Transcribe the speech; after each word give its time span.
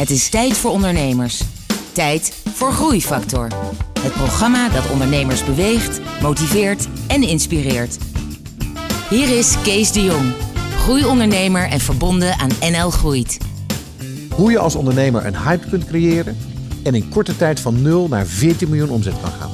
Het 0.00 0.10
is 0.10 0.28
tijd 0.28 0.56
voor 0.56 0.70
ondernemers. 0.70 1.42
Tijd 1.92 2.42
voor 2.54 2.72
Groeifactor. 2.72 3.48
Het 4.00 4.12
programma 4.12 4.68
dat 4.68 4.90
ondernemers 4.90 5.44
beweegt, 5.44 6.00
motiveert 6.22 6.88
en 7.06 7.22
inspireert. 7.22 7.98
Hier 9.10 9.38
is 9.38 9.54
Kees 9.62 9.92
de 9.92 10.04
Jong, 10.04 10.32
groeiondernemer 10.76 11.68
en 11.68 11.80
verbonden 11.80 12.38
aan 12.38 12.50
NL 12.60 12.90
Groeit. 12.90 13.38
Hoe 14.34 14.50
je 14.50 14.58
als 14.58 14.74
ondernemer 14.74 15.26
een 15.26 15.42
hype 15.42 15.68
kunt 15.68 15.84
creëren 15.84 16.36
en 16.82 16.94
in 16.94 17.08
korte 17.08 17.36
tijd 17.36 17.60
van 17.60 17.82
0 17.82 18.08
naar 18.08 18.26
14 18.26 18.68
miljoen 18.68 18.90
omzet 18.90 19.20
kan 19.20 19.32
gaan. 19.32 19.50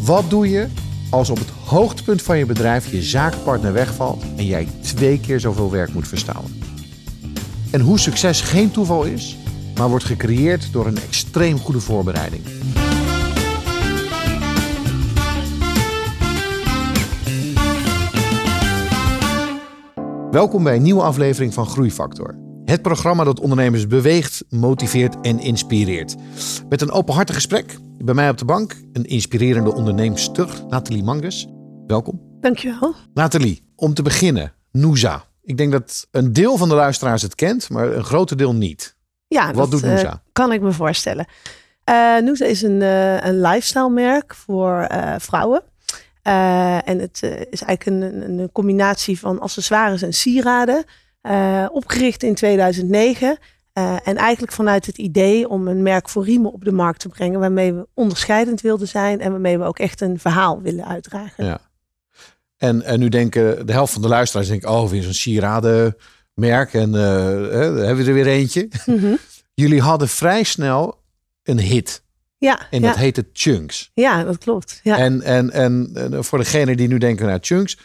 Wat 0.00 0.30
doe 0.30 0.50
je 0.50 0.68
als 1.10 1.30
op 1.30 1.38
het 1.38 1.50
hoogtepunt 1.64 2.22
van 2.22 2.38
je 2.38 2.46
bedrijf 2.46 2.90
je 2.90 3.02
zakenpartner 3.02 3.72
wegvalt 3.72 4.24
en 4.36 4.46
jij 4.46 4.68
twee 4.80 5.20
keer 5.20 5.40
zoveel 5.40 5.70
werk 5.70 5.92
moet 5.92 6.08
verstouwen? 6.08 6.65
En 7.70 7.80
hoe 7.80 7.98
succes 7.98 8.40
geen 8.40 8.70
toeval 8.70 9.04
is, 9.04 9.36
maar 9.78 9.88
wordt 9.88 10.04
gecreëerd 10.04 10.72
door 10.72 10.86
een 10.86 10.98
extreem 10.98 11.58
goede 11.58 11.80
voorbereiding. 11.80 12.42
Welkom 20.30 20.62
bij 20.62 20.76
een 20.76 20.82
nieuwe 20.82 21.02
aflevering 21.02 21.54
van 21.54 21.66
Groeifactor. 21.66 22.38
Het 22.64 22.82
programma 22.82 23.24
dat 23.24 23.40
ondernemers 23.40 23.86
beweegt, 23.86 24.44
motiveert 24.48 25.20
en 25.20 25.38
inspireert. 25.38 26.14
Met 26.68 26.80
een 26.80 26.90
openhartig 26.90 27.34
gesprek. 27.34 27.78
Bij 27.98 28.14
mij 28.14 28.30
op 28.30 28.38
de 28.38 28.44
bank 28.44 28.76
een 28.92 29.04
inspirerende 29.04 29.74
onderneemster, 29.74 30.48
Nathalie 30.68 31.04
Mangus. 31.04 31.46
Welkom. 31.86 32.20
Dankjewel. 32.40 32.94
Nathalie, 33.14 33.62
om 33.76 33.94
te 33.94 34.02
beginnen, 34.02 34.52
Noosa. 34.72 35.25
Ik 35.46 35.56
denk 35.56 35.72
dat 35.72 36.06
een 36.10 36.32
deel 36.32 36.56
van 36.56 36.68
de 36.68 36.74
luisteraars 36.74 37.22
het 37.22 37.34
kent, 37.34 37.70
maar 37.70 37.92
een 37.92 38.04
groter 38.04 38.36
deel 38.36 38.54
niet. 38.54 38.96
Ja, 39.26 39.46
Wat 39.46 39.56
dat 39.56 39.70
doet 39.70 39.82
eh, 39.82 39.90
Noosa? 39.90 40.22
kan 40.32 40.52
ik 40.52 40.60
me 40.60 40.72
voorstellen. 40.72 41.26
Eh 41.84 42.16
Noosa 42.16 42.44
is 42.44 42.62
een, 42.62 42.82
eh, 42.82 43.20
een 43.20 43.40
lifestyle 43.40 43.90
merk 43.90 44.34
voor 44.34 44.88
vrouwen. 45.18 45.62
En 46.22 46.98
het 46.98 47.22
is 47.50 47.62
eigenlijk 47.62 47.86
een, 47.86 48.02
een, 48.02 48.38
een 48.38 48.52
combinatie 48.52 49.18
van 49.18 49.40
accessoires 49.40 50.02
en 50.02 50.12
sieraden. 50.12 50.84
Opgericht 51.70 52.22
in 52.22 52.34
2009. 52.34 53.38
Eh, 53.76 53.96
en 54.04 54.16
eigenlijk 54.16 54.52
vanuit 54.52 54.86
het 54.86 54.98
idee 54.98 55.48
om 55.48 55.68
een 55.68 55.82
merk 55.82 56.08
voor 56.08 56.24
riemen 56.24 56.52
op 56.52 56.64
de 56.64 56.72
markt 56.72 57.00
te 57.00 57.08
brengen. 57.08 57.40
Waarmee 57.40 57.74
we 57.74 57.88
onderscheidend 57.94 58.60
wilden 58.60 58.88
zijn. 58.88 59.20
En 59.20 59.30
waarmee 59.30 59.58
we 59.58 59.64
ook 59.64 59.78
echt 59.78 60.00
een 60.00 60.18
verhaal 60.18 60.60
willen 60.60 60.86
uitdragen. 60.86 61.44
Ja. 61.44 61.60
En, 62.66 62.82
en 62.82 62.98
nu 62.98 63.08
denken 63.08 63.66
de 63.66 63.72
helft 63.72 63.92
van 63.92 64.02
de 64.02 64.08
luisteraars 64.08 64.48
denkt, 64.48 64.64
oh, 64.64 64.90
weer 64.90 65.02
zo'n 65.02 65.12
sieradenmerk 65.12 66.72
en 66.72 66.92
hè, 66.92 67.10
hebben 67.60 67.96
we 67.96 68.04
er 68.04 68.14
weer 68.14 68.26
eentje. 68.26 68.68
Mhm. 68.86 69.14
Jullie 69.54 69.80
hadden 69.80 70.08
vrij 70.08 70.42
snel 70.42 70.98
een 71.42 71.58
hit 71.58 72.02
Ja, 72.38 72.70
en 72.70 72.80
ja, 72.80 72.86
dat 72.86 72.96
heette 72.96 73.26
Chunks. 73.32 73.90
ja, 73.94 74.24
dat 74.24 74.38
klopt. 74.38 74.80
Ja. 74.82 74.98
En, 74.98 75.22
en, 75.22 75.52
en 75.52 76.24
voor 76.24 76.38
degene 76.38 76.76
die 76.76 76.88
nu 76.88 76.98
denken 76.98 77.26
naar 77.26 77.38
Chunks, 77.40 77.78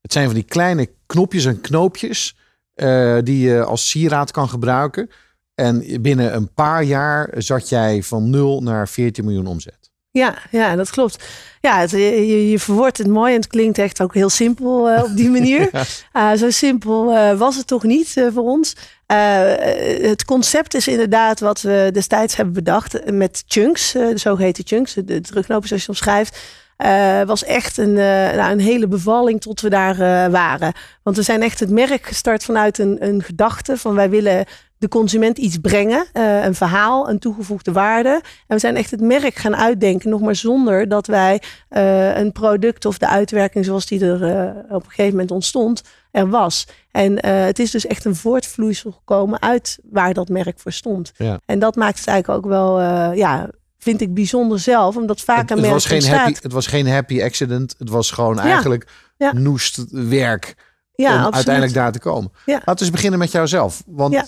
het 0.00 0.12
zijn 0.12 0.24
van 0.24 0.34
die 0.34 0.44
kleine 0.44 0.90
knopjes 1.06 1.44
en 1.44 1.60
knoopjes 1.60 2.36
eh, 2.74 3.18
die 3.22 3.46
je 3.46 3.64
als 3.64 3.88
sieraad 3.88 4.30
kan 4.30 4.48
gebruiken. 4.48 5.10
En 5.54 6.02
binnen 6.02 6.34
een 6.34 6.52
paar 6.52 6.82
jaar 6.82 7.30
zat 7.36 7.68
jij 7.68 8.02
van 8.02 8.30
0 8.30 8.62
naar 8.62 8.88
14 8.88 9.24
miljoen 9.24 9.46
omzet. 9.46 9.83
Ja, 10.18 10.34
ja, 10.50 10.76
dat 10.76 10.90
klopt. 10.90 11.24
Ja, 11.60 11.78
het, 11.78 11.90
je, 11.90 12.50
je 12.50 12.58
verwoordt 12.58 12.98
het 12.98 13.06
mooi 13.06 13.34
en 13.34 13.40
het 13.40 13.48
klinkt 13.48 13.78
echt 13.78 14.02
ook 14.02 14.14
heel 14.14 14.28
simpel 14.28 14.90
eh, 14.90 15.02
op 15.02 15.16
die 15.16 15.30
manier. 15.38 15.68
Ja. 16.12 16.32
Uh, 16.32 16.38
zo 16.38 16.50
simpel 16.50 17.12
eh, 17.12 17.38
was 17.38 17.56
het 17.56 17.66
toch 17.66 17.82
niet 17.82 18.16
eh, 18.16 18.26
voor 18.32 18.42
ons. 18.42 18.76
Het 19.06 20.24
concept 20.24 20.74
is 20.74 20.88
inderdaad 20.88 21.40
wat 21.40 21.60
we 21.60 21.90
destijds 21.92 22.36
hebben 22.36 22.54
bedacht 22.54 23.10
met 23.10 23.44
chunks, 23.46 23.92
de 23.92 24.18
zogeheten 24.18 24.66
chunks, 24.66 24.94
de 24.94 25.20
terugknopen 25.20 25.68
zoals 25.68 25.82
je 25.82 25.88
omschrijft. 25.88 26.38
Uh, 26.78 27.22
was 27.22 27.44
echt 27.44 27.76
een, 27.76 27.92
nou, 27.92 28.52
een 28.52 28.60
hele 28.60 28.88
bevalling 28.88 29.40
tot 29.40 29.60
we 29.60 29.70
daar 29.70 30.30
waren. 30.30 30.72
Want 31.02 31.16
we 31.16 31.22
zijn 31.22 31.42
echt 31.42 31.60
het 31.60 31.70
merk 31.70 32.06
gestart 32.06 32.44
vanuit 32.44 32.78
een, 32.78 32.96
een 33.06 33.22
gedachte 33.22 33.76
van 33.76 33.94
wij 33.94 34.10
willen 34.10 34.44
de 34.78 34.88
consument 34.88 35.38
iets 35.38 35.58
brengen, 35.58 36.06
uh, 36.12 36.44
een 36.44 36.54
verhaal, 36.54 37.08
een 37.08 37.18
toegevoegde 37.18 37.72
waarde. 37.72 38.08
En 38.46 38.54
we 38.54 38.58
zijn 38.58 38.76
echt 38.76 38.90
het 38.90 39.00
merk 39.00 39.34
gaan 39.34 39.56
uitdenken, 39.56 40.10
nog 40.10 40.20
maar 40.20 40.36
zonder 40.36 40.88
dat 40.88 41.06
wij 41.06 41.42
uh, 41.70 42.16
een 42.16 42.32
product 42.32 42.84
of 42.84 42.98
de 42.98 43.08
uitwerking 43.08 43.64
zoals 43.64 43.86
die 43.86 44.04
er 44.04 44.22
uh, 44.22 44.74
op 44.74 44.82
een 44.82 44.88
gegeven 44.88 45.10
moment 45.10 45.30
ontstond, 45.30 45.82
er 46.10 46.28
was. 46.28 46.66
En 46.90 47.26
het 47.26 47.58
is 47.58 47.70
dus 47.70 47.86
echt 47.86 48.04
een 48.04 48.16
voortvloeisel 48.16 48.90
gekomen 48.90 49.42
uit 49.42 49.78
waar 49.90 50.14
dat 50.14 50.28
merk 50.28 50.58
voor 50.58 50.72
stond. 50.72 51.12
Ja. 51.16 51.40
En 51.46 51.58
dat 51.58 51.76
maakt 51.76 51.98
het 51.98 52.08
eigenlijk 52.08 52.44
ook 52.44 52.50
wel, 52.50 52.80
ja, 53.14 53.50
vind 53.78 54.00
ik 54.00 54.14
bijzonder 54.14 54.58
zelf, 54.58 54.96
omdat 54.96 55.20
vaak 55.20 55.40
Het, 55.40 55.50
een 55.50 55.56
het, 55.56 55.66
merk 55.66 55.74
was 55.74 55.86
geen 55.86 55.96
ontstaat. 55.96 56.18
happy, 56.18 56.38
het 56.42 56.52
was 56.52 56.66
geen 56.66 56.88
happy 56.88 57.22
accident. 57.22 57.74
Het 57.78 57.88
was 57.88 58.10
gewoon 58.10 58.38
eigenlijk 58.38 58.88
ja. 59.16 59.32
noest 59.32 59.84
werk 59.90 60.54
Ja, 60.94 61.06
om 61.06 61.12
absoluut. 61.12 61.34
uiteindelijk 61.34 61.74
daar 61.74 61.92
te 61.92 61.98
komen. 61.98 62.30
Laten 62.44 62.74
we 62.74 62.80
eens 62.80 62.90
beginnen 62.90 63.18
met 63.18 63.30
jouzelf. 63.30 63.82
Want 63.86 64.14
eh, 64.14 64.22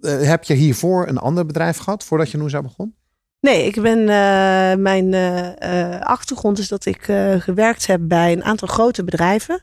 heb 0.00 0.44
je 0.44 0.54
hiervoor 0.54 1.08
een 1.08 1.18
ander 1.18 1.46
bedrijf 1.46 1.76
gehad 1.76 2.04
voordat 2.04 2.30
je 2.30 2.38
Noosa 2.38 2.62
begon? 2.62 2.94
Nee, 3.40 3.66
ik 3.66 3.82
ben, 3.82 3.98
uh, 3.98 4.82
mijn 4.82 5.12
uh, 5.12 6.00
achtergrond 6.00 6.58
is 6.58 6.68
dat 6.68 6.86
ik 6.86 7.08
uh, 7.08 7.34
gewerkt 7.40 7.86
heb 7.86 8.00
bij 8.02 8.32
een 8.32 8.44
aantal 8.44 8.68
grote 8.68 9.04
bedrijven. 9.04 9.62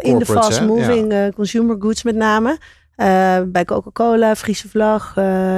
in 0.00 0.18
de 0.18 0.26
fast 0.26 0.62
moving 0.62 1.12
ja. 1.12 1.30
consumer 1.30 1.76
goods 1.78 2.02
met 2.02 2.14
name. 2.14 2.58
bij 3.46 3.64
Coca-Cola, 3.64 4.36
Friese 4.36 4.68
Vlag, 4.68 5.12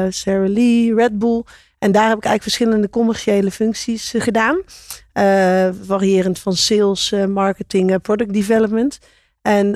Sara 0.09 0.49
Lee, 0.49 0.95
Red 0.95 1.19
Bull. 1.19 1.45
En 1.79 1.93
daar 1.93 2.09
heb 2.09 2.17
ik 2.17 2.25
eigenlijk 2.25 2.43
verschillende 2.43 2.91
commerciële 2.91 3.51
functies 3.51 4.15
gedaan. 4.17 4.61
variërend 5.83 6.39
van 6.39 6.53
sales, 6.57 7.15
marketing, 7.29 8.01
product 8.01 8.33
development. 8.33 8.99
En 9.43 9.75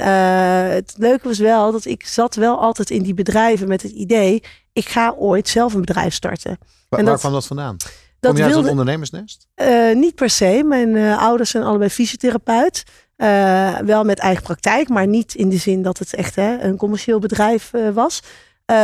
het 0.70 0.94
leuke 0.96 1.28
was 1.28 1.38
wel 1.38 1.72
dat 1.72 1.84
ik 1.84 2.06
zat 2.06 2.34
wel 2.34 2.60
altijd 2.60 2.90
in 2.90 3.02
die 3.02 3.14
bedrijven 3.14 3.68
met 3.68 3.82
het 3.82 3.92
idee... 3.92 4.42
ik 4.72 4.88
ga 4.88 5.14
ooit 5.18 5.48
zelf 5.48 5.74
een 5.74 5.80
bedrijf 5.80 6.14
starten. 6.14 6.58
Waar, 6.88 6.98
En 7.00 7.04
waar 7.04 7.04
dat- 7.14 7.20
kwam 7.20 7.32
dat 7.32 7.46
vandaan? 7.46 7.76
Dat 8.20 8.32
Kom 8.32 8.42
je 8.42 8.54
uit 8.54 8.64
een 8.64 8.70
ondernemersnest? 8.70 9.46
eh, 9.54 9.94
niet 9.94 10.14
per 10.14 10.30
se. 10.30 10.62
Mijn 10.66 10.96
eh, 10.96 11.18
ouders 11.22 11.50
zijn 11.50 11.64
allebei 11.64 11.90
fysiotherapeut. 11.90 12.82
Eh, 13.16 13.78
wel 13.78 14.04
met 14.04 14.18
eigen 14.18 14.42
praktijk, 14.42 14.88
maar 14.88 15.06
niet 15.06 15.34
in 15.34 15.48
de 15.48 15.56
zin 15.56 15.82
dat 15.82 15.98
het 15.98 16.14
echt 16.14 16.34
hè, 16.36 16.58
een 16.62 16.76
commercieel 16.76 17.18
bedrijf 17.18 17.72
eh, 17.72 17.88
was. 17.90 18.22
Eh, 18.64 18.76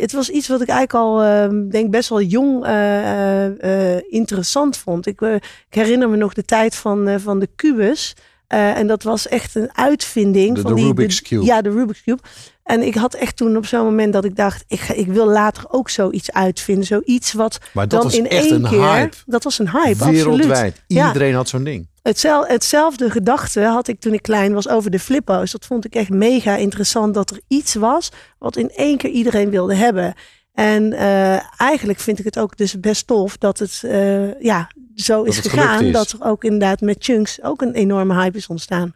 het 0.00 0.12
was 0.12 0.28
iets 0.28 0.48
wat 0.48 0.60
ik 0.60 0.68
eigenlijk 0.68 1.04
al, 1.06 1.22
ehm, 1.22 1.68
denk 1.68 1.90
best 1.90 2.08
wel 2.08 2.20
jong 2.20 2.64
eh, 2.64 3.44
eh, 3.46 3.94
eh, 3.96 4.02
interessant 4.08 4.76
vond. 4.76 5.06
Ik, 5.06 5.20
eh, 5.20 5.34
ik 5.34 5.44
herinner 5.68 6.08
me 6.08 6.16
nog 6.16 6.32
de 6.32 6.44
tijd 6.44 6.74
van, 6.74 7.08
eh, 7.08 7.14
van 7.18 7.38
de 7.38 7.48
kubus. 7.56 8.14
Eh, 8.52 8.76
en 8.78 8.86
dat 8.86 9.02
was 9.02 9.28
echt 9.28 9.54
een 9.54 9.70
uitvinding. 9.76 10.54
De- 10.54 10.60
van 10.60 10.70
de 10.70 10.76
die, 10.76 10.86
Rubik's 10.86 11.22
Cube. 11.22 11.44
Ja, 11.44 11.62
de 11.62 11.70
Rubik's 11.70 12.02
Cube. 12.02 12.22
En 12.62 12.82
ik 12.82 12.94
had 12.94 13.14
echt 13.14 13.36
toen 13.36 13.56
op 13.56 13.66
zo'n 13.66 13.84
moment 13.84 14.12
dat 14.12 14.24
ik 14.24 14.36
dacht, 14.36 14.64
ik, 14.68 14.80
ga, 14.80 14.94
ik 14.94 15.06
wil 15.06 15.26
later 15.26 15.64
ook 15.68 15.90
zoiets 15.90 16.32
uitvinden. 16.32 16.84
Zoiets 16.86 17.32
wat 17.32 17.58
Maar 17.72 17.88
dat 17.88 18.00
dan 18.00 18.10
was 18.10 18.18
in 18.18 18.28
echt 18.28 18.44
één 18.44 18.64
een 18.64 18.70
keer. 18.70 18.80
hype. 18.92 19.16
Dat 19.26 19.44
was 19.44 19.58
een 19.58 19.70
hype, 19.70 19.88
absoluut. 19.88 20.16
Wereldwijd. 20.24 20.82
Ja. 20.86 21.06
Iedereen 21.06 21.34
had 21.34 21.48
zo'n 21.48 21.64
ding. 21.64 21.88
Hetzel, 22.02 22.46
hetzelfde 22.46 23.10
gedachte 23.10 23.60
had 23.60 23.88
ik 23.88 24.00
toen 24.00 24.12
ik 24.14 24.22
klein 24.22 24.52
was 24.52 24.68
over 24.68 24.90
de 24.90 24.98
flippo's. 24.98 25.50
Dat 25.52 25.66
vond 25.66 25.84
ik 25.84 25.94
echt 25.94 26.10
mega 26.10 26.56
interessant 26.56 27.14
dat 27.14 27.30
er 27.30 27.40
iets 27.48 27.74
was 27.74 28.10
wat 28.38 28.56
in 28.56 28.70
één 28.70 28.96
keer 28.96 29.10
iedereen 29.10 29.50
wilde 29.50 29.74
hebben. 29.74 30.14
En 30.54 30.92
eh, 30.92 31.60
eigenlijk 31.60 31.98
vind 32.00 32.18
ik 32.18 32.24
het 32.24 32.38
ook 32.38 32.56
dus 32.56 32.80
best 32.80 33.06
tof 33.06 33.36
dat 33.38 33.58
het 33.58 33.80
eh, 33.84 34.40
ja, 34.40 34.70
zo 34.94 35.22
is 35.22 35.38
gegaan. 35.38 35.84
is. 35.84 35.92
Dat 35.92 36.10
er 36.10 36.18
ook 36.26 36.44
inderdaad 36.44 36.80
met 36.80 36.96
Chunks 36.98 37.42
ook 37.42 37.62
een 37.62 37.74
enorme 37.74 38.14
hype 38.14 38.36
is 38.36 38.46
ontstaan. 38.46 38.94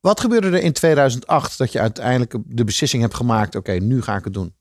Wat 0.00 0.20
gebeurde 0.20 0.46
er 0.46 0.62
in 0.62 0.72
2008 0.72 1.58
dat 1.58 1.72
je 1.72 1.80
uiteindelijk 1.80 2.34
de 2.46 2.64
beslissing 2.64 3.02
hebt 3.02 3.14
gemaakt... 3.14 3.54
oké, 3.56 3.72
nu 3.72 4.02
ga 4.02 4.16
ik 4.16 4.24
het 4.24 4.34
doen. 4.34 4.54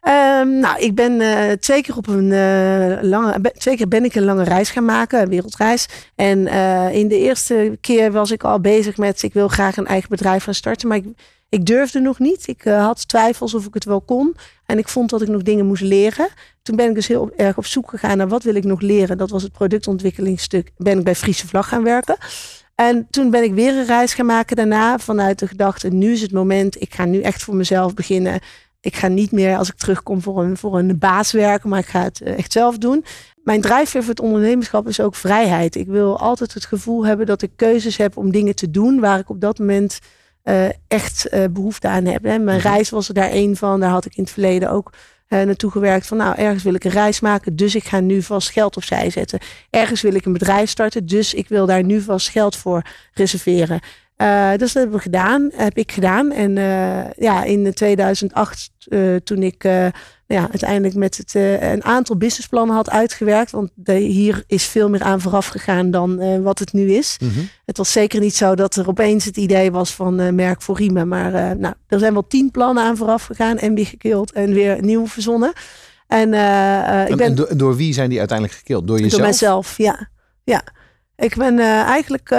Ehm, 0.00 0.58
nou, 0.58 0.78
ik 0.80 0.94
ben 0.94 1.20
eh, 1.20 1.52
twee 1.52 1.82
keer 1.82 1.96
op 1.96 2.06
een 2.06 2.32
eh, 2.32 3.02
lange, 3.02 3.40
be- 3.40 3.52
twee 3.58 3.76
keer 3.76 3.88
ben 3.88 4.04
ik 4.04 4.14
een 4.14 4.24
lange 4.24 4.44
reis 4.44 4.70
gaan 4.70 4.84
maken, 4.84 5.22
een 5.22 5.28
wereldreis. 5.28 5.86
En 6.14 6.46
eh, 6.46 6.94
in 6.94 7.08
de 7.08 7.18
eerste 7.18 7.78
keer 7.80 8.12
was 8.12 8.30
ik 8.30 8.44
al 8.44 8.60
bezig 8.60 8.96
met, 8.96 9.22
ik 9.22 9.32
wil 9.32 9.48
graag 9.48 9.76
een 9.76 9.86
eigen 9.86 10.08
bedrijf 10.08 10.44
gaan 10.44 10.54
starten, 10.54 10.88
maar 10.88 10.96
ik, 10.96 11.04
ik 11.48 11.66
durfde 11.66 12.00
nog 12.00 12.18
niet. 12.18 12.48
Ik 12.48 12.64
eh, 12.64 12.84
had 12.84 13.08
twijfels 13.08 13.54
of 13.54 13.66
ik 13.66 13.74
het 13.74 13.84
wel 13.84 14.00
kon. 14.00 14.36
En 14.66 14.78
ik 14.78 14.88
vond 14.88 15.10
dat 15.10 15.22
ik 15.22 15.28
nog 15.28 15.42
dingen 15.42 15.66
moest 15.66 15.82
leren. 15.82 16.28
Toen 16.62 16.76
ben 16.76 16.88
ik 16.88 16.94
dus 16.94 17.06
heel 17.06 17.30
erg 17.36 17.56
op 17.56 17.66
zoek 17.66 17.90
gegaan 17.90 18.16
naar 18.16 18.28
wat 18.28 18.42
wil 18.42 18.54
ik 18.54 18.64
nog 18.64 18.80
leren. 18.80 19.18
Dat 19.18 19.30
was 19.30 19.42
het 19.42 19.52
productontwikkelingsstuk. 19.52 20.70
Ben 20.76 20.98
ik 20.98 21.04
bij 21.04 21.14
Friese 21.14 21.46
Vlag 21.46 21.68
gaan 21.68 21.84
werken. 21.84 22.16
En 22.74 23.06
toen 23.10 23.30
ben 23.30 23.42
ik 23.42 23.54
weer 23.54 23.76
een 23.76 23.86
reis 23.86 24.14
gaan 24.14 24.26
maken 24.26 24.56
daarna 24.56 24.98
vanuit 24.98 25.38
de 25.38 25.46
gedachte, 25.46 25.88
nu 25.88 26.12
is 26.12 26.20
het 26.20 26.32
moment. 26.32 26.80
Ik 26.80 26.94
ga 26.94 27.04
nu 27.04 27.20
echt 27.20 27.42
voor 27.42 27.56
mezelf 27.56 27.94
beginnen. 27.94 28.40
Ik 28.80 28.96
ga 28.96 29.08
niet 29.08 29.32
meer 29.32 29.56
als 29.56 29.68
ik 29.68 29.76
terugkom 29.76 30.22
voor 30.22 30.42
een, 30.42 30.56
voor 30.56 30.78
een 30.78 30.98
baas 30.98 31.32
werken, 31.32 31.68
maar 31.68 31.78
ik 31.78 31.86
ga 31.86 32.02
het 32.02 32.20
eh, 32.20 32.38
echt 32.38 32.52
zelf 32.52 32.78
doen. 32.78 33.04
Mijn 33.42 33.60
drijfveer 33.60 34.00
voor 34.00 34.10
het 34.10 34.20
ondernemerschap 34.20 34.88
is 34.88 35.00
ook 35.00 35.14
vrijheid. 35.14 35.74
Ik 35.74 35.86
wil 35.86 36.18
altijd 36.18 36.54
het 36.54 36.64
gevoel 36.64 37.06
hebben 37.06 37.26
dat 37.26 37.42
ik 37.42 37.50
keuzes 37.56 37.96
heb 37.96 38.16
om 38.16 38.30
dingen 38.30 38.54
te 38.54 38.70
doen 38.70 39.00
waar 39.00 39.18
ik 39.18 39.30
op 39.30 39.40
dat 39.40 39.58
moment 39.58 39.98
eh, 40.48 40.68
echt 40.88 41.28
eh, 41.28 41.44
behoefte 41.50 41.88
aan 41.88 42.04
heb. 42.04 42.22
Hè. 42.22 42.38
Mijn 42.38 42.58
Mhm. 42.58 42.66
reis 42.66 42.90
was 42.90 43.08
er 43.08 43.14
daar 43.14 43.30
één 43.30 43.56
van. 43.56 43.80
Daar 43.80 43.90
had 43.90 44.04
ik 44.04 44.16
in 44.16 44.22
het 44.22 44.32
verleden 44.32 44.70
ook 44.70 44.92
naartoe 45.28 45.70
gewerkt 45.70 46.06
van 46.06 46.16
nou, 46.16 46.34
ergens 46.36 46.62
wil 46.62 46.74
ik 46.74 46.84
een 46.84 46.90
reis 46.90 47.20
maken, 47.20 47.56
dus 47.56 47.74
ik 47.74 47.84
ga 47.84 48.00
nu 48.00 48.22
vast 48.22 48.50
geld 48.50 48.76
opzij 48.76 49.10
zetten. 49.10 49.38
Ergens 49.70 50.02
wil 50.02 50.14
ik 50.14 50.24
een 50.24 50.32
bedrijf 50.32 50.70
starten, 50.70 51.06
dus 51.06 51.34
ik 51.34 51.48
wil 51.48 51.66
daar 51.66 51.84
nu 51.84 52.00
vast 52.00 52.28
geld 52.28 52.56
voor 52.56 52.82
reserveren. 53.12 53.80
Uh, 54.16 54.50
dus 54.50 54.58
dat 54.58 54.72
hebben 54.72 54.96
we 54.96 55.02
gedaan, 55.02 55.50
heb 55.54 55.76
ik 55.76 55.92
gedaan. 55.92 56.32
En 56.32 56.56
uh, 56.56 57.10
ja, 57.10 57.44
in 57.44 57.74
2008, 57.74 58.70
uh, 58.88 59.16
toen 59.16 59.42
ik 59.42 59.68
ja, 60.34 60.48
uiteindelijk 60.50 60.94
met 60.94 61.16
het, 61.16 61.34
een 61.62 61.84
aantal 61.84 62.16
businessplannen 62.16 62.76
had 62.76 62.90
uitgewerkt. 62.90 63.50
Want 63.50 63.70
de, 63.74 63.94
hier 63.94 64.44
is 64.46 64.64
veel 64.64 64.88
meer 64.88 65.02
aan 65.02 65.20
vooraf 65.20 65.46
gegaan 65.46 65.90
dan 65.90 66.42
wat 66.42 66.58
het 66.58 66.72
nu 66.72 66.92
is. 66.92 67.16
Mm 67.20 67.28
-hmm. 67.28 67.48
Het 67.64 67.76
was 67.76 67.92
zeker 67.92 68.20
niet 68.20 68.36
zo 68.36 68.54
dat 68.54 68.76
er 68.76 68.88
opeens 68.88 69.24
het 69.24 69.36
idee 69.36 69.70
was 69.70 69.94
van 69.94 70.34
merk 70.34 70.62
voor 70.62 70.76
riemen. 70.76 71.08
Maar 71.08 71.56
nou, 71.56 71.74
er 71.86 71.98
zijn 71.98 72.12
wel 72.12 72.26
tien 72.26 72.50
plannen 72.50 72.84
aan 72.84 72.96
vooraf 72.96 73.24
gegaan 73.24 73.58
en 73.58 73.74
weer 73.74 73.86
gekild 73.86 74.32
en 74.32 74.52
weer 74.52 74.82
nieuw 74.82 75.06
verzonnen. 75.06 75.52
En, 76.06 76.26
ik 77.08 77.16
ben, 77.16 77.26
en 77.26 77.34
door, 77.34 77.56
door, 77.56 77.76
wie 77.76 77.92
zijn 77.92 78.08
die 78.08 78.18
uiteindelijk 78.18 78.58
gekild? 78.58 78.86
Door 78.86 78.96
jezelf? 78.96 79.12
Door 79.12 79.22
mijzelf, 79.22 79.76
ja. 79.76 80.08
ja. 80.44 80.62
Ik 81.16 81.36
ben 81.36 81.58
eigenlijk, 81.84 82.30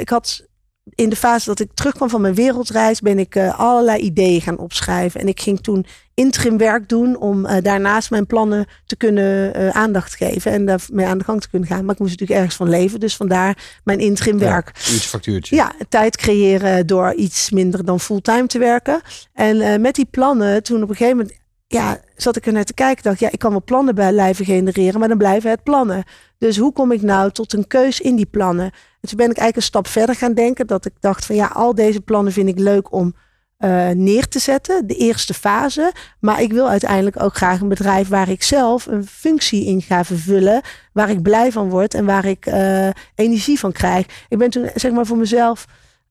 ik 0.00 0.08
had 0.08 0.48
in 0.94 1.08
de 1.08 1.16
fase 1.16 1.48
dat 1.48 1.60
ik 1.60 1.70
terugkwam 1.74 2.08
van 2.08 2.20
mijn 2.20 2.34
wereldreis, 2.34 3.00
ben 3.00 3.18
ik 3.18 3.34
uh, 3.34 3.58
allerlei 3.58 4.00
ideeën 4.00 4.40
gaan 4.40 4.58
opschrijven. 4.58 5.20
En 5.20 5.28
ik 5.28 5.40
ging 5.40 5.60
toen 5.60 5.86
interim 6.14 6.58
werk 6.58 6.88
doen 6.88 7.16
om 7.16 7.46
uh, 7.46 7.56
daarnaast 7.62 8.10
mijn 8.10 8.26
plannen 8.26 8.66
te 8.86 8.96
kunnen 8.96 9.60
uh, 9.60 9.68
aandacht 9.68 10.14
geven 10.14 10.52
en 10.52 10.66
daarmee 10.66 11.06
aan 11.06 11.18
de 11.18 11.24
gang 11.24 11.40
te 11.40 11.50
kunnen 11.50 11.68
gaan. 11.68 11.84
Maar 11.84 11.94
ik 11.94 12.00
moest 12.00 12.10
natuurlijk 12.10 12.38
ergens 12.38 12.56
van 12.56 12.68
leven, 12.68 13.00
dus 13.00 13.16
vandaar 13.16 13.80
mijn 13.84 13.98
interim 13.98 14.38
werk. 14.38 14.70
Ja, 14.74 14.94
iets 14.94 15.06
factuurtje. 15.06 15.56
Ja, 15.56 15.72
tijd 15.88 16.16
creëren 16.16 16.86
door 16.86 17.14
iets 17.14 17.50
minder 17.50 17.84
dan 17.84 18.00
fulltime 18.00 18.46
te 18.46 18.58
werken. 18.58 19.00
En 19.32 19.80
met 19.80 19.94
die 19.94 20.08
plannen, 20.10 20.62
toen 20.62 20.82
op 20.82 20.88
een 20.88 20.96
gegeven 20.96 21.16
moment 21.16 21.38
ja, 21.72 22.00
zat 22.16 22.36
ik 22.36 22.46
er 22.46 22.52
naar 22.52 22.64
te 22.64 22.74
kijken. 22.74 23.02
Dacht, 23.02 23.20
ja, 23.20 23.30
ik 23.30 23.38
kan 23.38 23.50
wel 23.50 23.62
plannen 23.64 23.94
blijven 23.94 24.44
genereren, 24.44 24.98
maar 24.98 25.08
dan 25.08 25.18
blijven 25.18 25.50
het 25.50 25.62
plannen. 25.62 26.04
Dus 26.38 26.56
hoe 26.56 26.72
kom 26.72 26.92
ik 26.92 27.02
nou 27.02 27.30
tot 27.30 27.52
een 27.52 27.66
keus 27.66 28.00
in 28.00 28.16
die 28.16 28.26
plannen? 28.26 28.64
En 29.00 29.08
toen 29.08 29.16
ben 29.16 29.30
ik 29.30 29.36
eigenlijk 29.36 29.56
een 29.56 29.62
stap 29.62 29.86
verder 29.86 30.14
gaan 30.14 30.34
denken. 30.34 30.66
Dat 30.66 30.84
ik 30.84 30.92
dacht 31.00 31.26
van 31.26 31.36
ja, 31.36 31.46
al 31.46 31.74
deze 31.74 32.00
plannen 32.00 32.32
vind 32.32 32.48
ik 32.48 32.58
leuk 32.58 32.92
om 32.92 33.14
uh, 33.58 33.88
neer 33.88 34.28
te 34.28 34.38
zetten. 34.38 34.86
De 34.86 34.96
eerste 34.96 35.34
fase. 35.34 35.92
Maar 36.20 36.42
ik 36.42 36.52
wil 36.52 36.68
uiteindelijk 36.68 37.22
ook 37.22 37.34
graag 37.34 37.60
een 37.60 37.68
bedrijf 37.68 38.08
waar 38.08 38.28
ik 38.28 38.42
zelf 38.42 38.86
een 38.86 39.06
functie 39.06 39.66
in 39.66 39.82
ga 39.82 40.04
vervullen. 40.04 40.60
Waar 40.92 41.10
ik 41.10 41.22
blij 41.22 41.52
van 41.52 41.68
word 41.68 41.94
en 41.94 42.04
waar 42.04 42.24
ik 42.24 42.46
uh, 42.46 42.88
energie 43.14 43.58
van 43.58 43.72
krijg. 43.72 44.06
Ik 44.28 44.38
ben 44.38 44.50
toen 44.50 44.70
zeg 44.74 44.92
maar 44.92 45.06
voor 45.06 45.18
mezelf 45.18 45.66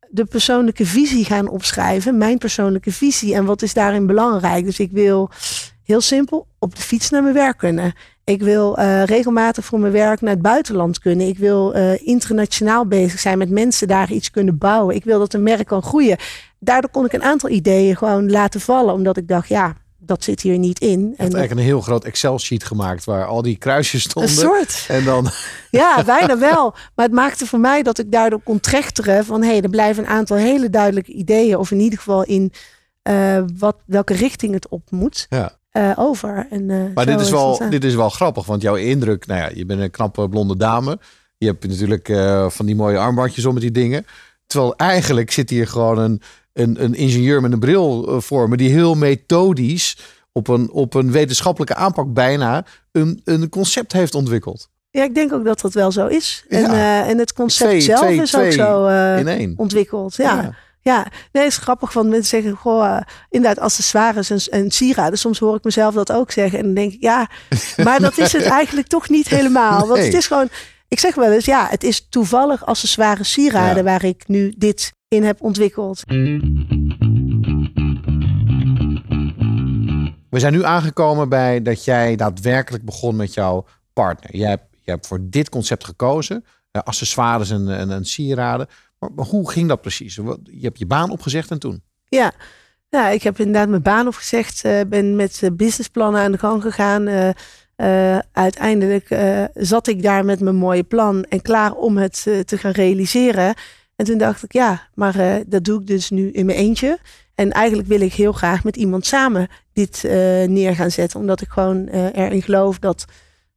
de 0.10 0.26
persoonlijke 0.26 0.86
visie 0.86 1.26
gaan 1.26 1.48
opschrijven. 1.48 2.18
Mijn 2.18 2.38
persoonlijke 2.38 2.92
visie. 2.92 3.34
En 3.34 3.46
wat 3.46 3.62
is 3.62 3.74
daarin 3.74 4.06
belangrijk? 4.06 4.66
Dus 4.66 4.80
ik 4.80 4.92
wil 4.92 5.30
heel 5.84 6.02
simpel 6.02 6.48
op 6.60 6.76
de 6.76 6.82
fiets 6.82 7.10
naar 7.10 7.22
mijn 7.22 7.34
werk 7.34 7.58
kunnen. 7.58 7.94
Ik 8.24 8.42
wil 8.42 8.80
uh, 8.80 9.04
regelmatig 9.04 9.66
voor 9.66 9.80
mijn 9.80 9.94
werk 9.94 10.22
naar 10.22 10.34
het 10.34 10.42
buitenland 10.42 11.00
kunnen. 11.00 11.28
Ik 11.28 11.38
wil 11.38 11.76
uh, 11.76 12.08
internationaal 12.08 12.86
bezig 12.86 13.20
zijn 13.20 13.38
met 13.38 13.50
mensen 13.50 13.88
daar 13.88 14.12
iets 14.12 14.32
kunnen 14.32 14.58
bouwen. 14.58 14.96
Ik 14.96 15.04
wil 15.04 15.20
dat 15.20 15.34
een 15.34 15.44
merk 15.44 15.68
kan 15.68 15.82
groeien. 15.82 16.18
Daardoor 16.60 16.92
kon 16.92 17.06
ik 17.06 17.14
een 17.14 17.24
aantal 17.24 17.50
ideeën 17.50 17.98
gewoon 17.98 18.32
laten 18.32 18.62
vallen. 18.62 18.94
Omdat 18.94 19.18
ik 19.18 19.28
dacht, 19.28 19.48
ja, 19.48 19.76
dat 20.10 20.24
zit 20.24 20.42
hier 20.42 20.58
niet 20.58 20.80
in. 20.80 21.00
Je 21.00 21.06
hebt 21.08 21.20
eigenlijk 21.20 21.52
een 21.52 21.58
heel 21.58 21.82
groot 21.82 22.04
Excel-sheet 22.04 22.64
gemaakt 22.64 23.04
waar 23.04 23.26
al 23.26 23.42
die 23.42 23.58
kruisjes 23.58 24.04
stonden. 24.04 24.32
Een 24.32 24.38
soort. 24.38 24.86
En 24.88 25.04
dan... 25.04 25.28
Ja, 25.72 26.04
bijna 26.04 26.38
wel. 26.38 26.76
Maar 26.96 27.06
het 27.06 27.14
maakte 27.14 27.46
voor 27.46 27.60
mij 27.60 27.84
dat 27.84 28.00
ik 28.00 28.12
daardoor 28.12 28.42
kon 28.44 28.60
trechteren 28.60 29.26
van... 29.26 29.42
hé, 29.42 29.48
hey, 29.48 29.62
er 29.62 29.70
blijven 29.70 30.04
een 30.04 30.10
aantal 30.10 30.38
hele 30.38 30.70
duidelijke 30.70 31.12
ideeën... 31.12 31.58
of 31.58 31.72
in 31.72 31.80
ieder 31.80 31.98
geval 31.98 32.24
in 32.24 32.52
uh, 33.04 33.44
wat, 33.58 33.76
welke 33.86 34.14
richting 34.14 34.54
het 34.54 34.68
op 34.68 34.92
moet. 34.92 35.26
Ja. 35.30 35.58
Uh, 35.74 35.92
over. 35.96 36.48
En, 36.50 36.70
uh, 36.70 36.94
maar 36.94 37.06
dit 37.06 37.20
is, 37.20 37.30
wel, 37.30 37.70
dit 37.70 37.84
is 37.84 37.96
wel 37.96 38.10
grappig, 38.10 38.46
want 38.46 38.62
jouw 38.62 38.76
indruk, 38.76 39.26
nou 39.26 39.40
ja, 39.40 39.50
je 39.54 39.66
bent 39.66 39.82
een 39.82 39.92
knappe 39.92 40.30
blonde 40.30 40.58
dame. 40.58 41.00
Je 41.38 41.46
hebt 41.46 41.68
natuurlijk 41.68 42.08
van 42.52 42.66
die 42.66 42.76
mooie 42.76 42.98
armbandjes 42.98 43.46
om 43.46 43.54
met 43.54 43.62
die 43.62 43.72
dingen. 43.72 44.06
Terwijl 44.48 44.76
eigenlijk 44.76 45.32
zit 45.32 45.50
hier 45.50 45.68
gewoon 45.68 45.98
een, 45.98 46.22
een, 46.60 46.84
een 46.84 46.94
ingenieur 46.94 47.42
met 47.42 47.52
een 47.52 47.60
bril 47.60 48.22
voor 48.22 48.50
me, 48.50 48.58
die 48.58 48.70
heel 48.70 48.96
methodisch 48.96 49.98
op 50.32 50.48
een, 50.48 50.72
op 50.72 50.94
een 50.94 51.12
wetenschappelijke 51.12 51.76
aanpak 51.76 52.14
bijna 52.14 52.66
een, 52.92 53.22
een 53.24 53.50
concept 53.50 53.92
heeft 53.92 54.16
ontwikkeld. 54.16 54.70
Ja, 54.92 55.04
ik 55.04 55.16
denk 55.16 55.34
ook 55.34 55.46
dat 55.46 55.62
dat 55.62 55.74
wel 55.74 55.92
zo 55.92 56.08
is. 56.08 56.46
Ja. 56.50 56.58
En, 56.58 56.72
uh, 56.72 57.10
en 57.10 57.18
het 57.18 57.34
concept 57.34 57.70
twee, 57.70 57.82
zelf 57.82 58.00
twee, 58.00 58.22
is 58.22 58.32
twee 58.32 58.46
ook 58.46 58.52
zo 58.52 58.88
uh, 58.88 59.50
ontwikkeld. 59.56 60.16
Ja. 60.16 60.42
ja. 60.42 60.54
Ja, 60.82 61.08
nee, 61.32 61.44
het 61.44 61.52
is 61.52 61.58
grappig. 61.58 61.94
Want 61.94 62.10
mensen 62.10 62.42
zeggen, 62.42 62.56
goh, 62.56 62.84
uh, 62.84 63.00
inderdaad, 63.30 63.64
accessoires 63.64 64.30
en, 64.30 64.40
en 64.52 64.72
sieraden. 64.72 65.20
Soms 65.20 65.40
hoor 65.40 65.56
ik 65.56 65.64
mezelf 65.64 65.94
dat 65.94 66.12
ook 66.12 66.32
zeggen. 66.32 66.60
En 66.60 66.66
dan 66.66 66.74
denk 66.74 66.94
ik, 66.94 67.02
ja, 67.02 67.30
maar 67.84 68.00
dat 68.00 68.18
is 68.18 68.34
het 68.34 68.44
eigenlijk 68.44 68.88
toch 68.88 69.10
niet 69.10 69.28
helemaal. 69.28 69.88
Want 69.88 70.04
het 70.04 70.14
is 70.14 70.28
gewoon, 70.28 70.50
ik 70.90 71.00
zeg 71.00 71.16
wel 71.16 71.32
eens, 71.32 71.46
ja, 71.46 71.68
het 71.70 71.84
is 71.84 72.10
toevallig 72.10 72.66
accessoires 72.66 73.32
sieraden 73.32 73.78
ja. 73.78 73.84
waar 73.84 74.04
ik 74.04 74.28
nu 74.28 74.54
dit 74.58 74.94
in 75.08 75.24
heb 75.24 75.42
ontwikkeld. 75.42 76.04
We 80.30 80.40
zijn 80.40 80.54
nu 80.54 80.64
aangekomen 80.64 81.30
bij 81.30 81.62
dat 81.62 81.84
jij 81.84 82.16
daadwerkelijk 82.16 82.86
begon 82.86 83.16
met 83.16 83.34
jouw 83.34 83.66
partner. 83.94 84.36
Jij 84.36 84.50
hebt, 84.50 84.66
jij 84.72 84.94
hebt 84.94 85.08
voor 85.08 85.20
dit 85.22 85.50
concept 85.50 85.84
gekozen. 85.84 86.44
Uh, 86.72 86.82
accessoires 86.82 87.50
en, 87.50 87.70
en, 87.70 87.92
en 87.92 88.06
sieraden. 88.06 88.68
Maar, 89.00 89.12
maar, 89.16 89.26
hoe 89.26 89.52
ging 89.52 89.68
dat 89.68 89.82
precies? 89.82 90.16
Je 90.44 90.60
hebt 90.62 90.80
je 90.80 90.86
baan 90.86 91.10
opgezegd 91.10 91.52
en 91.52 91.60
toen? 91.60 91.84
Ja, 92.04 92.32
ja 92.90 93.10
ik 93.10 93.24
heb 93.24 93.40
inderdaad 93.40 93.70
mijn 93.70 93.82
baan 93.82 94.08
opgezegd. 94.08 94.66
Uh, 94.66 94.82
ben 94.88 95.16
met 95.16 95.42
uh, 95.44 95.50
businessplannen 95.54 96.22
aan 96.22 96.32
de 96.32 96.38
gang 96.38 96.62
gegaan. 96.62 97.08
Uh, 97.08 97.30
uiteindelijk 98.32 99.08
zat 99.54 99.88
ik 99.88 100.04
daar 100.04 100.26
met 100.26 100.40
mijn 100.40 100.56
mooie 100.56 100.84
plan 100.84 101.24
en 101.24 101.42
klaar 101.42 101.74
om 101.74 101.98
het 101.98 102.22
te 102.24 102.58
gaan 102.58 102.72
realiseren. 102.72 103.54
En 103.96 104.06
toen 104.06 104.18
dacht 104.18 104.44
ik, 104.44 104.54
ja, 104.54 104.88
maar 104.94 105.44
dat 105.48 105.64
doe 105.64 105.80
ik 105.82 105.88
dus 105.88 106.10
nu 106.10 106.32
in 106.32 106.46
mijn 106.46 106.58
eentje. 106.58 107.00
En 107.36 107.52
eigenlijk 107.52 107.88
wil 107.88 108.02
ik 108.02 108.14
heel 108.14 108.32
graag 108.32 108.64
met 108.64 108.76
iemand 108.76 109.06
samen 109.06 109.48
dit 109.74 110.04
neer 110.48 110.76
gaan 110.76 110.92
zetten. 110.92 111.20
Omdat 111.20 111.42
ik 111.42 111.50
gewoon 111.50 111.88
erin 111.88 112.42
geloof 112.42 112.80
dat 112.80 113.06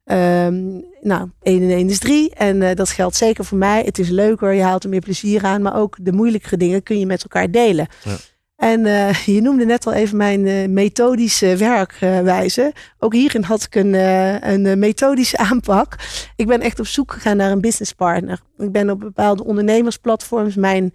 Um, 0.04 0.84
nou, 1.00 1.30
1 1.42 1.62
en 1.62 1.70
1 1.70 1.88
is 1.88 1.98
3. 1.98 2.34
En 2.34 2.60
uh, 2.60 2.74
dat 2.74 2.88
geldt 2.88 3.16
zeker 3.16 3.44
voor 3.44 3.58
mij. 3.58 3.82
Het 3.84 3.98
is 3.98 4.08
leuker, 4.08 4.52
je 4.52 4.62
haalt 4.62 4.84
er 4.84 4.90
meer 4.90 5.00
plezier 5.00 5.44
aan. 5.44 5.62
Maar 5.62 5.76
ook 5.76 5.96
de 6.00 6.12
moeilijkere 6.12 6.56
dingen 6.56 6.82
kun 6.82 6.98
je 6.98 7.06
met 7.06 7.22
elkaar 7.22 7.50
delen. 7.50 7.86
Ja. 8.04 8.16
En 8.62 8.86
uh, 8.86 9.12
je 9.14 9.40
noemde 9.40 9.64
net 9.64 9.86
al 9.86 9.92
even 9.92 10.16
mijn 10.16 10.46
uh, 10.46 10.68
methodische 10.68 11.56
werkwijze. 11.56 12.72
Ook 12.98 13.12
hierin 13.12 13.42
had 13.42 13.62
ik 13.62 13.74
een, 13.74 13.94
een 14.48 14.78
methodische 14.78 15.36
aanpak. 15.50 15.96
Ik 16.36 16.46
ben 16.46 16.60
echt 16.60 16.78
op 16.80 16.86
zoek 16.86 17.12
gegaan 17.12 17.36
naar 17.36 17.50
een 17.50 17.60
businesspartner. 17.60 18.40
Ik 18.58 18.72
ben 18.72 18.90
op 18.90 19.00
bepaalde 19.00 19.44
ondernemersplatforms 19.44 20.54
mijn 20.54 20.94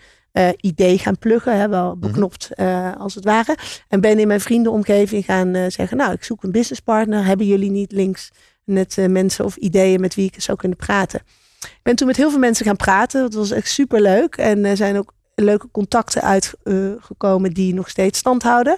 idee 0.57 0.97
gaan 0.97 1.17
pluggen. 1.17 1.59
Hè, 1.59 1.69
wel 1.69 1.89
mhm. 1.89 1.99
beknopt 1.99 2.49
als 2.97 3.15
het 3.15 3.23
ware. 3.23 3.57
En 3.87 4.01
ben 4.01 4.19
in 4.19 4.27
mijn 4.27 4.41
vriendenomgeving 4.41 5.25
gaan 5.25 5.71
zeggen... 5.71 5.97
nou, 5.97 6.11
ik 6.13 6.23
zoek 6.23 6.43
een 6.43 6.51
businesspartner. 6.51 7.25
Hebben 7.25 7.45
jullie 7.45 7.71
niet 7.71 7.91
links 7.91 8.31
met 8.63 8.97
uh, 8.97 9.05
mensen 9.05 9.45
of 9.45 9.55
ideeën 9.55 10.01
met 10.01 10.15
wie 10.15 10.25
ik 10.25 10.41
zou 10.41 10.57
kunnen 10.57 10.77
praten. 10.77 11.19
Ik 11.59 11.79
ben 11.83 11.95
toen 11.95 12.07
met 12.07 12.17
heel 12.17 12.29
veel 12.29 12.39
mensen 12.39 12.65
gaan 12.65 12.75
praten. 12.75 13.21
Dat 13.21 13.33
was 13.33 13.51
echt 13.51 13.69
super 13.69 14.01
leuk. 14.01 14.35
En 14.35 14.65
er 14.65 14.77
zijn 14.77 14.97
ook 14.97 15.13
leuke 15.43 15.71
contacten 15.71 16.21
uitgekomen 16.21 17.53
die 17.53 17.73
nog 17.73 17.89
steeds 17.89 18.19
stand 18.19 18.43
houden. 18.43 18.77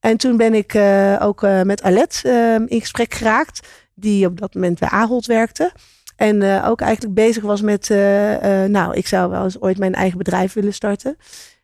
En 0.00 0.16
toen 0.16 0.36
ben 0.36 0.54
ik 0.54 0.74
uh, 0.74 1.16
ook 1.20 1.40
met 1.64 1.82
Alet 1.82 2.22
in 2.66 2.80
gesprek 2.80 3.14
geraakt. 3.14 3.68
Die 3.94 4.26
op 4.26 4.40
dat 4.40 4.54
moment 4.54 4.78
bij 4.78 4.88
Ahold 4.88 5.26
werkte. 5.26 5.72
En 6.16 6.62
ook 6.64 6.80
eigenlijk 6.80 7.14
bezig 7.14 7.42
was 7.42 7.60
met, 7.60 7.88
nou, 8.68 8.94
ik 8.94 9.06
zou 9.06 9.30
wel 9.30 9.44
eens 9.44 9.60
ooit 9.60 9.78
mijn 9.78 9.94
eigen 9.94 10.18
bedrijf 10.18 10.52
willen 10.52 10.74
starten. 10.74 11.16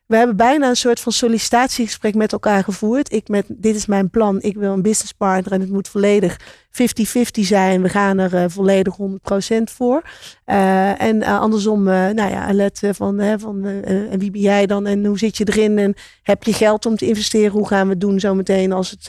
We 0.07 0.17
hebben 0.17 0.37
bijna 0.37 0.69
een 0.69 0.77
soort 0.77 1.01
van 1.01 1.13
sollicitatiegesprek 1.13 2.15
met 2.15 2.33
elkaar 2.33 2.65
gevoerd. 2.65 3.13
Ik 3.13 3.29
met, 3.29 3.47
dit 3.49 3.77
is 3.77 3.87
mijn 3.87 4.11
plan, 4.11 4.43
ik 4.43 4.57
wil 4.57 4.73
een 4.73 4.83
businesspartner 4.83 5.53
en 5.53 5.61
het 5.61 5.71
moet 5.71 5.89
volledig 5.89 6.41
50-50 6.41 7.41
zijn. 7.41 7.83
We 7.83 7.89
gaan 7.89 8.19
er 8.19 8.35
uh, 8.35 8.45
volledig 8.49 8.97
100% 8.97 9.03
voor. 9.65 10.03
Uh, 10.47 11.03
en 11.03 11.17
uh, 11.17 11.41
andersom, 11.41 11.83
nou 11.83 12.31
ja, 12.31 12.53
let 12.53 12.81
van, 12.91 13.39
van 13.39 13.65
en 13.85 14.19
wie 14.19 14.31
ben 14.31 14.41
jij 14.41 14.67
dan 14.67 14.87
en 14.87 15.05
hoe 15.05 15.19
zit 15.19 15.37
je 15.37 15.49
erin 15.49 15.79
en 15.79 15.95
heb 16.23 16.43
je 16.43 16.53
geld 16.53 16.87
om 16.87 16.97
te 16.97 17.07
investeren? 17.07 17.53
Hoe 17.53 17.69
gaan 17.69 17.85
we 17.85 17.91
het 17.91 18.01
doen 18.01 18.21
zometeen 18.21 18.73
als 18.73 18.91
het, 18.91 19.07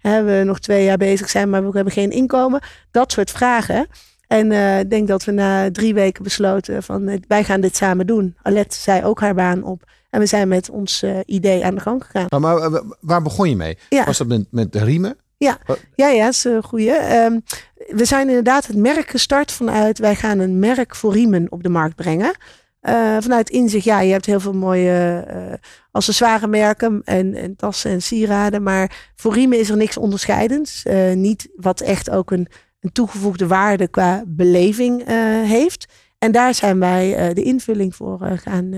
we 0.00 0.42
nog 0.44 0.60
twee 0.60 0.84
jaar 0.84 0.96
bezig 0.96 1.30
zijn, 1.30 1.50
maar 1.50 1.66
we 1.66 1.70
hebben 1.74 1.92
geen 1.92 2.10
inkomen? 2.10 2.60
Dat 2.90 3.12
soort 3.12 3.30
vragen. 3.30 3.86
En 4.26 4.52
ik 4.80 4.90
denk 4.90 5.08
dat 5.08 5.24
we 5.24 5.32
na 5.32 5.70
drie 5.70 5.94
weken 5.94 6.22
besloten 6.22 6.82
van 6.82 7.20
wij 7.28 7.44
gaan 7.44 7.60
dit 7.60 7.76
samen 7.76 8.06
doen. 8.06 8.36
Alet 8.42 8.74
zei 8.74 9.04
ook 9.04 9.20
haar 9.20 9.34
baan 9.34 9.62
op. 9.62 9.82
En 10.14 10.20
we 10.20 10.26
zijn 10.26 10.48
met 10.48 10.70
ons 10.70 11.02
uh, 11.02 11.18
idee 11.26 11.64
aan 11.64 11.74
de 11.74 11.80
gang 11.80 12.04
gegaan. 12.04 12.40
Maar, 12.40 12.70
maar 12.70 12.82
waar 13.00 13.22
begon 13.22 13.48
je 13.48 13.56
mee? 13.56 13.78
Ja. 13.88 14.04
Was 14.04 14.18
dat 14.18 14.26
met, 14.26 14.46
met 14.50 14.72
de 14.72 14.84
riemen? 14.84 15.16
Ja, 15.36 15.58
ja, 15.94 16.08
ja, 16.08 16.28
is 16.28 16.44
een 16.44 16.62
goeie. 16.62 17.14
Um, 17.16 17.42
we 17.74 18.04
zijn 18.04 18.28
inderdaad 18.28 18.66
het 18.66 18.76
merk 18.76 19.10
gestart 19.10 19.52
vanuit 19.52 19.98
wij 19.98 20.14
gaan 20.14 20.38
een 20.38 20.58
merk 20.58 20.94
voor 20.94 21.12
riemen 21.12 21.46
op 21.48 21.62
de 21.62 21.68
markt 21.68 21.96
brengen. 21.96 22.34
Uh, 22.82 23.16
vanuit 23.20 23.50
inzicht, 23.50 23.84
ja, 23.84 24.00
je 24.00 24.12
hebt 24.12 24.26
heel 24.26 24.40
veel 24.40 24.52
mooie 24.52 25.26
uh, 25.34 25.54
accessoiremerken 25.90 27.00
en, 27.04 27.34
en 27.34 27.56
tassen 27.56 27.90
en 27.90 28.02
sieraden. 28.02 28.62
Maar 28.62 29.12
voor 29.16 29.34
riemen 29.34 29.58
is 29.58 29.70
er 29.70 29.76
niks 29.76 29.96
onderscheidends. 29.96 30.84
Uh, 30.84 31.12
niet 31.12 31.48
wat 31.56 31.80
echt 31.80 32.10
ook 32.10 32.30
een, 32.30 32.48
een 32.80 32.92
toegevoegde 32.92 33.46
waarde 33.46 33.88
qua 33.88 34.22
beleving 34.26 35.04
heeft. 35.46 35.92
En 36.18 36.32
daar 36.32 36.54
zijn 36.54 36.78
wij 36.78 37.34
de 37.34 37.42
invulling 37.42 37.94
voor 37.94 38.38
gaan 38.42 38.72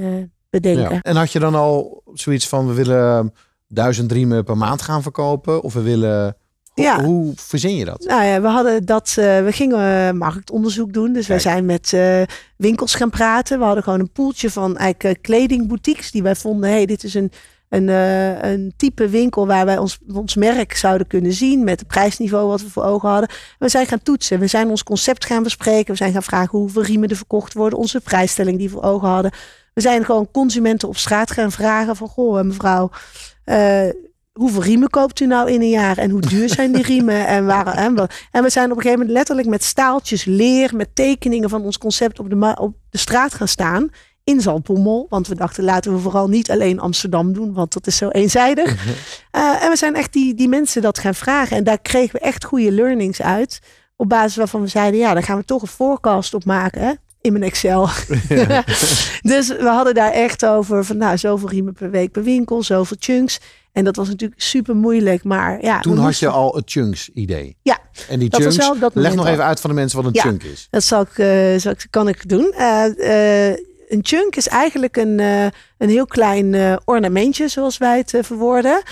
bedenken. 0.51 0.95
Ja. 0.95 1.01
En 1.03 1.17
had 1.17 1.33
je 1.33 1.39
dan 1.39 1.55
al 1.55 2.03
zoiets 2.15 2.49
van, 2.49 2.67
we 2.67 2.73
willen 2.73 3.35
duizend 3.69 4.13
riemen 4.13 4.45
per 4.45 4.57
maand 4.57 4.83
gaan 4.83 5.03
verkopen? 5.03 5.63
Of 5.63 5.73
we 5.73 5.83
willen 5.83 6.37
ja. 6.85 7.05
Hoe 7.05 7.33
verzin 7.37 7.77
je 7.77 7.85
dat? 7.85 8.05
Nou 8.05 8.25
ja, 8.25 8.41
we 8.41 8.49
hadden 8.49 8.85
dat, 8.85 9.17
uh, 9.19 9.25
we 9.45 9.53
gingen 9.53 10.09
uh, 10.09 10.19
marktonderzoek 10.19 10.93
doen. 10.93 11.13
Dus 11.13 11.27
wij 11.27 11.39
zijn 11.39 11.65
met 11.65 11.93
uh, 11.93 12.23
winkels 12.57 12.95
gaan 12.95 13.11
praten. 13.11 13.59
We 13.59 13.65
hadden 13.65 13.83
gewoon 13.83 14.01
een 14.01 14.13
poeltje 14.13 14.51
van 14.51 14.77
eigenlijk 14.77 15.23
kledingboutiques 15.23 16.11
die 16.11 16.23
wij 16.23 16.35
vonden, 16.35 16.71
hey, 16.71 16.87
dit 16.87 17.05
is 17.05 17.15
een, 17.15 17.33
een, 17.69 17.89
een 17.89 18.73
type 18.77 19.09
winkel 19.09 19.47
waar 19.47 19.65
wij 19.65 19.79
ons, 19.79 19.99
ons 20.15 20.35
merk 20.35 20.77
zouden 20.77 21.07
kunnen 21.07 21.33
zien 21.33 21.65
met 21.65 21.79
het 21.79 21.89
prijsniveau 21.89 22.49
wat 22.49 22.63
we 22.63 22.71
voor 22.71 22.85
ogen 22.85 23.09
hadden. 23.09 23.31
We 23.59 23.69
zijn 23.69 23.87
gaan 23.87 24.03
toetsen. 24.03 24.39
We 24.39 24.47
zijn 24.47 24.69
ons 24.69 24.83
concept 24.83 25.25
gaan 25.25 25.43
bespreken. 25.43 25.91
We 25.91 25.97
zijn 25.97 26.13
gaan 26.13 26.23
vragen 26.23 26.59
hoeveel 26.59 26.83
riemen 26.83 27.09
er 27.09 27.17
verkocht 27.17 27.55
worden, 27.55 27.79
onze 27.79 28.01
prijsstelling 28.01 28.59
die 28.59 28.69
we 28.69 28.75
voor 28.75 28.83
ogen 28.83 29.09
hadden. 29.09 29.33
We 29.75 29.81
zijn 29.81 30.05
gewoon 30.05 30.31
consumenten 30.31 30.89
op 30.89 30.97
straat 30.97 31.31
gaan 31.31 31.53
vragen 31.53 31.97
van, 31.97 32.09
goh 32.09 32.43
mevrouw, 32.43 32.91
hoeveel 34.33 34.63
riemen 34.63 34.91
koopt 34.91 35.21
u 35.21 35.27
nou 35.27 35.51
in 35.51 35.61
een 35.61 35.69
jaar? 35.69 35.99
En 35.99 36.11
hoe 36.11 36.21
duur 36.21 36.49
zijn 36.49 36.73
die 36.73 36.83
riemen? 36.83 37.27
En, 37.27 37.47
waar, 37.47 37.67
en, 37.67 38.09
en 38.31 38.43
we 38.43 38.51
zijn 38.51 38.71
op 38.71 38.77
een 38.77 38.83
gegeven 38.83 38.99
moment 38.99 39.17
letterlijk 39.17 39.49
met 39.49 39.65
staaltjes 39.65 40.25
leer, 40.25 40.77
met 40.77 40.95
tekeningen 40.95 41.49
van 41.49 41.63
ons 41.63 41.79
concept 41.79 42.19
op 42.19 42.31
de, 42.31 42.57
op 42.59 42.77
de 42.91 42.99
straat 42.99 43.35
gaan 43.35 43.49
staan. 43.49 43.91
In 44.27 44.41
Zaltbommel. 44.41 45.07
Want 45.09 45.29
we 45.29 45.35
dachten, 45.35 45.65
laten 45.65 45.93
we 45.93 45.99
vooral 45.99 46.29
niet 46.29 46.51
alleen 46.51 46.81
Amsterdam 46.81 47.33
doen, 47.33 47.53
want 47.53 47.73
dat 47.73 47.87
is 47.87 47.97
zo 47.97 48.09
eenzijdig. 48.09 48.75
Mhm. 48.75 48.89
Eh, 49.31 49.63
en 49.63 49.71
we 49.71 49.77
zijn 49.77 49.95
echt 49.95 50.13
die, 50.13 50.35
die 50.35 50.49
mensen 50.49 50.83
dat 50.83 50.99
gaan 50.99 51.15
vragen. 51.15 51.57
En 51.57 51.65
daar 51.65 51.79
kregen 51.79 52.13
we 52.13 52.19
echt 52.19 52.45
goede 52.45 52.73
learnings 52.73 53.23
uit. 53.23 53.61
Op 53.97 54.09
basis 54.09 54.37
waarvan 54.37 54.61
we 54.61 54.67
zeiden, 54.67 55.01
ja, 55.01 55.15
dan 55.15 55.23
gaan 55.23 55.39
we 55.39 55.45
toch 55.45 55.63
een 55.63 55.69
forecast 55.69 56.35
op 56.35 56.45
maken. 56.45 56.81
Hè? 56.81 56.93
in 57.27 57.33
mijn 57.33 57.45
Excel. 57.45 57.89
dus 59.33 59.49
we 59.49 59.69
hadden 59.69 59.95
daar 59.95 60.13
echt 60.13 60.47
over 60.47 60.85
van 60.85 60.97
nou, 60.97 61.19
zoveel 61.19 61.49
riemen 61.49 61.73
per 61.73 61.91
week 61.91 62.13
per 62.13 62.23
winkel, 62.23 62.63
zoveel 62.63 62.97
chunks. 63.01 63.41
En 63.73 63.85
dat 63.85 63.97
was 63.97 64.09
natuurlijk 64.09 64.41
super 64.41 64.77
moeilijk, 64.77 65.25
maar 65.25 65.63
ja. 65.63 65.81
Toen 65.81 65.99
had 65.99 66.19
je 66.19 66.29
al 66.29 66.55
het 66.55 66.71
chunks 66.71 67.09
idee. 67.09 67.57
Ja. 67.63 67.79
En 68.09 68.19
die 68.19 68.29
chunks, 68.33 68.71
leg 68.93 69.15
nog 69.15 69.27
even 69.27 69.45
uit 69.45 69.61
van 69.61 69.71
de 69.71 69.77
mensen 69.77 70.03
wat 70.03 70.15
een 70.15 70.21
chunk 70.21 70.43
is. 70.43 70.67
Dat 70.71 70.83
zal 70.83 71.01
ik, 71.01 71.19
uh, 71.19 71.59
zal 71.59 71.73
ik, 71.73 71.87
kan 71.91 72.09
ik 72.09 72.29
doen. 72.29 72.55
Uh, 72.59 72.85
een 73.89 74.01
chunk 74.03 74.37
is 74.37 74.49
eigenlijk 74.49 74.97
een, 74.97 75.19
uh, 75.19 75.45
een 75.79 75.89
heel 75.89 76.07
klein 76.07 76.53
uh, 76.53 76.77
ornamentje, 76.85 77.49
zoals 77.49 77.79
wij 77.79 77.99
het 77.99 78.13
uh, 78.13 78.23
verwoorden. 78.23 78.83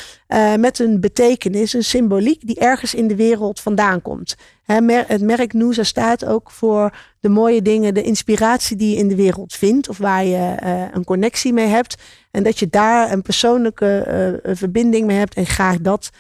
met 0.59 0.79
een 0.79 1.01
betekenis, 1.01 1.73
een 1.73 1.85
symboliek 1.85 2.47
die 2.47 2.59
ergens 2.59 2.95
in 2.95 3.09
de 3.09 3.17
wereld 3.17 3.61
vandaan 3.61 4.03
komt. 4.03 4.35
Mer 4.67 5.05
het 5.07 5.23
merk 5.23 5.53
Noosa 5.53 5.83
staat 5.83 6.25
ook 6.25 6.51
voor 6.51 6.97
de 7.21 7.29
mooie 7.29 7.63
dingen, 7.63 7.95
de 7.95 8.03
inspiratie 8.03 8.77
die 8.77 8.91
je 8.91 8.97
in 8.97 9.09
de 9.09 9.15
wereld 9.15 9.55
vindt. 9.55 9.89
Of 9.89 9.99
waar 9.99 10.25
je 10.25 10.55
een 10.93 11.05
connectie 11.05 11.53
mee 11.53 11.67
hebt. 11.67 12.03
En 12.31 12.43
dat 12.43 12.59
je 12.59 12.69
daar 12.69 13.13
een 13.13 13.23
persoonlijke 13.23 14.41
verbinding 14.45 15.07
mee 15.07 15.17
hebt. 15.17 15.35
En 15.35 15.47
graag 15.47 15.77
dat 15.81 16.11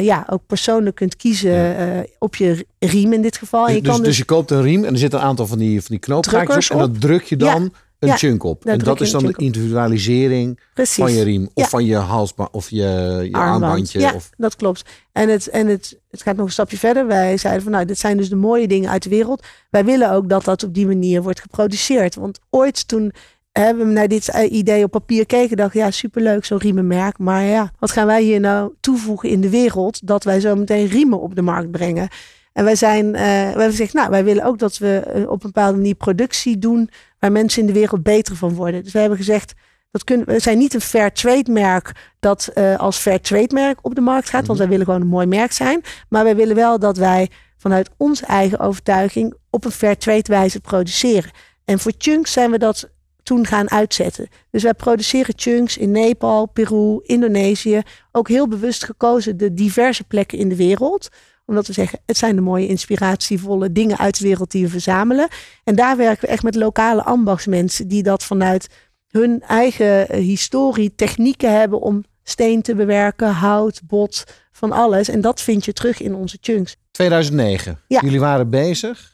ja, 0.00 0.26
ook 0.30 0.46
persoonlijk 0.46 0.96
kunt 0.96 1.16
kiezen 1.16 2.06
op 2.18 2.36
je 2.36 2.66
riem 2.78 3.12
in 3.12 3.22
dit 3.22 3.36
geval. 3.36 3.66
Dus, 3.66 3.74
je 3.74 3.82
dus, 3.82 3.96
dus, 3.96 4.04
dus, 4.04 4.18
je 4.18 4.24
koopt 4.24 4.50
een 4.50 4.62
riem 4.62 4.84
en 4.84 4.92
er 4.92 4.98
zit 4.98 5.12
een 5.12 5.20
aantal 5.20 5.46
van 5.46 5.58
die, 5.58 5.80
van 5.80 5.90
die 5.90 5.98
knoopgaatjes 5.98 6.70
op. 6.70 6.80
En 6.80 6.92
dat 6.92 7.00
druk 7.00 7.22
je 7.22 7.36
dan... 7.36 7.62
Ja 7.62 7.81
een 8.02 8.08
ja, 8.08 8.16
chunk 8.16 8.42
op. 8.42 8.64
En 8.64 8.78
dat 8.78 9.00
is 9.00 9.10
dan 9.10 9.26
de 9.26 9.34
individualisering 9.36 10.60
van 10.74 11.12
je 11.12 11.22
riem. 11.22 11.48
Of 11.54 11.68
van 11.68 11.84
je 11.84 11.96
halsband 11.96 12.50
of 12.52 12.70
je, 12.70 13.18
je 13.30 13.32
armbandje. 13.32 14.00
Ja, 14.00 14.14
of... 14.14 14.30
dat 14.36 14.56
klopt. 14.56 14.84
En, 15.12 15.28
het, 15.28 15.48
en 15.48 15.66
het, 15.66 15.98
het 16.10 16.22
gaat 16.22 16.36
nog 16.36 16.46
een 16.46 16.52
stapje 16.52 16.78
verder. 16.78 17.06
Wij 17.06 17.36
zeiden 17.36 17.62
van 17.62 17.72
nou, 17.72 17.84
dit 17.84 17.98
zijn 17.98 18.16
dus 18.16 18.28
de 18.28 18.36
mooie 18.36 18.68
dingen 18.68 18.90
uit 18.90 19.02
de 19.02 19.08
wereld. 19.08 19.46
Wij 19.70 19.84
willen 19.84 20.12
ook 20.12 20.28
dat 20.28 20.44
dat 20.44 20.62
op 20.62 20.74
die 20.74 20.86
manier 20.86 21.22
wordt 21.22 21.40
geproduceerd. 21.40 22.14
Want 22.14 22.38
ooit 22.50 22.88
toen 22.88 23.12
hebben 23.52 23.86
we 23.86 23.92
naar 23.92 24.08
dit 24.08 24.28
idee 24.50 24.84
op 24.84 24.90
papier 24.90 25.26
keken, 25.26 25.56
dacht 25.56 25.74
ja, 25.74 25.90
superleuk, 25.90 26.44
zo'n 26.44 26.58
riemenmerk. 26.58 27.18
Maar 27.18 27.42
ja, 27.42 27.72
wat 27.78 27.90
gaan 27.90 28.06
wij 28.06 28.22
hier 28.22 28.40
nou 28.40 28.72
toevoegen 28.80 29.28
in 29.28 29.40
de 29.40 29.50
wereld 29.50 30.06
dat 30.06 30.24
wij 30.24 30.40
zo 30.40 30.56
meteen 30.56 30.86
riemen 30.86 31.20
op 31.20 31.34
de 31.34 31.42
markt 31.42 31.70
brengen? 31.70 32.08
En 32.52 32.64
wij 32.64 32.76
zijn, 32.76 33.06
uh, 33.06 33.12
wij 33.12 33.46
hebben 33.46 33.70
gezegd, 33.70 33.92
nou, 33.92 34.10
wij 34.10 34.24
willen 34.24 34.44
ook 34.44 34.58
dat 34.58 34.78
we 34.78 34.96
eh, 34.98 35.22
op 35.22 35.44
een 35.44 35.50
bepaalde 35.52 35.76
manier 35.76 35.94
productie 35.94 36.58
doen 36.58 36.90
waar 37.22 37.32
mensen 37.32 37.60
in 37.60 37.66
de 37.66 37.72
wereld 37.72 38.02
beter 38.02 38.36
van 38.36 38.54
worden. 38.54 38.82
Dus 38.82 38.92
we 38.92 38.98
hebben 38.98 39.18
gezegd, 39.18 39.52
dat 39.90 40.04
kunnen, 40.04 40.26
we 40.26 40.38
zijn 40.38 40.58
niet 40.58 40.74
een 40.74 40.80
fair 40.80 41.12
trade 41.12 41.52
merk 41.52 41.92
dat 42.20 42.50
uh, 42.54 42.78
als 42.78 42.98
fair 42.98 43.20
trade 43.20 43.54
merk 43.54 43.78
op 43.82 43.94
de 43.94 44.00
markt 44.00 44.28
gaat, 44.28 44.46
want 44.46 44.58
mhm. 44.58 44.58
wij 44.58 44.68
willen 44.68 44.84
gewoon 44.84 45.00
een 45.00 45.06
mooi 45.06 45.26
merk 45.26 45.52
zijn. 45.52 45.82
Maar 46.08 46.24
wij 46.24 46.36
willen 46.36 46.54
wel 46.56 46.78
dat 46.78 46.96
wij 46.96 47.30
vanuit 47.56 47.90
onze 47.96 48.26
eigen 48.26 48.58
overtuiging 48.58 49.34
op 49.50 49.64
een 49.64 49.70
fair 49.70 49.96
trade 49.98 50.24
wijze 50.26 50.60
produceren. 50.60 51.30
En 51.64 51.78
voor 51.78 51.92
chunks 51.98 52.32
zijn 52.32 52.50
we 52.50 52.58
dat 52.58 52.90
toen 53.22 53.46
gaan 53.46 53.70
uitzetten. 53.70 54.28
Dus 54.50 54.62
wij 54.62 54.74
produceren 54.74 55.34
chunks 55.36 55.76
in 55.76 55.90
Nepal, 55.90 56.46
Peru, 56.46 57.00
Indonesië. 57.02 57.82
Ook 58.12 58.28
heel 58.28 58.48
bewust 58.48 58.84
gekozen 58.84 59.36
de 59.36 59.54
diverse 59.54 60.04
plekken 60.04 60.38
in 60.38 60.48
de 60.48 60.56
wereld 60.56 61.08
omdat 61.52 61.66
we 61.66 61.72
zeggen, 61.72 61.98
het 62.06 62.16
zijn 62.16 62.36
de 62.36 62.42
mooie 62.42 62.66
inspiratievolle 62.66 63.72
dingen 63.72 63.98
uit 63.98 64.18
de 64.18 64.24
wereld 64.24 64.50
die 64.50 64.64
we 64.64 64.70
verzamelen. 64.70 65.28
En 65.64 65.74
daar 65.74 65.96
werken 65.96 66.26
we 66.26 66.32
echt 66.32 66.42
met 66.42 66.54
lokale 66.54 67.02
ambachtsmensen 67.02 67.88
die 67.88 68.02
dat 68.02 68.24
vanuit 68.24 68.68
hun 69.08 69.42
eigen 69.42 70.08
eh, 70.08 70.20
historie, 70.20 70.94
technieken 70.94 71.58
hebben 71.58 71.80
om 71.80 72.04
steen 72.22 72.62
te 72.62 72.74
bewerken, 72.74 73.30
hout, 73.30 73.80
bot, 73.86 74.24
van 74.52 74.72
alles. 74.72 75.08
En 75.08 75.20
dat 75.20 75.40
vind 75.40 75.64
je 75.64 75.72
terug 75.72 76.00
in 76.00 76.14
onze 76.14 76.38
chunks. 76.40 76.76
2009. 76.90 77.78
Ja. 77.88 78.00
Jullie 78.00 78.20
waren 78.20 78.50
bezig. 78.50 79.10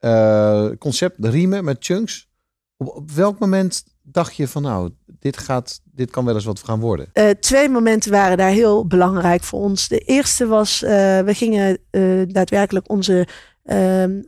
Uh, 0.00 0.68
concept 0.78 1.24
riemen 1.24 1.64
met 1.64 1.76
chunks. 1.80 2.28
Op, 2.76 2.88
op 2.88 3.10
welk 3.10 3.38
moment 3.38 3.84
dacht 4.04 4.36
je 4.36 4.48
van 4.48 4.62
nou, 4.62 4.90
dit, 5.20 5.36
gaat, 5.36 5.80
dit 5.94 6.10
kan 6.10 6.24
wel 6.24 6.34
eens 6.34 6.44
wat 6.44 6.62
gaan 6.64 6.80
worden? 6.80 7.08
Uh, 7.14 7.30
twee 7.30 7.68
momenten 7.68 8.10
waren 8.10 8.36
daar 8.36 8.50
heel 8.50 8.86
belangrijk 8.86 9.42
voor 9.42 9.60
ons. 9.60 9.88
De 9.88 9.98
eerste 9.98 10.46
was, 10.46 10.82
uh, 10.82 10.90
we 11.20 11.34
gingen 11.34 11.78
uh, 11.90 12.22
daadwerkelijk 12.28 12.90
onze 12.90 13.26
ehm, 13.64 14.20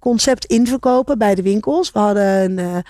concept 0.00 0.44
inverkopen 0.44 1.18
bij 1.18 1.34
de 1.34 1.42
winkels. 1.42 1.92
We 1.92 1.98
hadden 1.98 2.58
een, 2.58 2.82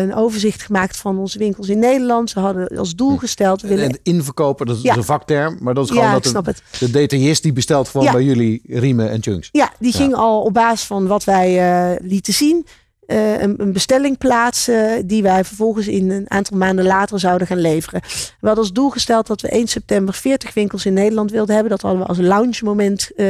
een 0.00 0.14
overzicht 0.14 0.62
gemaakt 0.62 0.96
van 0.96 1.18
onze 1.18 1.38
winkels 1.38 1.68
in 1.68 1.78
Nederland. 1.78 2.30
Ze 2.30 2.40
hadden 2.40 2.78
als 2.78 2.94
doel 2.94 3.12
hm. 3.12 3.18
gesteld... 3.18 3.62
Willen... 3.62 3.84
En 3.84 3.98
inverkopen, 4.02 4.66
dat 4.66 4.76
is 4.76 4.84
een 4.84 5.04
vakterm, 5.04 5.58
maar 5.60 5.74
dat 5.74 5.84
is 5.84 5.90
gewoon 5.90 6.04
ja, 6.04 6.18
dat 6.18 6.44
de, 6.44 6.54
de, 6.78 6.90
detailist 6.90 7.42
die 7.42 7.52
bestelt 7.52 7.88
gewoon 7.88 8.12
bij 8.12 8.22
jullie 8.22 8.62
riemen 8.66 9.10
en 9.10 9.22
chunks. 9.22 9.48
Ja, 9.52 9.72
die 9.78 9.92
ging 9.92 10.14
al 10.14 10.42
op 10.42 10.52
basis 10.52 10.86
van 10.86 11.06
wat 11.06 11.24
wij 11.24 11.98
lieten 12.02 12.32
zien 12.32 12.66
uh, 13.12 13.40
een, 13.40 13.72
bestelling 13.72 14.18
plaatsen 14.18 15.06
die 15.06 15.22
wij 15.22 15.44
vervolgens 15.44 15.88
in 15.88 16.10
een 16.10 16.30
aantal 16.30 16.56
maanden 16.56 16.84
later 16.84 17.20
zouden 17.20 17.46
gaan 17.46 17.60
leveren. 17.60 18.00
We 18.40 18.46
hadden 18.46 18.64
als 18.64 18.72
doel 18.72 18.90
gesteld 18.90 19.26
dat 19.26 19.40
we 19.40 19.48
1 19.48 19.66
september 19.66 20.14
40 20.14 20.54
winkels 20.54 20.86
in 20.86 20.92
Nederland 20.92 21.30
wilden 21.30 21.54
hebben. 21.54 21.72
Dat 21.72 21.82
hadden 21.82 22.00
we 22.00 22.08
als 22.08 22.18
launch 22.18 22.62
moment 22.62 23.10
uh, 23.16 23.26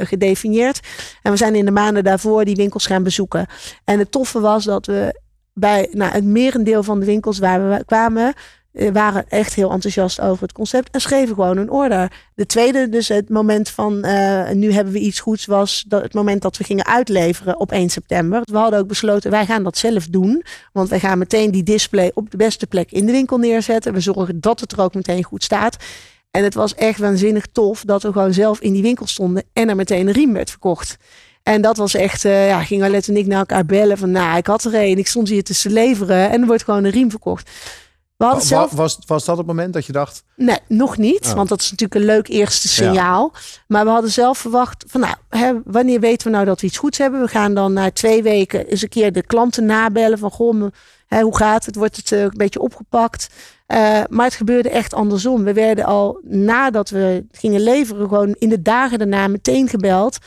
gedefinieerd. 0.00 0.80
En 1.22 1.30
we 1.30 1.36
zijn 1.36 1.54
in 1.54 1.64
de 1.64 1.70
maanden 1.70 2.04
daarvoor 2.04 2.44
die 2.44 2.56
winkels 2.56 2.86
gaan 2.86 3.02
bezoeken. 3.02 3.46
En 3.84 3.98
het 3.98 4.10
toffe 4.10 4.40
was 4.40 4.64
dat 4.64 4.86
we 4.86 5.20
bij 5.54 5.88
nou, 5.92 6.12
het 6.12 6.24
merendeel 6.24 6.82
van 6.82 7.00
de 7.00 7.06
winkels 7.06 7.38
waar 7.38 7.68
we 7.68 7.84
kwamen, 7.84 8.26
eh, 8.26 8.32
waren 8.72 9.24
echt 9.28 9.54
heel 9.54 9.70
enthousiast 9.70 10.20
over 10.20 10.42
het 10.42 10.52
concept 10.52 10.90
en 10.90 11.00
schreven 11.00 11.34
gewoon 11.34 11.56
een 11.56 11.70
order. 11.70 12.12
De 12.34 12.46
tweede, 12.46 12.88
dus 12.88 13.08
het 13.08 13.28
moment 13.28 13.68
van 13.68 14.06
uh, 14.06 14.50
nu 14.50 14.72
hebben 14.72 14.92
we 14.92 14.98
iets 14.98 15.20
goeds, 15.20 15.46
was 15.46 15.84
dat 15.88 16.02
het 16.02 16.14
moment 16.14 16.42
dat 16.42 16.56
we 16.56 16.64
gingen 16.64 16.86
uitleveren 16.86 17.60
op 17.60 17.72
1 17.72 17.90
september. 17.90 18.40
We 18.44 18.56
hadden 18.56 18.78
ook 18.78 18.86
besloten, 18.86 19.30
wij 19.30 19.46
gaan 19.46 19.62
dat 19.62 19.76
zelf 19.76 20.06
doen. 20.06 20.44
Want 20.72 20.88
wij 20.88 21.00
gaan 21.00 21.18
meteen 21.18 21.50
die 21.50 21.62
display 21.62 22.10
op 22.14 22.30
de 22.30 22.36
beste 22.36 22.66
plek 22.66 22.90
in 22.90 23.06
de 23.06 23.12
winkel 23.12 23.38
neerzetten. 23.38 23.92
We 23.92 24.00
zorgen 24.00 24.40
dat 24.40 24.60
het 24.60 24.72
er 24.72 24.80
ook 24.80 24.94
meteen 24.94 25.24
goed 25.24 25.44
staat. 25.44 25.76
En 26.30 26.44
het 26.44 26.54
was 26.54 26.74
echt 26.74 26.98
waanzinnig 26.98 27.46
tof 27.52 27.82
dat 27.84 28.02
we 28.02 28.12
gewoon 28.12 28.32
zelf 28.32 28.60
in 28.60 28.72
die 28.72 28.82
winkel 28.82 29.06
stonden 29.06 29.42
en 29.52 29.68
er 29.68 29.76
meteen 29.76 30.06
een 30.06 30.12
riem 30.12 30.32
werd 30.32 30.50
verkocht. 30.50 30.96
En 31.42 31.62
dat 31.62 31.76
was 31.76 31.94
echt, 31.94 32.24
uh, 32.24 32.48
ja, 32.48 32.62
ging 32.62 32.82
Arlette 32.82 33.10
en 33.12 33.18
ik 33.18 33.26
naar 33.26 33.38
elkaar 33.38 33.66
bellen 33.66 33.98
van, 33.98 34.10
nou, 34.10 34.36
ik 34.36 34.46
had 34.46 34.64
er 34.64 34.74
een, 34.74 34.98
ik 34.98 35.06
stond 35.06 35.28
hier 35.28 35.42
te 35.42 35.70
leveren 35.70 36.30
en 36.30 36.40
er 36.40 36.46
wordt 36.46 36.64
gewoon 36.64 36.84
een 36.84 36.90
riem 36.90 37.10
verkocht 37.10 37.50
was, 38.72 38.98
was 39.06 39.24
dat 39.24 39.36
het 39.36 39.46
moment 39.46 39.72
dat 39.72 39.86
je 39.86 39.92
dacht? 39.92 40.24
Nee, 40.36 40.58
nog 40.68 40.96
niet. 40.96 41.26
Oh. 41.26 41.32
Want 41.32 41.48
dat 41.48 41.60
is 41.60 41.70
natuurlijk 41.70 42.00
een 42.00 42.06
leuk 42.06 42.28
eerste 42.28 42.68
signaal. 42.68 43.32
Maar 43.66 43.84
we 43.84 43.90
hadden 43.90 44.10
zelf 44.10 44.38
verwacht 44.38 44.84
van 44.86 45.00
nou, 45.00 45.14
hè, 45.28 45.52
wanneer 45.64 46.00
weten 46.00 46.26
we 46.26 46.32
nou 46.32 46.44
dat 46.44 46.60
we 46.60 46.66
iets 46.66 46.78
goeds 46.78 46.98
hebben? 46.98 47.20
We 47.20 47.28
gaan 47.28 47.54
dan 47.54 47.72
na 47.72 47.90
twee 47.90 48.22
weken 48.22 48.66
eens 48.66 48.82
een 48.82 48.88
keer 48.88 49.12
de 49.12 49.26
klanten 49.26 49.64
nabellen 49.64 50.18
van 50.18 50.30
goh, 50.30 50.66
hè, 51.06 51.22
hoe 51.22 51.36
gaat 51.36 51.66
het? 51.66 51.76
Wordt 51.76 51.96
het 51.96 52.10
uh, 52.10 52.22
een 52.22 52.32
beetje 52.36 52.60
opgepakt? 52.60 53.28
Uh, 53.68 54.00
maar 54.08 54.26
het 54.26 54.34
gebeurde 54.34 54.70
echt 54.70 54.94
andersom. 54.94 55.44
We 55.44 55.52
werden 55.52 55.84
al 55.84 56.20
nadat 56.22 56.90
we 56.90 57.24
gingen 57.32 57.60
leveren, 57.60 58.08
gewoon 58.08 58.34
in 58.38 58.48
de 58.48 58.62
dagen 58.62 58.98
daarna 58.98 59.28
meteen 59.28 59.68
gebeld 59.68 60.18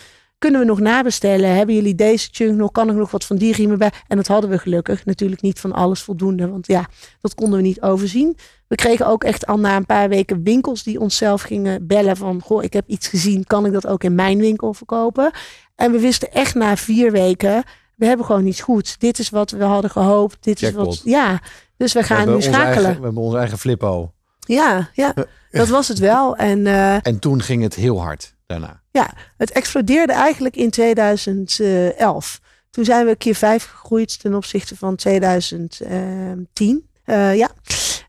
kunnen 0.45 0.63
we 0.63 0.71
nog 0.71 0.79
nabestellen? 0.79 1.55
Hebben 1.55 1.75
jullie 1.75 1.95
deze 1.95 2.27
chunk 2.31 2.57
nog? 2.57 2.71
Kan 2.71 2.89
ik 2.89 2.95
nog 2.95 3.11
wat 3.11 3.25
van 3.25 3.35
die 3.35 3.53
riemen 3.53 3.77
bij? 3.77 3.91
En 4.07 4.17
dat 4.17 4.27
hadden 4.27 4.49
we 4.49 4.57
gelukkig. 4.57 5.05
Natuurlijk 5.05 5.41
niet 5.41 5.59
van 5.59 5.71
alles 5.71 6.01
voldoende, 6.01 6.49
want 6.49 6.67
ja, 6.67 6.85
dat 7.21 7.35
konden 7.35 7.57
we 7.57 7.65
niet 7.65 7.81
overzien. 7.81 8.37
We 8.67 8.75
kregen 8.75 9.07
ook 9.07 9.23
echt 9.23 9.45
al 9.45 9.59
na 9.59 9.75
een 9.75 9.85
paar 9.85 10.09
weken 10.09 10.43
winkels 10.43 10.83
die 10.83 10.99
onszelf 10.99 11.41
gingen 11.41 11.87
bellen 11.87 12.17
van, 12.17 12.41
goh, 12.41 12.63
ik 12.63 12.73
heb 12.73 12.87
iets 12.87 13.07
gezien, 13.07 13.43
kan 13.43 13.65
ik 13.65 13.73
dat 13.73 13.87
ook 13.87 14.03
in 14.03 14.15
mijn 14.15 14.37
winkel 14.37 14.73
verkopen? 14.73 15.31
En 15.75 15.91
we 15.91 15.99
wisten 15.99 16.31
echt 16.31 16.55
na 16.55 16.77
vier 16.77 17.11
weken, 17.11 17.63
we 17.95 18.05
hebben 18.05 18.25
gewoon 18.25 18.45
iets 18.45 18.61
goed. 18.61 18.99
Dit 18.99 19.19
is 19.19 19.29
wat 19.29 19.51
we 19.51 19.63
hadden 19.63 19.91
gehoopt. 19.91 20.37
Dit 20.39 20.61
is 20.61 20.71
wat, 20.71 21.01
ja. 21.03 21.41
Dus 21.77 21.93
we 21.93 22.03
gaan 22.03 22.33
nu 22.33 22.41
schakelen. 22.41 22.95
we 22.95 23.03
hebben 23.03 23.23
onze 23.23 23.37
eigen 23.37 23.57
flippo. 23.57 24.11
Ja, 24.39 24.89
ja, 24.93 25.13
dat 25.51 25.67
was 25.67 25.87
het 25.87 25.99
wel. 25.99 26.35
En, 26.35 26.59
uh, 26.59 27.07
en 27.07 27.19
toen 27.19 27.41
ging 27.41 27.63
het 27.63 27.75
heel 27.75 28.01
hard 28.01 28.34
daarna. 28.45 28.81
Ja, 28.91 29.13
het 29.37 29.51
explodeerde 29.51 30.13
eigenlijk 30.13 30.55
in 30.55 30.69
2011. 30.69 32.41
Toen 32.69 32.85
zijn 32.85 33.05
we 33.05 33.15
keer 33.15 33.35
vijf 33.35 33.63
gegroeid 33.65 34.19
ten 34.19 34.33
opzichte 34.33 34.75
van 34.75 34.95
2010. 34.95 36.89
Uh, 37.05 37.35
ja. 37.35 37.49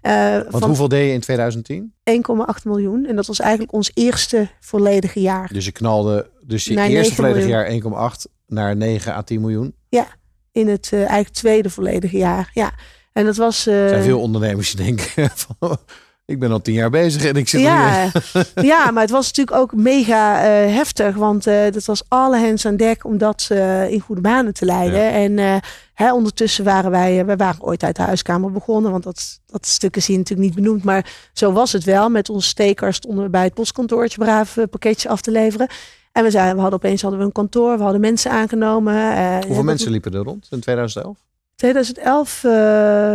Uh, 0.02 0.50
Want 0.50 0.64
hoeveel 0.64 0.88
deed 0.88 1.06
je 1.06 1.12
in 1.12 1.20
2010? 1.20 1.94
1,8 2.10 2.62
miljoen. 2.64 3.06
En 3.06 3.16
dat 3.16 3.26
was 3.26 3.40
eigenlijk 3.40 3.72
ons 3.72 3.90
eerste 3.94 4.48
volledige 4.60 5.20
jaar. 5.20 5.52
Dus 5.52 5.64
je 5.64 5.72
knalde 5.72 6.30
dus 6.42 6.64
je 6.64 6.80
eerste 6.80 7.14
volledige 7.14 7.48
jaar 7.48 7.70
1,8 7.70 8.32
naar 8.46 8.76
9 8.76 9.12
à 9.12 9.22
10 9.22 9.40
miljoen? 9.40 9.74
Ja, 9.88 10.06
in 10.52 10.68
het 10.68 10.90
uh, 10.94 11.00
eigenlijk 11.00 11.28
tweede 11.28 11.70
volledige 11.70 12.16
jaar. 12.16 12.50
Ja. 12.54 12.72
En 13.12 13.24
dat 13.24 13.36
was. 13.36 13.66
Er 13.66 13.88
zijn 13.88 14.02
veel 14.02 14.20
ondernemers 14.20 14.74
die 14.74 14.84
denken 14.84 15.30
van 15.58 15.78
ik 16.26 16.38
ben 16.38 16.50
al 16.50 16.60
tien 16.60 16.74
jaar 16.74 16.90
bezig 16.90 17.24
en 17.24 17.34
ik 17.34 17.48
zit 17.48 17.60
ja, 17.60 18.10
ja, 18.72 18.90
maar 18.90 19.02
het 19.02 19.10
was 19.10 19.26
natuurlijk 19.26 19.56
ook 19.56 19.74
mega 19.74 20.38
uh, 20.38 20.74
heftig. 20.74 21.14
Want 21.14 21.46
uh, 21.46 21.70
dat 21.70 21.84
was 21.84 22.02
alle 22.08 22.38
hens 22.38 22.66
aan 22.66 22.76
dek 22.76 23.04
om 23.04 23.18
dat 23.18 23.48
uh, 23.52 23.90
in 23.90 24.00
goede 24.00 24.20
banen 24.20 24.54
te 24.54 24.64
leiden. 24.64 25.00
Ja. 25.00 25.10
En 25.10 25.62
hè, 25.94 26.12
ondertussen 26.12 26.64
waren 26.64 26.90
wij, 26.90 27.26
we 27.26 27.36
waren 27.36 27.62
ooit 27.62 27.82
uit 27.82 27.96
de 27.96 28.02
huiskamer 28.02 28.52
begonnen. 28.52 28.90
Want 28.90 29.04
dat, 29.04 29.40
dat 29.46 29.66
stuk 29.66 29.96
is 29.96 30.06
hier 30.06 30.18
natuurlijk 30.18 30.48
niet 30.48 30.64
benoemd. 30.64 30.84
Maar 30.84 31.28
zo 31.32 31.52
was 31.52 31.72
het 31.72 31.84
wel. 31.84 32.08
Met 32.08 32.30
onze 32.30 32.48
stekers 32.48 32.96
stonden 32.96 33.24
we 33.24 33.30
bij 33.30 33.44
het 33.44 33.54
postkantoortje 33.54 34.18
braaf 34.18 34.56
pakketjes 34.70 35.06
af 35.10 35.20
te 35.20 35.30
leveren. 35.30 35.68
En 36.12 36.22
we, 36.22 36.30
zeiden, 36.30 36.54
we 36.54 36.60
hadden 36.60 36.78
opeens 36.78 37.02
hadden 37.02 37.20
we 37.20 37.26
een 37.26 37.32
kantoor, 37.32 37.76
we 37.76 37.82
hadden 37.82 38.00
mensen 38.00 38.30
aangenomen. 38.30 39.44
Hoeveel 39.46 39.64
mensen 39.64 39.90
liepen 39.90 40.12
er 40.12 40.22
rond 40.22 40.46
in 40.50 40.60
2011? 40.60 41.16
2011, 41.56 42.42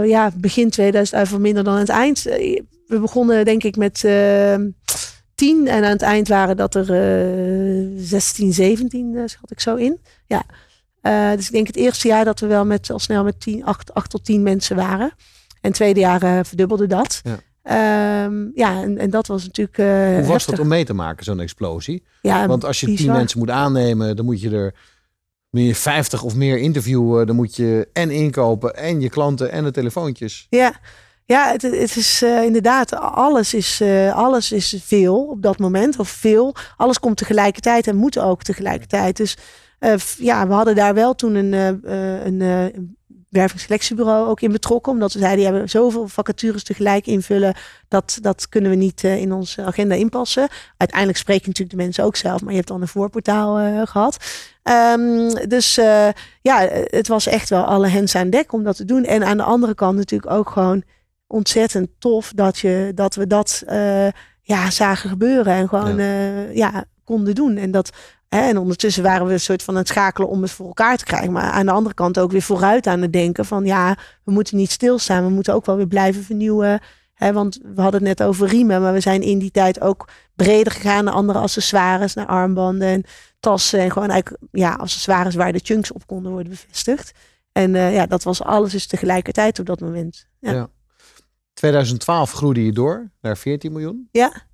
ja, 0.08 0.32
begin 0.36 0.70
2011 0.70 1.38
minder 1.38 1.64
dan 1.64 1.76
het 1.78 1.90
eind 1.90 2.26
we 2.92 3.00
begonnen 3.00 3.46
denk 3.46 3.64
ik 3.64 3.76
met 3.76 4.04
uh, 4.06 4.56
tien. 5.36 5.68
En 5.68 5.84
aan 5.84 5.92
het 5.92 6.02
eind 6.02 6.28
waren 6.28 6.58
dat 6.58 6.76
er 6.76 6.90
uh, 7.96 8.04
16, 8.04 8.54
17, 8.54 9.14
uh, 9.14 9.22
schat 9.26 9.52
ik 9.52 9.60
zo 9.60 9.76
in. 9.76 10.00
Ja. 10.28 10.44
Uh, 11.02 11.36
dus 11.36 11.46
ik 11.46 11.52
denk 11.52 11.68
het 11.68 11.76
eerste 11.76 12.08
jaar 12.08 12.26
dat 12.26 12.40
we 12.40 12.48
wel 12.48 12.66
met 12.66 12.90
al 12.92 13.00
snel 13.00 13.24
met 13.24 13.40
10, 13.40 13.66
8, 13.66 13.94
8 13.94 14.10
tot 14.10 14.26
10 14.26 14.44
mensen 14.44 14.76
waren. 14.76 15.12
En 15.62 15.70
het 15.70 15.74
tweede 15.74 16.00
jaar 16.00 16.24
uh, 16.24 16.40
verdubbelde 16.44 16.88
dat. 16.88 17.22
Ja. 17.24 17.40
Um, 18.26 18.52
ja, 18.56 18.82
en, 18.82 18.98
en, 18.98 19.10
dat 19.10 19.28
was 19.28 19.44
natuurlijk. 19.46 19.78
Uh, 19.78 19.86
Hoe 19.86 20.16
was 20.16 20.28
heftig. 20.28 20.50
dat 20.50 20.60
om 20.60 20.68
mee 20.68 20.86
te 20.86 20.94
maken, 20.94 21.24
zo'n 21.24 21.40
explosie? 21.40 22.04
Ja, 22.22 22.48
Want 22.48 22.66
als 22.66 22.80
je 22.80 22.86
bizar. 22.86 23.06
tien 23.06 23.16
mensen 23.16 23.40
moet 23.40 23.50
aannemen, 23.50 24.16
dan 24.16 24.26
moet 24.26 24.42
je 24.42 24.50
er 24.50 24.76
meer 25.50 25.76
50 25.76 26.24
of 26.24 26.36
meer 26.36 26.58
interviewen. 26.58 27.28
Dan 27.28 27.36
moet 27.36 27.56
je 27.56 27.88
en 27.94 28.10
inkopen 28.10 28.76
en 28.76 29.02
je 29.02 29.10
klanten 29.10 29.52
en 29.52 29.64
de 29.64 29.72
telefoontjes. 29.72 30.48
Ja, 30.50 30.80
ja, 31.32 31.52
het, 31.52 31.62
het 31.62 31.96
is 31.96 32.22
uh, 32.24 32.44
inderdaad, 32.44 32.96
alles 32.96 33.54
is, 33.54 33.82
uh, 33.82 34.16
alles 34.16 34.52
is 34.52 34.76
veel 34.84 35.26
op 35.26 35.42
dat 35.42 35.60
moment. 35.60 36.00
Of 36.00 36.10
veel. 36.10 36.56
Alles 36.78 37.00
komt 37.00 37.18
tegelijkertijd 37.18 37.88
en 37.88 37.96
moet 37.96 38.20
ook 38.20 38.44
tegelijkertijd. 38.44 39.18
Dus 39.18 39.38
uh, 39.80 39.94
ja, 40.18 40.48
we 40.48 40.54
hadden 40.54 40.76
daar 40.76 40.94
wel 40.94 41.16
toen 41.16 41.36
een, 41.36 41.54
een 42.26 42.98
wervingsselectiebureau 43.30 44.28
ook 44.28 44.42
in 44.42 44.52
betrokken. 44.52 44.92
Omdat 44.92 45.14
we 45.14 45.20
zeiden, 45.20 45.40
die 45.40 45.48
hebben 45.52 45.70
zoveel 45.70 46.08
vacatures 46.08 46.64
tegelijk 46.64 47.06
invullen. 47.06 47.56
Dat, 47.88 48.18
dat 48.22 48.50
kunnen 48.50 48.70
we 48.70 48.78
niet 48.78 49.04
in 49.04 49.32
onze 49.32 49.64
agenda 49.64 49.96
inpassen. 49.96 50.48
Uiteindelijk 50.78 51.20
spreken 51.20 51.48
natuurlijk 51.48 51.78
de 51.78 51.84
mensen 51.84 52.04
ook 52.04 52.16
zelf. 52.16 52.42
Maar 52.42 52.52
je 52.52 52.58
hebt 52.58 52.68
dan 52.68 52.82
een 52.82 52.88
voorportaal 52.88 53.86
gehad. 53.86 54.18
Um, 54.98 55.50
dus 55.50 55.76
ja, 56.42 56.68
het 56.72 57.08
was 57.08 57.28
echt 57.28 57.50
wel 57.50 57.64
alle 57.64 57.88
hens 57.88 58.16
aan 58.16 58.30
dek 58.30 58.54
om 58.54 58.64
dat 58.64 58.76
te 58.76 58.86
doen. 58.86 59.04
En 59.04 59.24
aan 59.24 59.38
de 59.38 59.44
andere 59.44 59.76
kant 59.76 59.98
natuurlijk 59.98 60.32
ook 60.32 60.50
gewoon 60.50 60.84
ontzettend 61.32 61.90
tof 62.00 62.32
dat, 62.36 62.58
je, 62.58 62.92
dat 62.96 63.16
we 63.16 63.28
dat 63.28 63.64
uh, 63.70 64.08
ja, 64.42 64.70
zagen 64.70 65.10
gebeuren 65.10 65.54
en 65.54 65.68
gewoon 65.68 65.98
ja. 65.98 66.04
Uh, 66.04 66.56
ja 66.56 66.86
konden 67.04 67.36
doen. 67.36 67.58
En, 67.58 67.72
dat, 67.72 67.90
hè, 68.30 68.40
en 68.40 68.58
ondertussen 68.58 69.04
waren 69.04 69.28
we 69.28 69.34
een 69.34 69.40
soort 69.40 69.64
van 69.64 69.76
het 69.76 69.88
schakelen 69.88 70.30
om 70.30 70.42
het 70.42 70.52
voor 70.52 70.68
elkaar 70.68 70.98
te 70.98 71.06
krijgen. 71.06 71.32
Maar 71.32 71.52
aan 71.52 71.66
de 71.66 71.72
andere 71.72 71.96
kant 71.96 72.20
ook 72.20 72.32
weer 72.32 72.42
vooruit 72.42 72.88
aan 72.88 73.02
het 73.02 73.14
denken 73.14 73.46
van 73.46 73.66
ja, 73.66 73.96
we 74.24 74.32
moeten 74.32 74.58
niet 74.58 74.72
stilstaan. 74.72 75.24
We 75.24 75.30
moeten 75.30 75.54
ook 75.54 75.66
wel 75.66 75.76
weer 75.76 75.88
blijven 75.88 76.24
vernieuwen. 76.24 76.80
Hè, 77.14 77.34
want 77.34 77.60
we 77.76 77.82
hadden 77.82 78.06
het 78.06 78.18
net 78.18 78.28
over 78.28 78.48
riemen, 78.48 78.82
maar 78.82 78.94
we 78.94 79.00
zijn 79.00 79.22
in 79.22 79.40
die 79.40 79.52
tijd 79.52 79.82
ook 79.82 80.08
breder 80.36 80.72
gegaan 80.72 81.04
naar 81.04 81.14
andere 81.14 81.40
accessoires, 81.40 82.14
naar 82.14 82.26
armbanden 82.26 82.88
en 82.88 83.04
tassen. 83.40 83.80
En 83.80 83.92
gewoon 83.92 84.10
eigenlijk 84.10 84.44
ja, 84.52 84.74
accessoires 84.74 85.36
waar 85.36 85.52
de 85.52 85.62
chunks 85.64 85.92
op 85.92 86.08
konden 86.08 86.32
worden 86.32 86.52
bevestigd. 86.52 87.12
En 87.52 87.74
uh, 87.74 87.94
ja, 87.94 88.06
dat 88.06 88.24
was 88.24 88.44
alles 88.44 88.72
dus 88.72 88.88
tegelijkertijd 88.88 89.60
op 89.60 89.66
dat 89.66 89.80
moment. 89.80 90.28
ja. 90.40 90.52
ja. 90.52 90.70
2012 91.54 92.32
groeide 92.32 92.66
je 92.66 92.72
door 92.72 93.12
naar 93.22 93.38
14 93.38 93.72
miljoen. 93.72 94.08
Ja. 94.12 94.50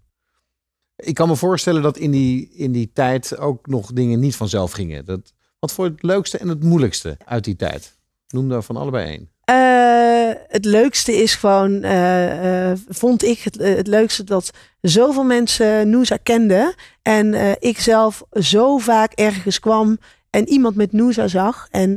Ik 0.95 1.15
kan 1.15 1.27
me 1.27 1.35
voorstellen 1.35 1.81
dat 1.81 1.97
in 1.97 2.11
die, 2.11 2.49
in 2.49 2.71
die 2.71 2.91
tijd 2.93 3.37
ook 3.37 3.67
nog 3.67 3.93
dingen 3.93 4.19
niet 4.19 4.35
vanzelf 4.35 4.71
gingen. 4.71 5.05
Dat, 5.05 5.33
wat 5.59 5.71
voor 5.71 5.85
het 5.85 6.03
leukste 6.03 6.37
en 6.37 6.47
het 6.47 6.63
moeilijkste 6.63 7.17
uit 7.25 7.43
die 7.43 7.55
tijd? 7.55 7.97
Noem 8.27 8.49
daar 8.49 8.63
van 8.63 8.75
allebei 8.75 9.05
één. 9.05 9.29
Uh, 9.49 10.33
het 10.47 10.65
leukste 10.65 11.11
is 11.11 11.35
gewoon, 11.35 11.71
uh, 11.85 12.69
uh, 12.69 12.77
vond 12.87 13.23
ik 13.23 13.39
het, 13.39 13.55
het 13.55 13.87
leukste 13.87 14.23
dat 14.23 14.51
zoveel 14.81 15.23
mensen 15.23 15.89
Noosa 15.89 16.17
kenden. 16.23 16.75
En 17.01 17.57
ik 17.59 17.79
zelf 17.79 18.23
zo 18.31 18.77
vaak 18.77 19.11
ergens 19.13 19.59
kwam 19.59 19.97
en 20.29 20.49
iemand 20.49 20.75
met 20.75 20.91
Noosa 20.91 21.27
zag. 21.27 21.67
En 21.71 21.95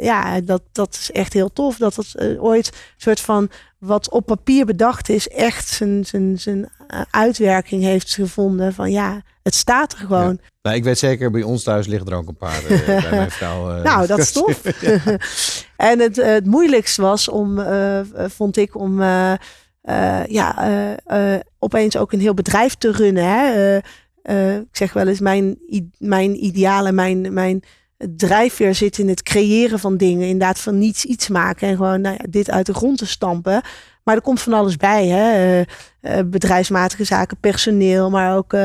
ja, 0.00 0.40
dat, 0.40 0.62
dat 0.72 0.94
is 0.94 1.10
echt 1.12 1.32
heel 1.32 1.52
tof. 1.52 1.76
Dat 1.76 1.96
het 1.96 2.38
ooit 2.38 2.66
een 2.66 2.72
soort 2.96 3.20
van 3.20 3.50
wat 3.78 4.10
op 4.10 4.26
papier 4.26 4.66
bedacht 4.66 5.08
is, 5.08 5.28
echt 5.28 5.68
zijn, 5.68 6.06
zijn, 6.06 6.38
zijn 6.38 6.68
eh, 6.86 7.00
uitwerking 7.10 7.82
heeft 7.82 8.14
gevonden. 8.14 8.74
Van 8.74 8.90
ja, 8.90 9.22
het 9.42 9.54
staat 9.54 9.92
er 9.92 9.98
gewoon. 9.98 10.38
Ja. 10.42 10.48
Nou, 10.62 10.76
ik 10.76 10.84
weet 10.84 10.98
zeker, 10.98 11.30
bij 11.30 11.42
ons 11.42 11.62
thuis 11.62 11.86
liggen 11.86 12.10
er 12.10 12.16
ook 12.16 12.28
een 12.28 12.36
paar 12.36 12.62
uh, 12.62 12.86
bij 13.02 13.10
mijn 13.10 13.30
vrouw. 13.30 13.82
Nou, 13.82 14.06
dat 14.06 14.18
is 14.18 14.32
tof. 14.32 14.64
en 15.76 15.98
het, 15.98 16.16
het 16.16 16.46
moeilijkst 16.46 16.96
was 16.96 17.28
om, 17.28 17.60
vond 18.14 18.56
ik, 18.56 18.74
om 18.74 19.02
ja, 20.28 20.96
opeens 21.58 21.96
ook 21.96 22.12
een 22.12 22.20
heel 22.20 22.34
bedrijf 22.34 22.74
te 22.74 22.92
runnen. 22.92 23.24
Hè? 23.24 23.78
Ik 24.60 24.76
zeg 24.76 24.92
wel 24.92 25.08
eens, 25.08 25.20
mijn, 25.20 25.58
mijn 25.98 26.44
idealen, 26.44 26.94
mijn, 26.94 27.32
mijn 27.32 27.62
drijfveer 28.16 28.74
zit 28.74 28.98
in 28.98 29.08
het 29.08 29.22
creëren 29.22 29.78
van 29.78 29.96
dingen. 29.96 30.28
Inderdaad, 30.28 30.60
van 30.60 30.78
niets 30.78 31.04
iets 31.04 31.28
maken 31.28 31.68
en 31.68 31.76
gewoon 31.76 32.00
nou 32.00 32.16
ja, 32.18 32.24
dit 32.28 32.50
uit 32.50 32.66
de 32.66 32.74
grond 32.74 32.98
te 32.98 33.06
stampen. 33.06 33.62
Maar 34.04 34.14
er 34.14 34.22
komt 34.22 34.40
van 34.40 34.52
alles 34.52 34.76
bij. 34.76 35.06
Hè? 35.06 35.58
Uh, 35.60 36.20
bedrijfsmatige 36.26 37.04
zaken, 37.04 37.40
personeel, 37.40 38.10
maar 38.10 38.36
ook 38.36 38.56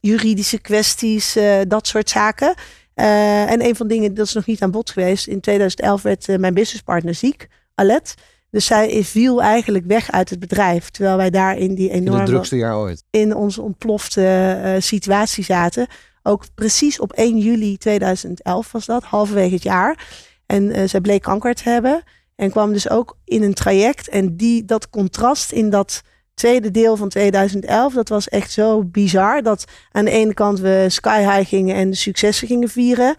juridische 0.00 0.60
kwesties, 0.60 1.38
dat 1.68 1.86
soort 1.86 2.10
zaken. 2.10 2.54
en 2.94 3.64
een 3.64 3.76
van 3.76 3.88
de 3.88 3.94
dingen, 3.94 4.14
dat 4.14 4.26
is 4.26 4.32
nog 4.32 4.46
niet 4.46 4.62
aan 4.62 4.70
bod 4.70 4.90
geweest. 4.90 5.26
In 5.26 5.40
2011 5.40 6.02
werd 6.02 6.38
mijn 6.38 6.54
businesspartner 6.54 7.14
ziek, 7.14 7.48
Alet. 7.74 8.14
Dus 8.52 8.66
zij 8.66 9.04
viel 9.04 9.42
eigenlijk 9.42 9.86
weg 9.86 10.10
uit 10.10 10.30
het 10.30 10.38
bedrijf. 10.38 10.90
Terwijl 10.90 11.16
wij 11.16 11.30
daar 11.30 11.56
in 11.56 11.74
die 11.74 11.90
enorme... 11.90 12.10
In 12.10 12.18
het 12.18 12.26
drukste 12.26 12.56
jaar 12.56 12.76
ooit. 12.76 13.04
In 13.10 13.34
onze 13.34 13.62
ontplofte 13.62 14.76
situatie 14.80 15.44
zaten. 15.44 15.86
Ook 16.22 16.44
precies 16.54 17.00
op 17.00 17.12
1 17.12 17.38
juli 17.38 17.76
2011 17.76 18.72
was 18.72 18.86
dat, 18.86 19.04
halverwege 19.04 19.54
het 19.54 19.62
jaar. 19.62 20.06
En 20.46 20.62
uh, 20.62 20.88
zij 20.88 21.00
bleek 21.00 21.22
kanker 21.22 21.54
te 21.54 21.68
hebben. 21.68 22.02
En 22.36 22.50
kwam 22.50 22.72
dus 22.72 22.90
ook 22.90 23.18
in 23.24 23.42
een 23.42 23.54
traject. 23.54 24.08
En 24.08 24.36
die, 24.36 24.64
dat 24.64 24.90
contrast 24.90 25.52
in 25.52 25.70
dat 25.70 26.02
tweede 26.34 26.70
deel 26.70 26.96
van 26.96 27.08
2011, 27.08 27.92
dat 27.92 28.08
was 28.08 28.28
echt 28.28 28.52
zo 28.52 28.84
bizar. 28.84 29.42
Dat 29.42 29.64
aan 29.90 30.04
de 30.04 30.10
ene 30.10 30.34
kant 30.34 30.60
we 30.60 30.86
sky 30.88 31.20
high 31.20 31.48
gingen 31.48 31.74
en 31.74 31.90
de 31.90 31.96
successen 31.96 32.48
gingen 32.48 32.68
vieren. 32.68 33.14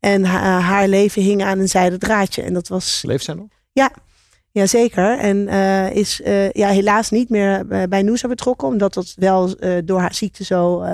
En 0.00 0.24
haar, 0.24 0.60
haar 0.60 0.88
leven 0.88 1.22
hing 1.22 1.44
aan 1.44 1.58
een 1.58 1.68
zijden 1.68 1.98
draadje. 1.98 2.42
En 2.42 2.54
dat 2.54 2.68
was. 2.68 3.02
Leeft 3.06 3.24
zij 3.24 3.34
nog? 3.34 3.46
Ja, 3.72 3.90
Jazeker. 4.58 5.18
En 5.18 5.36
uh, 5.36 5.90
is 5.90 6.20
uh, 6.20 6.50
ja, 6.50 6.68
helaas 6.68 7.10
niet 7.10 7.28
meer 7.28 7.66
bij 7.88 8.02
Noosa 8.02 8.28
betrokken, 8.28 8.68
omdat 8.68 8.94
dat 8.94 9.14
wel 9.16 9.54
uh, 9.60 9.78
door 9.84 10.00
haar 10.00 10.14
ziekte 10.14 10.44
zo 10.44 10.84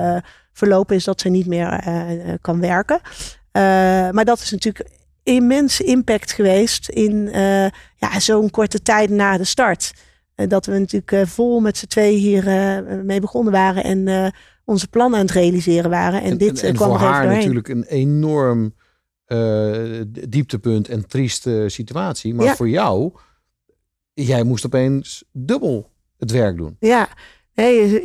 verlopen 0.53 0.97
is 0.97 1.05
dat 1.05 1.21
ze 1.21 1.29
niet 1.29 1.47
meer 1.47 1.85
kan 2.41 2.61
werken. 2.61 3.01
Maar 4.13 4.25
dat 4.25 4.41
is 4.41 4.51
natuurlijk 4.51 4.89
immense 5.23 5.85
impact 5.85 6.33
geweest 6.33 6.89
in 6.89 7.29
ja, 7.97 8.21
zo'n 8.21 8.51
korte 8.51 8.83
tijd 8.83 9.11
na 9.11 9.37
de 9.37 9.45
start. 9.45 9.93
dat 10.35 10.67
we 10.67 10.79
natuurlijk 10.79 11.29
vol 11.29 11.61
met 11.61 11.77
z'n 11.77 11.87
twee 11.87 12.17
hier 12.17 12.45
mee 13.05 13.21
begonnen 13.21 13.53
waren. 13.53 13.85
En 13.85 14.33
onze 14.65 14.89
plannen 14.89 15.19
aan 15.19 15.27
het 15.27 15.35
realiseren 15.35 15.91
waren. 15.91 16.23
En, 16.23 16.39
dit 16.39 16.63
en, 16.63 16.69
en 16.69 16.75
kwam 16.75 16.89
voor 16.89 16.97
er 16.99 17.03
even 17.03 17.15
haar 17.15 17.23
doorheen. 17.23 17.55
natuurlijk 17.55 17.69
een 17.69 17.99
enorm 17.99 18.75
eh, 19.25 20.01
dieptepunt 20.29 20.89
en 20.89 21.07
trieste 21.07 21.65
situatie. 21.67 22.35
Maar 22.35 22.47
Ja. 22.47 22.55
voor 22.55 22.69
jou, 22.69 23.13
jij 24.15 24.43
moest 24.43 24.67
opeens 24.67 25.25
dubbel 25.33 25.91
het 26.19 26.31
werk 26.31 26.57
doen. 26.57 26.77
Ja, 26.81 27.09
nee, 27.55 28.01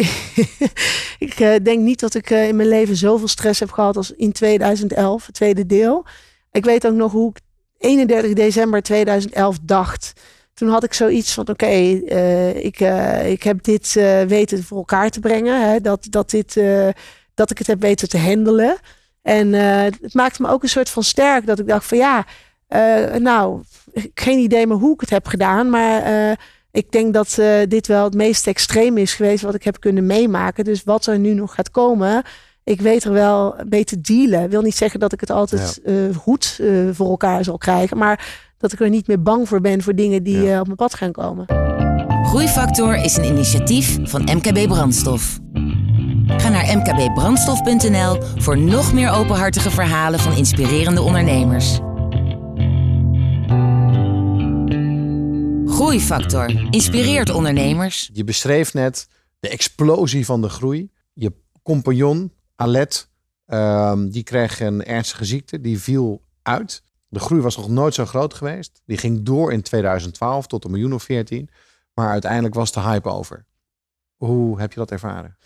ik 1.27 1.33
eh, 1.39 1.55
denk 1.63 1.79
niet 1.79 1.99
dat 1.99 2.15
ik 2.15 2.29
eh, 2.29 2.47
in 2.47 2.55
mijn 2.55 2.67
leven 2.67 2.95
zoveel 2.95 3.27
stress 3.27 3.59
heb 3.59 3.71
gehad 3.71 3.97
als 3.97 4.11
in 4.11 4.31
2011, 4.31 5.25
het 5.25 5.35
tweede 5.35 5.65
deel. 5.65 6.05
Ik 6.51 6.65
weet 6.65 6.87
ook 6.87 6.93
nog 6.93 7.11
hoe 7.11 7.29
ik 7.29 7.39
31 7.77 8.33
december 8.33 8.81
2011 8.81 9.57
dacht. 9.61 10.13
Toen 10.53 10.69
had 10.69 10.83
ik 10.83 10.93
zoiets 10.93 11.33
van: 11.33 11.47
oké, 11.47 11.65
eh, 11.65 12.65
ik, 12.65 12.79
ik 13.25 13.43
heb 13.43 13.63
dit 13.63 13.93
weten 14.27 14.63
voor 14.63 14.77
elkaar 14.77 15.09
te 15.09 15.19
brengen. 15.19 15.69
Hè, 15.69 15.81
dat, 15.81 16.07
dat, 16.09 16.29
dit, 16.29 16.53
dat 17.33 17.51
ik 17.51 17.57
het 17.57 17.67
heb 17.67 17.81
weten 17.81 18.09
te 18.09 18.17
handelen. 18.17 18.77
En 19.21 19.53
het 19.53 20.13
maakte 20.13 20.41
me 20.41 20.49
ook 20.49 20.63
een 20.63 20.69
soort 20.69 20.89
van 20.89 21.03
sterk. 21.03 21.45
Dat 21.45 21.59
ik 21.59 21.67
dacht: 21.67 21.85
van 21.85 21.97
ja, 21.97 22.25
eh, 22.69 23.15
nou, 23.19 23.61
geen 24.13 24.39
idee 24.39 24.67
meer 24.67 24.77
hoe 24.77 24.93
ik 24.93 24.99
het 25.01 25.09
heb 25.09 25.27
gedaan. 25.27 25.69
Maar 25.69 26.01
eh, 26.01 26.31
ik 26.71 26.91
denk 26.91 27.13
dat 27.13 27.37
eh, 27.37 27.47
dit 27.67 27.87
wel 27.87 28.03
het 28.03 28.13
meest 28.13 28.47
extreem 28.47 28.97
is 28.97 29.13
geweest 29.13 29.43
wat 29.43 29.55
ik 29.55 29.63
heb 29.63 29.79
kunnen 29.79 30.05
meemaken. 30.05 30.63
Dus 30.63 30.83
wat 30.83 31.05
er 31.05 31.19
nu 31.19 31.33
nog 31.33 31.53
gaat 31.55 31.71
komen, 31.71 32.23
ik 32.63 32.81
weet 32.81 33.03
er 33.03 33.11
wel 33.13 33.55
mee 33.69 33.83
te 33.83 34.01
dealen. 34.01 34.43
Ik 34.43 34.49
wil 34.49 34.61
niet 34.61 34.75
zeggen 34.75 34.99
dat 34.99 35.13
ik 35.13 35.19
het 35.19 35.29
altijd 35.31 35.81
eh, 35.83 35.93
goed 36.17 36.57
eh, 36.61 36.67
voor 36.91 37.09
elkaar 37.09 37.43
zal 37.43 37.57
krijgen, 37.57 37.97
maar 37.97 38.27
dat 38.57 38.73
ik 38.73 38.79
er 38.79 38.89
niet 38.89 39.07
meer 39.07 39.21
bang 39.21 39.47
voor 39.47 39.61
ben 39.61 39.81
voor 39.81 39.95
dingen 39.95 40.23
die 40.23 40.41
Ja. 40.41 40.53
eh, 40.53 40.59
op 40.59 40.65
mijn 40.65 40.77
pad 40.77 40.93
gaan 40.93 41.11
komen. 41.11 41.45
Groeifactor 42.23 42.95
is 42.95 43.17
een 43.17 43.23
initiatief 43.25 43.97
van 44.03 44.21
MKB 44.21 44.67
Brandstof. 44.67 45.39
Ga 46.27 46.49
naar 46.49 46.77
mkbbrandstof.nl 46.77 48.17
voor 48.37 48.57
nog 48.57 48.93
meer 48.93 49.11
openhartige 49.11 49.69
verhalen 49.71 50.19
van 50.19 50.37
inspirerende 50.37 51.01
ondernemers. 51.01 51.79
Groeifactor 55.79 56.49
inspireert 56.71 57.29
ondernemers. 57.29 58.09
Je 58.13 58.23
beschreef 58.23 58.73
net 58.73 59.07
de 59.39 59.49
explosie 59.49 60.25
van 60.25 60.41
de 60.41 60.49
groei. 60.49 60.91
Je 61.13 61.33
compagnon, 61.63 62.33
Alet, 62.55 63.09
ehm, 63.45 64.09
die 64.09 64.23
kreeg 64.23 64.59
een 64.59 64.85
ernstige 64.85 65.25
ziekte. 65.25 65.61
Die 65.61 65.79
viel 65.79 66.21
uit. 66.41 66.83
De 67.07 67.19
groei 67.19 67.41
was 67.41 67.57
nog 67.57 67.69
nooit 67.69 67.93
zo 67.93 68.05
groot 68.05 68.33
geweest. 68.33 68.81
Die 68.85 68.97
ging 68.97 69.23
door 69.23 69.51
in 69.51 69.61
2012 69.61 70.47
tot 70.47 70.65
een 70.65 70.71
miljoen 70.71 70.93
of 70.93 71.03
14. 71.03 71.49
Maar 71.93 72.09
uiteindelijk 72.09 72.53
was 72.53 72.71
de 72.71 72.79
hype 72.79 73.09
over. 73.09 73.45
Hoe 74.15 74.59
heb 74.59 74.73
je 74.73 74.79
dat 74.79 74.91
ervaren? 74.91 75.37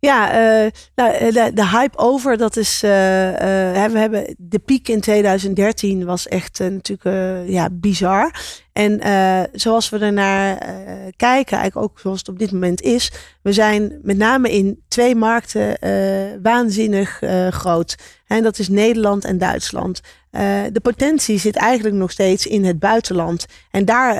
Ja, 0.00 0.32
eh, 0.32 0.70
nou, 0.94 1.12
eh, 1.12 1.32
de, 1.32 1.50
de 1.54 1.66
hype 1.66 1.98
over, 1.98 2.36
dat 2.36 2.56
is. 2.56 2.82
eh, 2.82 2.90
we 2.90 3.98
hebben 3.98 4.34
de 4.38 4.58
piek 4.58 4.88
in 4.88 5.00
2013 5.00 6.04
was 6.04 6.28
echt 6.28 6.58
natuurlijk 6.58 7.48
ja, 7.48 7.68
bizar. 7.72 8.40
En 8.72 9.00
zoals 9.52 9.88
we 9.88 9.98
ernaar 9.98 10.56
kijken, 11.16 11.56
eigenlijk 11.58 11.76
ook 11.76 12.00
zoals 12.00 12.18
het 12.18 12.28
op 12.28 12.38
dit 12.38 12.52
moment 12.52 12.80
is, 12.80 13.12
we 13.42 13.52
zijn 13.52 13.98
met 14.02 14.16
name 14.16 14.50
in 14.50 14.82
twee 14.88 15.14
markten 15.14 15.76
waanzinnig 16.42 17.22
groot. 17.50 17.96
En 18.26 18.42
dat 18.42 18.58
is 18.58 18.68
Nederland 18.68 19.24
en 19.24 19.38
Duitsland. 19.38 20.00
De 20.72 20.80
potentie 20.82 21.38
zit 21.38 21.56
eigenlijk 21.56 21.96
nog 21.96 22.10
steeds 22.10 22.46
in 22.46 22.64
het 22.64 22.78
buitenland. 22.78 23.46
En 23.70 23.84
daar 23.84 24.14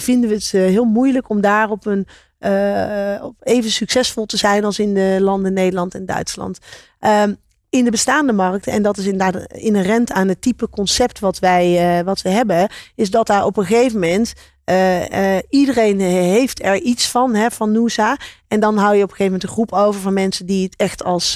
vinden 0.00 0.28
we 0.28 0.34
het 0.34 0.50
heel 0.50 0.84
moeilijk 0.84 1.28
om 1.28 1.40
daar 1.40 1.70
op 1.70 1.86
een 1.86 2.06
eh, 2.40 3.24
even 3.40 3.70
succesvol 3.70 4.26
te 4.26 4.36
zijn 4.36 4.64
als 4.64 4.78
in 4.78 4.94
de 4.94 5.18
landen 5.20 5.52
Nederland 5.52 5.94
en 5.94 6.06
Duitsland. 6.06 6.58
Ehm, 6.98 7.34
in 7.70 7.84
de 7.84 7.90
bestaande 7.90 8.32
markt, 8.32 8.66
en 8.66 8.82
dat 8.82 8.96
is 8.96 9.06
inderdaad 9.06 9.52
inherent 9.52 10.12
aan 10.12 10.28
het 10.28 10.42
type 10.42 10.68
concept 10.68 11.18
wat 11.18 11.38
wij 11.38 11.98
eh, 11.98 12.04
wat 12.04 12.22
we 12.22 12.28
hebben, 12.28 12.68
is 12.94 13.10
dat 13.10 13.26
daar 13.26 13.44
op 13.44 13.56
een 13.56 13.64
gegeven 13.64 14.00
moment 14.00 14.32
eh, 14.64 15.38
iedereen 15.48 16.00
heeft 16.00 16.64
er 16.64 16.76
iets 16.76 17.08
van, 17.08 17.34
hè, 17.34 17.50
van 17.50 17.72
Noosa. 17.72 18.16
En 18.48 18.60
dan 18.60 18.76
hou 18.76 18.96
je 18.96 19.02
op 19.02 19.10
een 19.10 19.16
gegeven 19.16 19.32
moment 19.32 19.42
een 19.42 19.48
groep 19.48 19.72
over 19.72 20.00
van 20.00 20.12
mensen 20.12 20.46
die 20.46 20.64
het 20.64 20.76
echt 20.76 21.04
als 21.04 21.34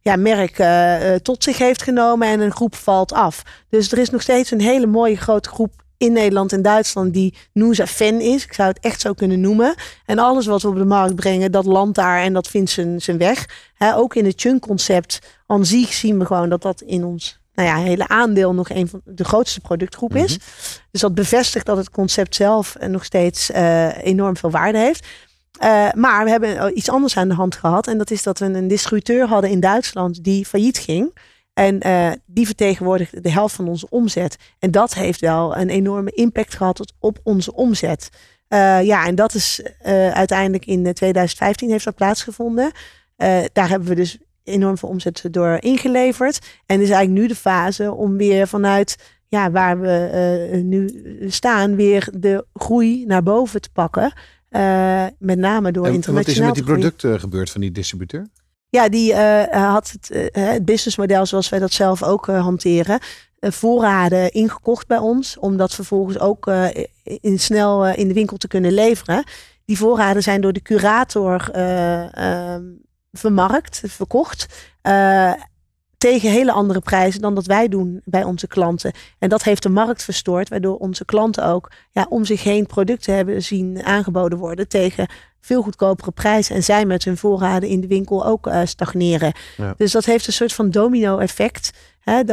ja, 0.00 0.16
merk 0.16 0.64
tot 1.22 1.44
zich 1.44 1.58
heeft 1.58 1.82
genomen 1.82 2.28
en 2.28 2.40
een 2.40 2.54
groep 2.54 2.74
valt 2.74 3.12
af. 3.12 3.42
Dus 3.68 3.92
er 3.92 3.98
is 3.98 4.10
nog 4.10 4.22
steeds 4.22 4.50
een 4.50 4.60
hele 4.60 4.86
mooie 4.86 5.16
grote 5.16 5.48
groep 5.48 5.84
in 5.98 6.12
Nederland 6.12 6.52
en 6.52 6.62
Duitsland 6.62 7.12
die 7.12 7.34
Noosa 7.52 7.86
fan 7.86 8.20
is. 8.20 8.44
Ik 8.44 8.52
zou 8.52 8.68
het 8.68 8.78
echt 8.80 9.00
zo 9.00 9.12
kunnen 9.12 9.40
noemen. 9.40 9.74
En 10.06 10.18
alles 10.18 10.46
wat 10.46 10.62
we 10.62 10.68
op 10.68 10.76
de 10.76 10.84
markt 10.84 11.14
brengen, 11.14 11.52
dat 11.52 11.64
landt 11.64 11.94
daar 11.94 12.22
en 12.22 12.32
dat 12.32 12.48
vindt 12.48 12.70
zijn, 12.70 13.02
zijn 13.02 13.18
weg. 13.18 13.48
Ook 13.78 14.14
in 14.14 14.24
het 14.24 14.40
chunk 14.40 14.60
concept 14.62 15.18
aan 15.46 15.66
zich 15.66 15.92
zien 15.92 16.18
we 16.18 16.26
gewoon 16.26 16.48
dat 16.48 16.62
dat 16.62 16.80
in 16.80 17.04
ons 17.04 17.38
nou 17.56 17.68
ja, 17.68 17.76
hele 17.76 18.08
aandeel 18.08 18.54
nog 18.54 18.70
een 18.70 18.88
van 18.88 19.00
de 19.04 19.24
grootste 19.24 19.60
productgroep 19.60 20.14
is. 20.14 20.38
Dus 20.90 21.00
dat 21.00 21.14
bevestigt 21.14 21.66
dat 21.66 21.76
het 21.76 21.90
concept 21.90 22.34
zelf 22.34 22.74
eh, 22.74 22.88
nog 22.88 23.04
steeds 23.04 23.50
eh, 23.50 24.04
enorm 24.04 24.36
veel 24.36 24.50
waarde 24.50 24.78
heeft. 24.78 25.06
Eh, 25.58 25.92
maar 25.92 26.24
we 26.24 26.30
hebben 26.30 26.78
iets 26.78 26.90
anders 26.90 27.16
aan 27.16 27.28
de 27.28 27.34
hand 27.34 27.56
gehad. 27.56 27.86
En 27.86 27.98
dat 27.98 28.10
is 28.10 28.22
dat 28.22 28.38
we 28.38 28.44
een 28.44 28.68
distributeur 28.68 29.26
hadden 29.26 29.50
in 29.50 29.60
Duitsland 29.60 30.24
die 30.24 30.46
failliet 30.46 30.78
ging. 30.78 31.18
En 31.56 31.80
eh, 31.80 32.12
die 32.26 32.46
vertegenwoordigt 32.46 33.22
de 33.22 33.30
helft 33.30 33.54
van 33.54 33.68
onze 33.68 33.88
omzet. 33.88 34.36
En 34.58 34.70
dat 34.70 34.94
heeft 34.94 35.20
wel 35.20 35.56
een 35.56 35.68
enorme 35.68 36.10
impact 36.10 36.54
gehad 36.54 36.92
op 36.98 37.18
onze 37.22 37.54
omzet. 37.54 38.10
Eh, 38.48 38.82
ja, 38.82 39.06
en 39.06 39.14
dat 39.14 39.34
is 39.34 39.62
eh, 39.80 40.10
uiteindelijk 40.10 40.66
in 40.66 40.86
eh, 40.86 40.92
2015 40.92 41.70
heeft 41.70 41.84
dat 41.84 41.94
plaatsgevonden. 41.94 42.70
Daar 43.52 43.68
hebben 43.68 43.88
we 43.88 43.94
dus 43.94 44.18
enorm 44.44 44.78
veel 44.78 44.88
omzet 44.88 45.28
door 45.30 45.56
ingeleverd. 45.60 46.38
En 46.66 46.80
is 46.80 46.90
eigenlijk 46.90 47.20
nu 47.20 47.28
de 47.28 47.34
fase 47.34 47.92
om 47.92 48.16
weer 48.16 48.48
vanuit 48.48 48.96
ja, 49.28 49.50
waar 49.50 49.80
we 49.80 50.60
nu 50.64 50.90
staan, 51.28 51.76
weer 51.76 52.08
de 52.18 52.46
groei 52.54 53.04
naar 53.06 53.22
boven 53.22 53.60
te 53.60 53.70
pakken. 53.72 54.12
Met 55.18 55.38
name 55.38 55.72
door 55.72 55.86
En 55.86 55.92
internationaal 55.92 56.14
wat 56.14 56.26
is 56.26 56.38
er 56.38 56.44
met 56.44 56.54
die 56.54 56.64
producten 56.64 57.20
gebeurd 57.20 57.50
van 57.50 57.60
die 57.60 57.72
distributeur? 57.72 58.26
Ja, 58.68 58.88
die 58.88 59.12
eh, 59.12 59.70
had 59.72 59.90
het, 59.90 60.10
eh, 60.10 60.44
het 60.44 60.64
businessmodel 60.64 61.26
zoals 61.26 61.48
wij 61.48 61.58
dat 61.58 61.72
zelf 61.72 62.02
ook 62.02 62.28
eh, 62.28 62.40
hanteren. 62.42 62.98
eh, 63.38 63.50
voorraden 63.50 64.32
ingekocht 64.32 64.86
bij 64.86 64.98
ons. 64.98 65.38
Om 65.38 65.56
dat 65.56 65.74
vervolgens 65.74 66.18
ook 66.18 66.46
eh, 66.46 66.68
in, 67.20 67.38
snel 67.38 67.86
eh, 67.86 67.98
in 67.98 68.08
de 68.08 68.14
winkel 68.14 68.36
te 68.36 68.48
kunnen 68.48 68.72
leveren. 68.72 69.24
Die 69.64 69.78
voorraden 69.78 70.22
zijn 70.22 70.40
door 70.40 70.52
de 70.52 70.62
curator 70.62 71.50
eh, 71.52 72.16
ehm, 72.54 72.62
vermarkt, 73.12 73.82
verkocht. 73.86 74.46
eh, 74.82 75.32
tegen 75.98 76.30
hele 76.30 76.52
andere 76.52 76.80
prijzen 76.80 77.20
dan 77.20 77.34
dat 77.34 77.46
wij 77.46 77.68
doen 77.68 78.00
bij 78.04 78.24
onze 78.24 78.46
klanten. 78.46 78.92
En 79.18 79.28
dat 79.28 79.42
heeft 79.42 79.62
de 79.62 79.68
markt 79.68 80.02
verstoord, 80.04 80.48
waardoor 80.48 80.76
onze 80.76 81.04
klanten 81.04 81.44
ook 81.46 81.70
ja, 81.90 82.06
om 82.08 82.24
zich 82.24 82.42
heen 82.42 82.66
producten 82.66 83.14
hebben 83.14 83.42
zien 83.42 83.84
aangeboden 83.84 84.38
worden 84.38 84.68
tegen 84.68 85.08
veel 85.46 85.62
goedkopere 85.62 86.10
prijzen. 86.10 86.54
En 86.54 86.64
zij 86.64 86.86
met 86.86 87.04
hun 87.04 87.16
voorraden 87.16 87.68
in 87.68 87.80
de 87.80 87.86
winkel 87.86 88.26
ook 88.26 88.46
eh, 88.46 88.60
stagneren. 88.64 89.32
Ja. 89.56 89.74
Dus 89.76 89.92
dat 89.92 90.04
heeft 90.04 90.26
een 90.26 90.32
soort 90.32 90.52
van 90.52 90.70
domino-effect. 90.70 91.70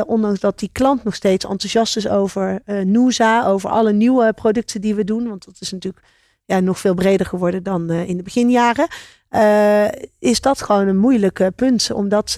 Ondanks 0.06 0.39
dat 0.39 0.60
die 0.60 0.69
klant 0.71 1.04
nog 1.04 1.15
steeds 1.15 1.45
enthousiast 1.45 1.97
is 1.97 2.08
over 2.08 2.62
eh 2.65 2.80
Noosa, 2.80 3.45
over 3.45 3.69
alle 3.69 3.93
nieuwe 3.93 4.34
producten 4.34 4.82
die 4.82 4.95
we 4.95 5.04
doen. 5.04 5.28
Want 5.28 5.45
dat 5.45 5.58
is 5.60 5.71
natuurlijk 5.71 6.06
ja, 6.45 6.60
nog 6.60 6.80
veel 6.80 6.93
breder 6.93 7.26
geworden 7.26 7.63
dan 7.63 7.89
eh, 7.89 8.10
in 8.10 8.17
de 8.17 8.23
beginjaren. 8.23 8.88
eh, 9.30 9.88
is 10.19 10.41
dat 10.41 10.62
gewoon 10.62 10.88
een 10.88 10.97
moeilijk 10.97 11.49
punt. 11.56 11.91
Omdat 11.91 12.36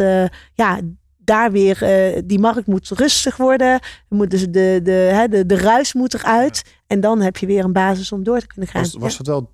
ja, 0.54 0.80
daar 1.26 1.52
weer 1.52 1.84
eh, 1.84 2.22
die 2.26 2.40
markt 2.40 2.68
moet 2.68 2.90
rustig 2.90 3.38
worden. 3.38 3.80
Moet 4.10 4.30
dus 4.30 4.42
de, 4.50 4.80
de, 4.84 4.92
hè, 4.92 5.28
de, 5.28 5.46
de 5.46 5.58
ruis 5.58 5.94
moet 5.94 6.14
eruit. 6.14 6.64
En 6.88 7.00
dan 7.00 7.22
heb 7.22 7.38
je 7.38 7.46
weer 7.46 7.64
een 7.64 7.74
basis 7.74 8.12
om 8.12 8.24
door 8.24 8.40
te 8.40 8.48
kunnen 8.48 8.70
gaan. 8.70 8.82
Was, 8.82 8.94
was 8.94 9.18
dat 9.18 9.28
wel 9.28 9.54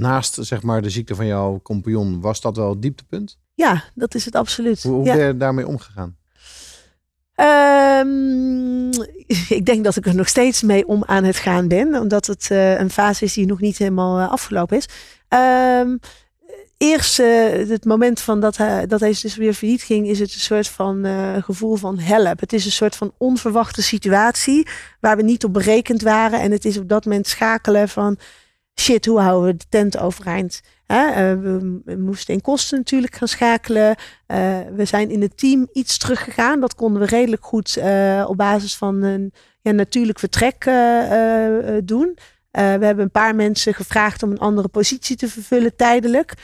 naast 0.00 0.38
zeg 0.40 0.62
maar, 0.62 0.82
de 0.82 0.90
ziekte 0.90 1.14
van 1.14 1.26
jouw 1.26 1.60
compagnon, 1.62 2.20
was 2.20 2.40
dat 2.40 2.56
wel 2.56 2.70
het 2.70 2.82
dieptepunt? 2.82 3.38
ja. 3.54 3.84
dat 3.94 4.14
is 4.14 4.24
het 4.24 4.34
absoluut. 4.34 4.82
Hoe, 4.82 4.92
hoe 4.92 5.04
ja. 5.04 5.14
ben 5.14 5.26
je 5.26 5.36
daarmee 5.36 5.66
omgegaan? 5.66 6.16
Ehm, 7.34 8.90
ik 9.58 9.66
denk 9.66 9.84
dat 9.84 9.96
ik 9.96 10.06
er 10.06 10.14
nog 10.14 10.28
steeds 10.28 10.62
mee 10.62 10.86
om 10.88 11.04
aan 11.04 11.24
het 11.24 11.36
gaan 11.36 11.68
ben. 11.68 11.94
Omdat 11.94 12.26
het 12.26 12.50
eh, 12.50 12.78
een 12.78 12.90
fase 12.90 13.24
is 13.24 13.32
die 13.32 13.46
nog 13.46 13.60
niet 13.60 13.78
helemaal 13.78 14.18
eh, 14.18 14.30
afgelopen 14.30 14.76
is. 14.76 14.88
Ehm, 15.28 15.96
eerst 16.76 17.18
eh, 17.18 17.68
het 17.68 17.84
moment 17.84 18.20
van 18.20 18.40
dat 18.40 18.56
hij, 18.56 18.86
dat 18.86 19.00
hij 19.00 19.16
dus 19.22 19.36
weer 19.36 19.54
failliet 19.54 19.82
ging, 19.82 20.06
is 20.06 20.18
het 20.18 20.34
een 20.34 20.40
soort 20.40 20.68
van 20.68 21.06
gevoel 21.42 21.76
van 21.76 21.98
help. 21.98 22.40
Het 22.40 22.52
is 22.52 22.64
een 22.64 22.72
soort 22.72 22.96
van 22.96 23.12
onverwachte 23.18 23.82
situatie 23.82 24.68
waar 25.00 25.16
we 25.16 25.22
niet 25.22 25.44
op 25.44 25.52
berekend 25.52 26.02
waren. 26.02 26.40
En 26.40 26.50
het 26.50 26.64
is 26.64 26.78
op 26.78 26.88
dat 26.88 27.04
moment 27.04 27.26
schakelen 27.26 27.88
van 27.88 28.18
shit, 28.74 29.06
hoe 29.06 29.20
houden 29.20 29.50
we 29.50 29.56
de 29.56 29.64
tent 29.68 29.98
overeind? 29.98 30.60
Hè? 30.86 31.08
eh, 31.08 31.40
we, 31.84 31.96
moesten 31.96 32.34
in 32.34 32.40
kosten 32.40 32.78
natuurlijk 32.78 33.14
gaan 33.14 33.28
schakelen. 33.28 33.96
Uh, 34.26 34.58
we 34.74 34.84
zijn 34.84 35.10
in 35.10 35.22
het 35.22 35.38
team 35.38 35.68
iets 35.72 35.98
teruggegaan. 35.98 36.60
Dat 36.60 36.74
konden 36.74 37.00
we 37.00 37.06
redelijk 37.06 37.44
goed 37.44 37.76
uh, 37.78 38.26
op 38.28 38.36
basis 38.36 38.76
van 38.76 39.02
een 39.02 39.32
ja, 39.62 39.72
natuurlijk 39.72 40.18
vertrek 40.18 40.64
doen. 41.84 42.18
we 42.50 42.60
hebben 42.60 42.98
een 42.98 43.10
paar 43.10 43.34
mensen 43.34 43.74
gevraagd 43.74 44.22
om 44.22 44.30
een 44.30 44.38
andere 44.38 44.68
positie 44.68 45.16
te 45.16 45.28
vervullen 45.28 45.76
tijdelijk. 45.76 46.34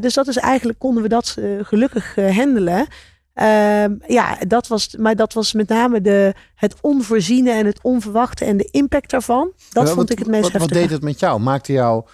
dus 0.00 0.14
dat 0.14 0.28
is 0.28 0.36
eigenlijk 0.36 0.78
konden 0.78 1.02
we 1.02 1.08
dat 1.08 1.36
gelukkig 1.62 2.14
handelen. 2.14 2.86
Ehm, 3.34 3.94
ja, 4.06 4.38
dat 4.46 4.66
was, 4.66 4.96
maar 4.96 5.16
dat 5.16 5.32
was 5.32 5.52
met 5.52 5.68
name 5.68 6.00
de, 6.00 6.34
het 6.54 6.74
onvoorziene 6.80 7.50
en 7.50 7.66
het 7.66 7.78
onverwachte 7.82 8.44
en 8.44 8.56
de 8.56 8.68
impact 8.70 9.10
daarvan. 9.10 9.52
Dat 9.70 9.90
vond 9.90 10.10
ik 10.10 10.18
het 10.18 10.28
meest 10.28 10.42
wat, 10.42 10.52
heftig. 10.52 10.70
Wat 10.70 10.78
deed 10.78 10.90
het 10.90 11.02
met 11.02 11.20
jou? 11.20 11.40
Maakte 11.40 11.72
jou, 11.72 12.04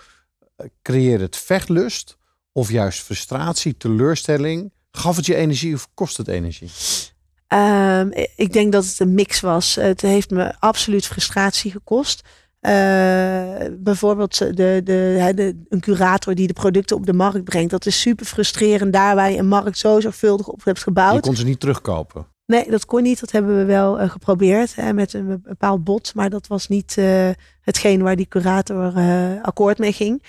creëerde 0.83 1.25
het 1.25 1.37
vechtlust 1.37 2.17
of 2.53 2.71
juist 2.71 3.01
frustratie, 3.01 3.77
teleurstelling? 3.77 4.73
Gaf 4.91 5.17
het 5.17 5.27
je 5.27 5.35
energie 5.35 5.75
of 5.75 5.89
kost 5.95 6.17
het 6.17 6.29
energie? 6.29 6.71
Um, 7.49 8.11
ik 8.37 8.53
denk 8.53 8.73
dat 8.73 8.85
het 8.85 9.01
een 9.01 9.15
mix 9.15 9.41
was. 9.41 9.75
Het 9.75 10.01
heeft 10.01 10.31
me 10.31 10.55
absoluut 10.59 11.07
frustratie 11.07 11.71
gekost. 11.71 12.23
Uh, 12.61 12.71
bijvoorbeeld 13.79 14.39
de, 14.39 14.55
de, 14.55 14.83
de, 15.35 15.57
een 15.69 15.81
curator 15.81 16.35
die 16.35 16.47
de 16.47 16.53
producten 16.53 16.97
op 16.97 17.07
de 17.07 17.13
markt 17.13 17.45
brengt. 17.45 17.71
Dat 17.71 17.87
is 17.87 18.01
super 18.01 18.27
frustrerend 18.27 18.93
daar 18.93 19.15
waar 19.15 19.31
je 19.31 19.39
een 19.39 19.49
markt 19.49 19.79
zo 19.79 20.01
zorgvuldig 20.01 20.49
op 20.49 20.65
hebt 20.65 20.83
gebouwd. 20.83 21.15
Je 21.15 21.21
kon 21.21 21.37
ze 21.37 21.45
niet 21.45 21.61
terugkopen. 21.61 22.27
Nee, 22.47 22.71
dat 22.71 22.87
kon 22.87 23.03
niet. 23.03 23.21
Dat 23.21 23.31
hebben 23.31 23.57
we 23.57 23.65
wel 23.65 24.01
uh, 24.01 24.11
geprobeerd 24.11 24.75
hè, 24.75 24.93
met 24.93 25.13
een 25.13 25.41
bepaald 25.43 25.85
bod. 25.85 26.15
Maar 26.15 26.31
dat 26.31 26.47
was 26.47 26.69
niet 26.69 26.97
uh, 26.99 27.29
hetgeen 27.61 28.03
waar 28.03 28.17
die 28.17 28.29
curator 28.29 28.93
akkoord 29.43 29.79
mee 29.79 29.93
ging. 29.93 30.23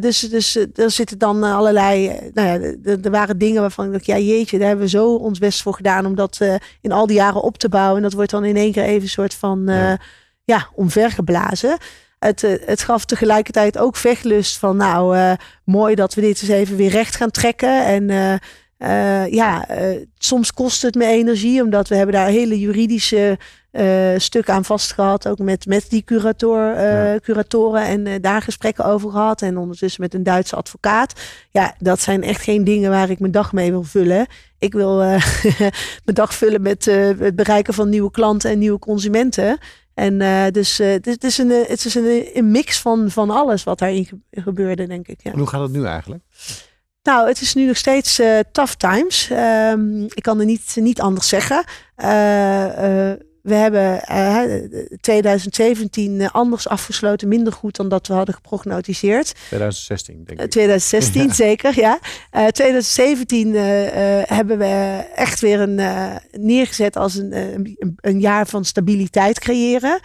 dus 0.00 0.20
dus 0.20 0.56
er 0.74 0.90
zitten 0.90 1.18
dan 1.18 1.42
allerlei... 1.42 2.06
nou 2.34 2.48
ja, 2.48 2.74
er 3.02 3.10
waren 3.10 3.38
dingen 3.38 3.60
waarvan 3.60 3.86
ik 3.86 3.92
dacht... 3.92 4.06
Ja 4.06 4.18
jeetje, 4.18 4.58
daar 4.58 4.66
hebben 4.68 4.84
we 4.84 4.90
zo 4.90 5.14
ons 5.14 5.38
best 5.38 5.62
voor 5.62 5.74
gedaan... 5.74 6.06
om 6.06 6.14
dat 6.14 6.40
in 6.80 6.92
al 6.92 7.06
die 7.06 7.16
jaren 7.16 7.42
op 7.42 7.58
te 7.58 7.68
bouwen. 7.68 7.96
En 7.96 8.02
dat 8.02 8.12
wordt 8.12 8.30
dan 8.30 8.44
in 8.44 8.56
één 8.56 8.72
keer 8.72 8.84
even 8.84 9.02
een 9.02 9.08
soort 9.08 9.34
van... 9.34 9.62
Ja. 9.66 9.98
Ja 10.44 10.68
omvergeblazen. 10.74 11.76
Het, 12.18 12.40
het 12.66 12.82
gaf 12.82 13.04
tegelijkertijd 13.04 13.78
ook 13.78 13.96
vechtlust 13.96 14.58
van... 14.58 14.76
Nou, 14.76 15.36
mooi 15.64 15.94
dat 15.94 16.14
we 16.14 16.20
dit 16.20 16.42
eens 16.42 16.50
even 16.50 16.76
weer 16.76 16.90
recht 16.90 17.16
gaan 17.16 17.30
trekken. 17.30 17.84
En... 17.84 18.40
Uh, 18.78 19.26
ja, 19.32 19.66
soms 20.18 20.52
kost 20.52 20.82
het 20.82 20.94
me 20.94 21.06
energie, 21.06 21.62
omdat 21.62 21.88
we 21.88 21.96
hebben 21.96 22.14
daar 22.14 22.28
hele 22.28 22.58
juridische 22.58 23.38
stukken 24.16 24.54
aan 24.54 24.64
vastgehad. 24.64 25.28
Ook 25.28 25.38
met, 25.38 25.66
met 25.66 25.86
die 25.88 26.02
curator, 26.02 26.60
ja. 26.60 27.18
curatoren 27.18 27.82
en 27.82 28.20
daar 28.20 28.42
gesprekken 28.42 28.84
over 28.84 29.10
gehad. 29.10 29.42
En 29.42 29.58
ondertussen 29.58 30.02
met 30.02 30.14
een 30.14 30.22
Duitse 30.22 30.56
advocaat. 30.56 31.20
Ja, 31.50 31.74
dat 31.78 32.00
zijn 32.00 32.22
echt 32.22 32.42
geen 32.42 32.64
dingen 32.64 32.90
waar 32.90 33.10
ik 33.10 33.20
mijn 33.20 33.32
dag 33.32 33.52
mee 33.52 33.70
wil 33.70 33.82
vullen. 33.82 34.26
Ik 34.58 34.72
wil 34.72 34.96
mijn 36.04 36.14
dag 36.14 36.34
vullen 36.34 36.62
met 36.62 36.84
het 36.84 37.36
bereiken 37.36 37.74
van 37.74 37.88
nieuwe 37.88 38.10
klanten 38.10 38.50
en 38.50 38.58
nieuwe 38.58 38.78
consumenten. 38.78 39.58
En 39.94 40.18
dus 40.52 40.78
het 40.78 41.24
is, 41.24 41.38
een, 41.38 41.50
het 41.50 41.84
is 41.84 41.94
een, 41.94 42.28
een, 42.34 42.50
mix 42.50 42.80
van, 42.80 43.10
van 43.10 43.30
alles 43.30 43.64
wat 43.64 43.78
daarin 43.78 44.24
gebeurde, 44.30 44.86
denk 44.86 45.08
ik. 45.08 45.22
Ja. 45.22 45.32
En 45.32 45.38
hoe 45.38 45.48
gaat 45.48 45.60
het 45.60 45.72
nu 45.72 45.84
eigenlijk? 45.84 46.22
Nou, 47.04 47.28
het 47.28 47.40
is 47.40 47.54
nu 47.54 47.66
nog 47.66 47.76
steeds 47.76 48.20
uh, 48.20 48.38
tough 48.52 48.72
times. 48.72 49.30
Um, 49.30 50.02
ik 50.02 50.22
kan 50.22 50.40
er 50.40 50.44
niet, 50.44 50.76
niet 50.80 51.00
anders 51.00 51.28
zeggen. 51.28 51.64
Uh, 51.96 53.08
uh, 53.08 53.12
we 53.44 53.54
hebben 53.54 54.00
2017 55.00 56.30
anders 56.30 56.68
afgesloten, 56.68 57.28
minder 57.28 57.52
goed 57.52 57.76
dan 57.76 57.88
dat 57.88 58.06
we 58.06 58.14
hadden 58.14 58.34
geprognotiseerd. 58.34 59.34
2016, 59.46 60.24
denk 60.24 60.40
ik. 60.40 60.50
2016, 60.50 61.22
ja. 61.26 61.32
zeker, 61.32 61.80
ja. 61.80 61.98
2017 62.30 63.54
hebben 63.54 64.58
we 64.58 65.04
echt 65.14 65.40
weer 65.40 65.60
een, 65.60 65.80
neergezet 66.32 66.96
als 66.96 67.14
een, 67.14 67.36
een, 67.36 67.96
een, 68.00 68.20
jaar 68.20 68.46
van 68.46 68.64
stabiliteit 68.64 69.38
creëren. 69.38 70.00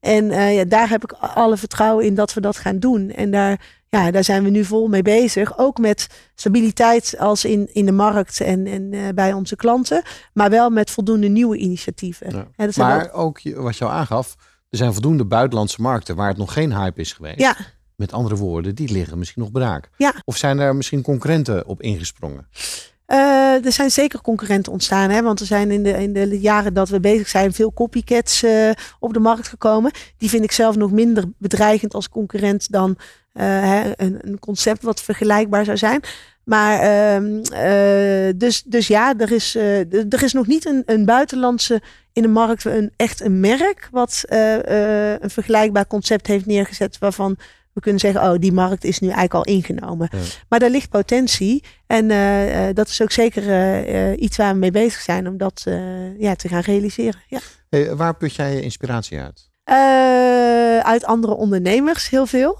En 0.00 0.30
ja, 0.30 0.64
daar 0.64 0.88
heb 0.88 1.02
ik 1.04 1.12
alle 1.12 1.56
vertrouwen 1.56 2.04
in 2.04 2.14
dat 2.14 2.34
we 2.34 2.40
dat 2.40 2.56
gaan 2.56 2.78
doen. 2.78 3.10
En 3.10 3.30
daar 3.30 3.60
ja, 4.02 4.10
daar 4.10 4.24
zijn 4.24 4.44
we 4.44 4.50
nu 4.50 4.64
vol 4.64 4.88
mee 4.88 5.02
bezig. 5.02 5.58
Ook 5.58 5.78
met 5.78 6.08
stabiliteit 6.34 7.14
als 7.18 7.44
in, 7.44 7.68
in 7.72 7.86
de 7.86 7.92
markt 7.92 8.40
en, 8.40 8.66
en 8.66 8.92
uh, 8.92 9.08
bij 9.14 9.32
onze 9.32 9.56
klanten. 9.56 10.02
Maar 10.32 10.50
wel 10.50 10.70
met 10.70 10.90
voldoende 10.90 11.28
nieuwe 11.28 11.56
initiatieven. 11.56 12.48
Ja. 12.56 12.68
maar 12.76 13.12
ook 13.12 13.40
wat 13.54 13.76
jou 13.76 13.92
aangaf, 13.92 14.34
er 14.70 14.78
zijn 14.78 14.92
voldoende 14.92 15.24
buitenlandse 15.24 15.82
markten 15.82 16.16
waar 16.16 16.28
het 16.28 16.36
nog 16.36 16.52
geen 16.52 16.74
hype 16.74 17.00
is 17.00 17.12
geweest. 17.12 17.38
Ja. 17.38 17.56
Met 17.96 18.12
andere 18.12 18.36
woorden, 18.36 18.74
die 18.74 18.92
liggen 18.92 19.18
misschien 19.18 19.42
nog 19.42 19.52
braak. 19.52 19.90
Ja. 19.96 20.14
Of 20.24 20.36
zijn 20.36 20.58
er 20.58 20.76
misschien 20.76 21.02
concurrenten 21.02 21.66
op 21.66 21.82
ingesprongen? 21.82 22.48
Uh, 23.06 23.64
er 23.64 23.72
zijn 23.72 23.90
zeker 23.90 24.20
concurrenten 24.20 24.72
ontstaan. 24.72 25.10
Hè? 25.10 25.22
Want 25.22 25.40
er 25.40 25.46
zijn 25.46 25.70
in 25.70 25.82
de, 25.82 25.90
in 25.90 26.12
de 26.12 26.40
jaren 26.40 26.74
dat 26.74 26.88
we 26.88 27.00
bezig 27.00 27.28
zijn 27.28 27.52
veel 27.52 27.72
copycats 27.72 28.42
uh, 28.42 28.70
op 28.98 29.12
de 29.12 29.20
markt 29.20 29.48
gekomen. 29.48 29.90
Die 30.18 30.28
vind 30.28 30.44
ik 30.44 30.52
zelf 30.52 30.76
nog 30.76 30.90
minder 30.90 31.24
bedreigend 31.38 31.94
als 31.94 32.08
concurrent 32.08 32.70
dan 32.72 32.96
uh, 33.34 33.84
een, 33.84 34.18
een, 34.20 34.38
concept 34.38 34.82
wat 34.82 35.02
vergelijkbaar 35.02 35.64
zou 35.64 35.76
zijn. 35.76 36.00
Maar 36.44 36.82
uh, 37.52 38.32
dus, 38.36 38.62
dus 38.62 38.86
ja, 38.86 39.14
er 39.18 39.32
is, 39.32 39.54
er 39.54 40.22
is 40.22 40.32
nog 40.32 40.46
niet 40.46 40.66
een, 40.66 40.82
een 40.86 41.04
buitenlandse 41.04 41.82
in 42.12 42.22
de 42.22 42.28
markt, 42.28 42.64
een, 42.64 42.92
echt 42.96 43.20
een 43.20 43.40
merk 43.40 43.88
wat 43.90 44.22
een 44.26 45.30
vergelijkbaar 45.30 45.86
concept 45.86 46.26
heeft 46.26 46.46
neergezet 46.46 46.98
waarvan 46.98 47.36
we 47.74 47.80
kunnen 47.80 48.00
zeggen, 48.00 48.22
oh, 48.22 48.38
die 48.38 48.52
markt 48.52 48.84
is 48.84 48.98
nu 48.98 49.08
eigenlijk 49.08 49.34
al 49.34 49.54
ingenomen. 49.54 50.08
Ja. 50.12 50.18
Maar 50.48 50.58
daar 50.58 50.70
ligt 50.70 50.90
potentie. 50.90 51.62
En 51.86 52.08
dat 52.74 52.88
is 52.88 53.02
ook 53.02 53.10
zeker 53.10 54.18
iets 54.18 54.36
waar 54.36 54.52
we 54.52 54.58
mee 54.58 54.70
bezig 54.70 55.00
zijn 55.00 55.28
om 55.28 55.36
dat 55.36 55.64
ja, 56.18 56.34
te 56.34 56.48
gaan 56.48 56.60
realiseren. 56.60 57.20
Ja. 57.28 57.38
Hey, 57.70 57.94
waar 57.96 58.16
put 58.16 58.34
jij 58.34 58.54
je 58.54 58.62
inspiratie 58.62 59.20
uit? 59.20 59.52
Uit 60.84 61.04
andere 61.04 61.34
ondernemers, 61.34 62.10
heel 62.10 62.26
veel. 62.26 62.58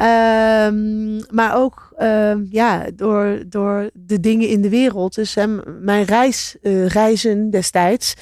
Um, 0.00 1.24
maar 1.30 1.54
ook 1.56 1.94
uh, 1.98 2.32
ja, 2.50 2.86
door, 2.94 3.42
door 3.46 3.90
de 3.92 4.20
dingen 4.20 4.48
in 4.48 4.60
de 4.60 4.68
wereld. 4.68 5.14
Dus 5.14 5.36
mijn 5.80 6.04
reis, 6.04 6.56
reizen 6.86 7.50
destijds 7.50 8.14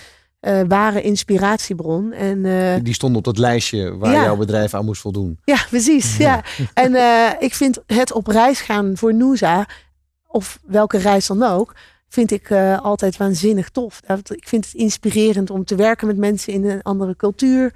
waren 0.69 1.03
inspiratiebron. 1.03 2.13
En, 2.13 2.43
Die 2.83 2.95
stond 2.95 3.17
op 3.17 3.25
dat 3.25 3.39
lijstje 3.39 3.97
waar 3.97 4.13
ja. 4.13 4.23
jouw 4.23 4.37
bedrijf 4.37 4.75
aan 4.75 4.85
moest 4.85 5.01
voldoen. 5.01 5.39
Ja, 5.45 5.67
precies. 5.71 6.17
Ja. 6.27 6.43
en 6.75 6.95
ik 7.39 7.55
vind 7.55 7.79
het 7.87 8.13
op 8.13 8.27
reis 8.27 8.61
gaan 8.61 8.97
voor 8.97 9.15
Noosa, 9.15 9.67
of 10.27 10.59
welke 10.63 10.99
reis 10.99 11.27
dan 11.27 11.43
ook, 11.43 11.75
vind 12.13 12.31
ik 12.31 12.51
uh, 12.51 12.81
altijd 12.81 13.17
waanzinnig 13.17 13.69
tof. 13.69 14.01
Ik 14.25 14.49
vind 14.49 14.65
het 14.65 14.75
inspirerend 14.75 15.51
om 15.51 15.65
te 15.65 15.75
werken 15.75 16.07
met 16.07 16.17
mensen 16.17 16.53
in 16.53 16.65
een 16.65 16.83
andere 16.83 17.17
cultuur. 17.17 17.73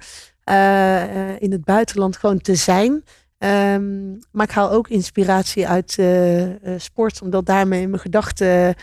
Uh, 0.49 1.41
in 1.41 1.51
het 1.51 1.63
buitenland 1.63 2.17
gewoon 2.17 2.41
te 2.41 2.55
zijn. 2.55 2.91
Um, 3.39 4.19
maar 4.31 4.45
ik 4.45 4.55
haal 4.55 4.71
ook 4.71 4.87
inspiratie 4.87 5.67
uit 5.67 5.97
uh, 5.99 6.45
sport, 6.77 7.21
omdat 7.21 7.45
daarmee 7.45 7.87
mijn 7.87 8.01
gedachten 8.01 8.75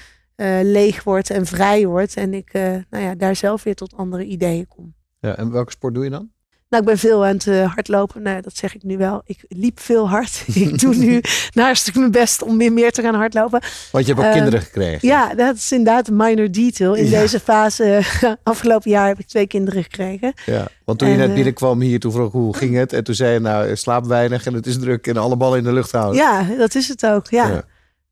leeg 0.62 1.02
wordt 1.02 1.30
en 1.30 1.46
vrij 1.46 1.86
wordt. 1.86 2.16
En 2.16 2.34
ik 2.34 2.52
nou 2.90 3.04
ja, 3.04 3.14
daar 3.14 3.36
zelf 3.36 3.62
weer 3.62 3.74
tot 3.74 3.96
andere 3.96 4.24
ideeën 4.24 4.68
kom. 4.68 4.94
Ja, 5.20 5.36
en 5.36 5.50
welke 5.50 5.70
sport 5.70 5.94
doe 5.94 6.04
je 6.04 6.10
dan? 6.10 6.32
Nou, 6.74 6.86
ik 6.86 6.92
ben 6.92 6.98
veel 7.10 7.24
aan 7.24 7.34
het 7.34 7.46
uh, 7.46 7.74
hardlopen. 7.74 8.22
Nou, 8.22 8.40
dat 8.40 8.56
zeg 8.56 8.74
ik 8.74 8.82
nu 8.82 8.98
wel. 8.98 9.22
Ik 9.24 9.44
liep 9.48 9.80
veel 9.80 10.08
hard. 10.08 10.44
ik 10.54 10.78
doe 10.78 10.94
nu 10.94 11.20
naast 11.52 11.94
mijn 11.94 12.10
best 12.10 12.42
om 12.42 12.58
weer 12.58 12.72
meer 12.72 12.92
te 12.92 13.02
gaan 13.02 13.14
hardlopen. 13.14 13.62
Want 13.92 14.06
je 14.06 14.14
hebt 14.14 14.26
ook 14.26 14.32
kinderen 14.32 14.60
gekregen. 14.60 15.08
Ja, 15.08 15.34
dat 15.34 15.56
is 15.56 15.72
inderdaad 15.72 16.08
een 16.08 16.16
minor 16.16 16.52
detail. 16.52 16.94
In 16.94 17.04
ja. 17.04 17.20
deze 17.20 17.40
fase, 17.40 18.02
afgelopen 18.42 18.90
jaar 18.90 19.06
heb 19.06 19.18
ik 19.18 19.26
twee 19.26 19.46
kinderen 19.46 19.82
gekregen. 19.82 20.32
Ja, 20.46 20.68
want 20.84 20.98
toen 20.98 21.08
en, 21.08 21.14
je 21.14 21.20
net 21.20 21.34
binnenkwam 21.34 21.80
hier, 21.80 22.00
toen 22.00 22.12
vroeg 22.12 22.32
hoe 22.32 22.56
ging 22.56 22.74
het? 22.74 22.92
En 22.92 23.04
toen 23.04 23.14
zei 23.14 23.32
je, 23.32 23.40
nou, 23.40 23.76
slaap 23.76 24.06
weinig 24.06 24.46
en 24.46 24.54
het 24.54 24.66
is 24.66 24.78
druk 24.78 25.06
en 25.06 25.16
alle 25.16 25.36
ballen 25.36 25.58
in 25.58 25.64
de 25.64 25.72
lucht 25.72 25.92
houden. 25.92 26.22
Ja, 26.22 26.46
dat 26.58 26.74
is 26.74 26.88
het 26.88 27.06
ook, 27.06 27.30
ja. 27.30 27.48
ja. 27.48 27.64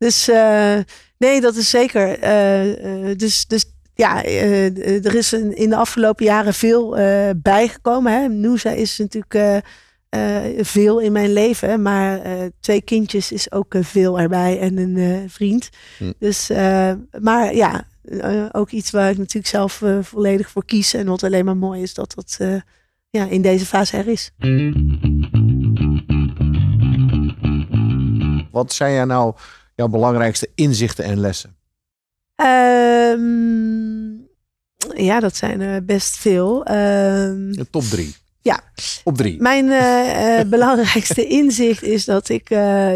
Dus 0.02 0.28
uh, 0.28 0.78
nee, 1.18 1.40
dat 1.40 1.56
is 1.56 1.70
zeker. 1.70 2.20
dus, 3.16 3.46
dus 3.46 3.64
ja, 3.94 4.24
er 4.24 5.14
is 5.14 5.32
een, 5.32 5.56
in 5.56 5.68
de 5.68 5.76
afgelopen 5.76 6.24
jaren 6.24 6.54
veel 6.54 6.96
bijgekomen. 7.36 8.12
Hè. 8.12 8.28
Noosa 8.28 8.70
is 8.70 8.98
natuurlijk 8.98 9.64
veel 10.60 10.98
in 10.98 11.12
mijn 11.12 11.32
leven. 11.32 11.82
Maar 11.82 12.20
twee 12.60 12.82
kindjes 12.82 13.32
is 13.32 13.52
ook 13.52 13.74
veel 13.80 14.20
erbij 14.20 14.60
en 14.60 14.76
een 14.76 15.30
vriend. 15.30 15.68
Hm. 15.98 16.12
Dus, 16.18 16.48
maar 17.20 17.54
ja, 17.54 17.86
ook 18.52 18.70
iets 18.70 18.90
waar 18.90 19.10
ik 19.10 19.18
natuurlijk 19.18 19.46
zelf 19.46 19.82
volledig 20.00 20.50
voor 20.50 20.64
kies. 20.64 20.94
En 20.94 21.06
wat 21.06 21.22
alleen 21.22 21.44
maar 21.44 21.56
mooi 21.56 21.82
is 21.82 21.94
dat 21.94 22.14
dat 22.14 22.38
ja, 23.10 23.26
in 23.26 23.42
deze 23.42 23.66
fase 23.66 23.96
er 23.96 24.08
is. 24.08 24.30
Wat 28.50 28.72
zijn 28.72 28.92
jij 28.92 29.04
nou 29.04 29.34
jouw 29.74 29.88
belangrijkste 29.88 30.48
inzichten 30.54 31.04
en 31.04 31.20
lessen? 31.20 31.56
Um, 32.42 34.28
ja, 34.94 35.20
dat 35.20 35.36
zijn 35.36 35.60
er 35.60 35.84
best 35.84 36.16
veel. 36.16 36.58
Um, 36.58 37.52
de 37.52 37.66
top 37.70 37.82
drie. 37.82 38.14
Ja. 38.40 38.60
Op 39.04 39.16
drie. 39.16 39.40
Mijn 39.40 39.66
uh, 39.66 40.38
uh, 40.38 40.48
belangrijkste 40.56 41.26
inzicht 41.26 41.82
is 41.82 42.04
dat 42.04 42.28
ik 42.28 42.50
uh, 42.50 42.92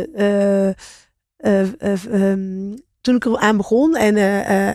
um, 2.12 2.74
toen 3.00 3.16
ik 3.16 3.24
er 3.24 3.38
aan 3.38 3.56
begon 3.56 3.96
en 3.96 4.16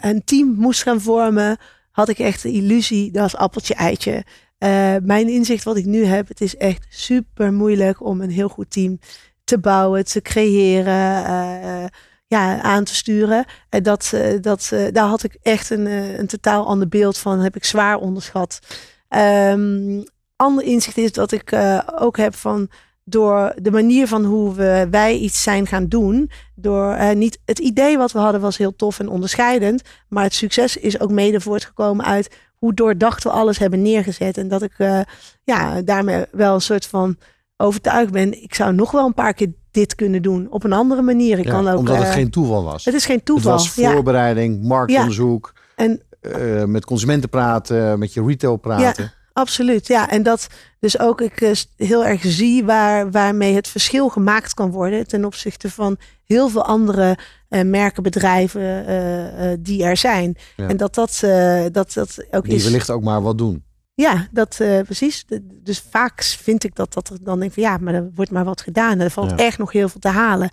een 0.08 0.24
team 0.24 0.56
moest 0.58 0.84
gaan 0.84 1.02
vormen, 1.02 1.58
had 1.92 2.10
ik 2.10 2.20
echt 2.20 2.42
de 2.42 2.52
illusie 2.52 3.12
dat 3.12 3.36
appeltje 3.36 3.74
eitje. 3.74 4.26
Uh, 4.64 4.96
mijn 5.04 5.30
inzicht 5.30 5.64
wat 5.64 5.78
ik 5.78 5.86
nu 5.86 6.06
heb, 6.06 6.28
het 6.28 6.42
is 6.42 6.58
echt 6.58 6.86
super 6.90 7.54
moeilijk 7.54 8.04
om 8.04 8.22
een 8.22 8.30
heel 8.30 8.50
goed 8.50 8.72
team 8.72 9.00
te 9.52 9.60
bouwen, 9.60 10.06
te 10.06 10.22
creëren, 10.22 11.24
uh, 11.30 11.86
ja, 12.28 12.62
aan 12.62 12.84
te 12.84 12.96
sturen. 12.96 13.46
En 13.70 13.84
dat, 13.84 14.14
dat, 14.42 14.72
daar 14.92 15.08
had 15.08 15.24
ik 15.24 15.38
echt 15.42 15.70
een, 15.70 15.86
een 16.20 16.28
totaal 16.28 16.66
ander 16.66 16.88
beeld 16.88 17.18
van, 17.18 17.40
heb 17.40 17.56
ik 17.56 17.66
zwaar 17.66 17.98
onderschat. 17.98 18.60
Um, 19.10 20.04
ander 20.36 20.64
inzicht 20.64 20.98
is 20.98 21.12
dat 21.12 21.32
ik 21.32 21.56
ook 21.96 22.18
heb 22.18 22.36
van 22.36 22.70
door 23.04 23.54
de 23.62 23.72
manier 23.72 24.08
van 24.08 24.26
hoe 24.26 24.54
we, 24.54 24.88
wij 24.92 25.16
iets 25.18 25.44
zijn 25.44 25.68
gaan 25.68 25.88
doen. 25.88 26.32
Door 26.56 26.94
uh, 26.94 27.12
niet 27.12 27.40
het 27.46 27.60
idee 27.60 27.98
wat 27.98 28.12
we 28.12 28.20
hadden 28.20 28.42
was 28.42 28.58
heel 28.58 28.76
tof 28.76 29.00
en 29.00 29.10
onderscheidend. 29.10 29.82
Maar 30.08 30.24
het 30.24 30.34
succes 30.34 30.78
is 30.78 31.00
ook 31.00 31.12
mede 31.12 31.42
voortgekomen 31.42 32.06
uit 32.06 32.36
hoe 32.56 32.74
doordacht 32.74 33.24
we 33.24 33.30
alles 33.30 33.58
hebben 33.58 33.82
neergezet. 33.82 34.38
En 34.38 34.48
dat 34.48 34.62
ik 34.62 34.74
uh, 34.78 35.02
ja, 35.44 35.82
daarmee 35.82 36.26
wel 36.32 36.54
een 36.54 36.62
soort 36.62 36.86
van 36.86 37.18
overtuigd 37.62 38.12
ben. 38.12 38.44
Ik 38.44 38.56
zou 38.56 38.74
nog 38.74 38.92
wel 38.92 39.06
een 39.06 39.14
paar 39.14 39.34
keer 39.34 39.52
dit 39.72 39.96
kunnen 39.96 40.22
doen 40.22 40.48
op 40.50 40.64
een 40.64 40.74
andere 40.74 41.02
manier. 41.02 41.40
Ik 41.40 41.46
kan 41.46 41.68
ook, 41.68 41.78
omdat 41.78 41.98
het 41.98 42.06
uh, 42.06 42.14
geen 42.14 42.30
toeval 42.30 42.64
was. 42.64 42.86
Het 42.86 42.94
is 42.94 43.06
geen 43.06 43.24
toeval. 43.24 43.52
Het 43.52 43.62
was 43.62 43.70
voorbereiding, 43.70 44.64
marktonderzoek. 44.64 45.54
En, 45.76 46.02
met 46.66 46.86
consumenten 46.86 47.30
praten, 47.30 48.00
met 48.00 48.14
je 48.14 48.26
retail 48.26 48.58
praten. 48.58 49.04
Ja. 49.04 49.14
Absoluut, 49.34 49.88
ja. 49.88 50.10
En 50.10 50.24
dat 50.24 50.48
dus 50.80 51.00
ook 51.00 51.22
ik 51.22 51.42
uh, 51.42 51.52
heel 51.78 52.06
erg 52.06 52.22
zie 52.24 52.64
waar, 52.64 53.12
waarmee 53.12 53.56
het 53.56 53.68
verschil 53.68 54.10
gemaakt 54.10 54.54
kan 54.54 54.72
worden 54.72 55.08
ten 55.08 55.26
opzichte 55.26 55.72
van 55.72 55.98
heel 56.26 56.50
veel 56.50 56.66
andere 56.66 57.18
merken, 57.50 58.04
bedrijven 58.04 58.84
die 59.64 59.84
er 59.84 59.98
zijn. 59.98 60.38
En 60.56 60.78
dat 60.78 60.96
dat, 60.96 61.20
dat, 61.72 61.94
dat 61.94 62.26
ook 62.32 62.46
die 62.46 62.56
is. 62.56 62.64
wellicht 62.64 62.90
ook 62.90 63.04
maar 63.04 63.22
wat 63.22 63.38
doen. 63.38 63.64
Ja, 64.02 64.28
dat 64.32 64.56
precies. 64.86 65.26
Dus 65.64 65.84
vaak 65.90 66.24
vind 66.24 66.64
ik 66.64 66.76
dat 66.76 66.94
dat 66.94 67.10
er 67.10 67.18
dan 67.22 67.40
denk 67.40 67.54
van 67.54 67.64
ja, 67.64 67.78
maar 67.78 67.94
er 67.94 68.12
wordt 68.16 68.32
maar 68.32 68.44
wat 68.44 68.62
gedaan. 68.62 69.00
Er 69.00 69.10
valt 69.10 69.30
ja. 69.30 69.38
echt 69.38 69.58
nog 69.58 69.72
heel 69.72 69.90
veel 69.90 70.00
te 70.00 70.08
halen. 70.08 70.50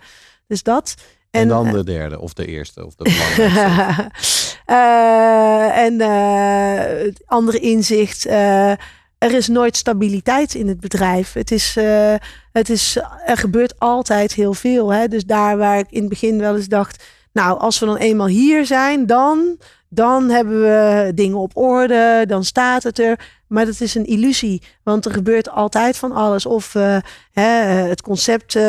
Dus 0.47 0.63
dat. 0.63 0.95
En, 1.31 1.41
en 1.41 1.47
dan 1.47 1.71
de 1.71 1.83
derde 1.83 2.19
of 2.19 2.33
de 2.33 2.45
eerste 2.45 2.85
of 2.85 2.95
de 2.95 3.03
belangrijkste. 3.03 4.11
Uh, 4.67 5.77
en 5.85 5.99
het 7.05 7.21
andere 7.25 7.59
inzicht. 7.59 8.25
Er 9.17 9.33
is 9.33 9.47
nooit 9.47 9.77
stabiliteit 9.77 10.53
in 10.53 10.67
het 10.67 10.79
bedrijf. 10.79 11.33
Het 11.33 11.51
is, 11.51 11.77
het 12.51 12.69
is, 12.69 12.97
er 13.25 13.37
gebeurt 13.37 13.79
altijd 13.79 14.33
heel 14.33 14.53
veel. 14.53 14.93
Hè? 14.93 15.07
Dus 15.07 15.25
daar 15.25 15.57
waar 15.57 15.79
ik 15.79 15.87
in 15.89 15.99
het 15.99 16.09
begin 16.09 16.39
wel 16.39 16.55
eens 16.55 16.67
dacht. 16.67 17.03
Nou, 17.33 17.59
als 17.59 17.79
we 17.79 17.85
dan 17.85 17.97
eenmaal 17.97 18.27
hier 18.27 18.65
zijn, 18.65 19.05
dan, 19.05 19.57
dan 19.89 20.29
hebben 20.29 20.61
we 20.61 21.11
dingen 21.15 21.37
op 21.37 21.57
orde. 21.57 22.23
Dan 22.27 22.43
staat 22.43 22.83
het 22.83 22.99
er. 22.99 23.37
Maar 23.49 23.65
dat 23.65 23.81
is 23.81 23.95
een 23.95 24.05
illusie, 24.05 24.61
want 24.83 25.05
er 25.05 25.11
gebeurt 25.11 25.49
altijd 25.49 25.97
van 25.97 26.11
alles. 26.11 26.45
Of 26.45 26.75
uh, 26.75 26.97
hè, 27.31 27.43
het 27.87 28.01
concept, 28.01 28.55
uh, 28.55 28.61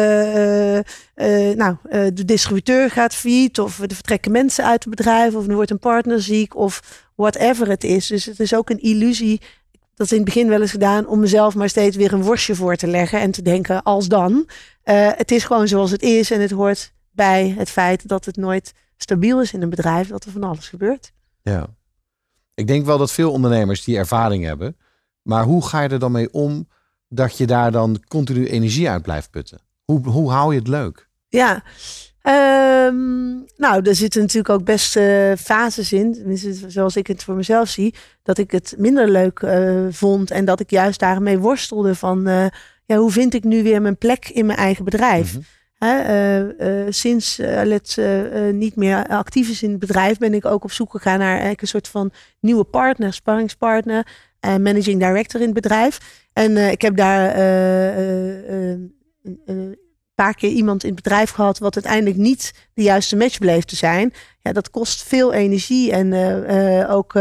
nou, 1.55 1.77
de 1.91 2.25
distributeur 2.25 2.91
gaat 2.91 3.15
failliet, 3.15 3.61
of 3.61 3.81
er 3.81 3.95
vertrekken 3.95 4.33
mensen 4.33 4.65
uit 4.65 4.85
het 4.85 4.95
bedrijf, 4.95 5.35
of 5.35 5.47
er 5.47 5.55
wordt 5.55 5.71
een 5.71 5.79
partner 5.79 6.23
ziek, 6.23 6.57
of 6.57 7.05
whatever 7.15 7.69
het 7.69 7.85
is. 7.85 8.07
Dus 8.07 8.25
het 8.25 8.41
is 8.41 8.55
ook 8.55 8.71
een 8.71 8.81
illusie. 8.81 9.41
Dat 9.95 10.07
is 10.07 10.13
in 10.13 10.25
het 10.25 10.35
begin 10.35 10.49
wel 10.49 10.61
eens 10.61 10.71
gedaan 10.71 11.07
om 11.07 11.21
mezelf 11.21 11.55
maar 11.55 11.69
steeds 11.69 11.97
weer 11.97 12.13
een 12.13 12.23
worstje 12.23 12.55
voor 12.55 12.77
te 12.77 12.87
leggen 12.87 13.21
en 13.21 13.31
te 13.31 13.43
denken 13.43 13.83
als 13.83 14.09
dan. 14.09 14.49
het 14.83 15.31
is 15.31 15.45
gewoon 15.45 15.69
zoals 15.69 15.91
het 15.91 16.03
is 16.03 16.31
en 16.31 16.41
het 16.41 16.51
hoort 16.51 16.93
bij 17.11 17.55
het 17.59 17.71
feit 17.71 18.09
dat 18.09 18.25
het 18.25 18.37
nooit 18.37 18.73
stabiel 18.97 19.41
is 19.41 19.53
in 19.53 19.63
een 19.63 19.71
bedrijf, 19.71 20.09
dat 20.09 20.25
er 20.25 20.31
van 20.31 20.45
alles 20.45 20.69
gebeurt. 20.69 21.13
Ja. 21.43 21.69
Ik 22.55 22.67
denk 22.67 22.87
wel 22.87 22.99
dat 22.99 23.13
veel 23.13 23.33
ondernemers 23.33 23.85
die 23.85 23.97
ervaring 23.97 24.45
hebben. 24.45 24.77
Maar 25.23 25.45
hoe 25.45 25.67
ga 25.67 25.81
je 25.81 25.89
er 25.89 25.99
dan 25.99 26.13
mee 26.13 26.33
om 26.33 26.69
dat 27.09 27.37
je 27.37 27.47
daar 27.47 27.73
dan 27.73 28.01
continu 28.09 28.47
energie 28.47 28.89
uit 28.89 29.03
blijft 29.03 29.31
putten? 29.31 29.61
Hoe, 29.85 30.09
hoe 30.09 30.31
hou 30.31 30.53
je 30.53 30.59
het 30.59 30.69
leuk? 30.69 31.09
Ja, 31.29 31.63
um, 32.23 33.45
nou, 33.57 33.83
er 33.83 33.95
zitten 33.95 34.21
natuurlijk 34.21 34.49
ook 34.49 34.65
best 34.65 34.97
uh, 34.97 35.33
fases 35.39 35.93
in. 35.93 36.39
Zoals 36.67 36.97
ik 36.97 37.07
het 37.07 37.25
voor 37.25 37.35
mezelf 37.35 37.69
zie. 37.69 37.95
Dat 38.23 38.39
ik 38.39 38.51
het 38.51 38.75
minder 38.79 39.11
leuk 39.11 39.41
uh, 39.41 39.87
vond. 39.91 40.31
En 40.31 40.45
dat 40.45 40.61
ik 40.61 40.71
juist 40.71 41.01
daarmee 41.01 41.39
worstelde 41.39 41.95
van... 41.95 42.29
Uh, 42.29 42.47
ja, 42.85 42.97
hoe 42.97 43.11
vind 43.11 43.35
ik 43.35 43.45
nu 43.45 43.63
weer 43.63 43.83
mijn 43.83 43.99
plek 43.99 44.29
in 44.29 44.47
mijn 44.47 44.59
eigen 44.59 44.85
bedrijf? 44.85 45.35
Mm 45.35 45.41
-hmm. 45.41 45.60
Uh, 45.83 46.39
uh, 46.39 46.87
sinds 46.89 47.39
uh, 47.39 47.61
Let 47.65 47.99
niet 48.53 48.77
meer 48.77 49.07
actief 49.07 49.49
is 49.49 49.63
in 49.63 49.71
het 49.71 49.79
bedrijf, 49.79 50.19
ben 50.19 50.35
ik 50.35 50.45
ook 50.45 50.65
op 50.65 50.73
zoek 50.73 50.91
gegaan 50.91 51.19
naar 51.19 51.45
een 51.45 51.57
soort 51.61 51.89
van 51.89 52.11
nieuwe 52.41 52.65
partner, 52.65 53.13
sparringspartner, 53.13 54.07
managing 54.41 55.01
director 55.01 55.41
in 55.41 55.47
het 55.47 55.55
bedrijf. 55.55 56.25
En 56.33 56.57
ik 56.57 56.83
heb 56.83 56.97
daar 56.97 57.35
paar 60.23 60.35
keer 60.35 60.51
iemand 60.51 60.83
in 60.83 60.93
het 60.95 61.03
bedrijf 61.03 61.31
gehad 61.31 61.59
wat 61.59 61.75
uiteindelijk 61.75 62.17
niet 62.17 62.69
de 62.75 62.83
juiste 62.83 63.17
match 63.17 63.39
bleef 63.39 63.65
te 63.65 63.77
zijn. 63.77 64.13
Ja, 64.41 64.53
dat 64.53 64.71
kost 64.71 65.03
veel 65.03 65.33
energie 65.33 65.93
en 65.93 66.13
ook 66.89 67.13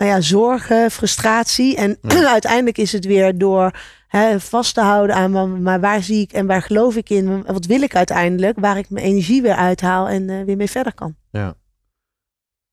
nou 0.00 0.12
ja, 0.12 0.20
zorgen, 0.20 0.90
frustratie. 0.90 1.76
En 1.76 1.98
ja. 2.02 2.30
uiteindelijk 2.38 2.78
is 2.78 2.92
het 2.92 3.04
weer 3.04 3.38
door 3.38 3.78
hè, 4.08 4.40
vast 4.40 4.74
te 4.74 4.80
houden 4.80 5.16
aan 5.16 5.62
maar 5.62 5.80
waar 5.80 6.02
zie 6.02 6.20
ik 6.20 6.32
en 6.32 6.46
waar 6.46 6.62
geloof 6.62 6.96
ik 6.96 7.10
in? 7.10 7.44
Wat 7.44 7.66
wil 7.66 7.82
ik 7.82 7.96
uiteindelijk? 7.96 8.58
Waar 8.58 8.78
ik 8.78 8.90
mijn 8.90 9.04
energie 9.04 9.42
weer 9.42 9.54
uithaal 9.54 10.08
en 10.08 10.28
uh, 10.28 10.44
weer 10.44 10.56
mee 10.56 10.70
verder 10.70 10.94
kan. 10.94 11.16
Ja. 11.30 11.54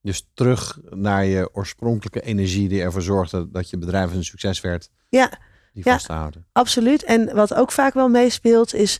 Dus 0.00 0.28
terug 0.34 0.78
naar 0.90 1.24
je 1.24 1.50
oorspronkelijke 1.52 2.20
energie 2.20 2.68
die 2.68 2.82
ervoor 2.82 3.02
zorgde 3.02 3.50
dat 3.50 3.70
je 3.70 3.78
bedrijf 3.78 4.12
een 4.12 4.24
succes 4.24 4.60
werd. 4.60 4.90
Ja. 5.08 5.28
Die 5.72 5.82
ja, 5.84 5.92
vast 5.92 6.06
te 6.06 6.12
houden. 6.12 6.46
Absoluut. 6.52 7.04
En 7.04 7.34
wat 7.34 7.54
ook 7.54 7.72
vaak 7.72 7.94
wel 7.94 8.08
meespeelt 8.08 8.74
is, 8.74 8.98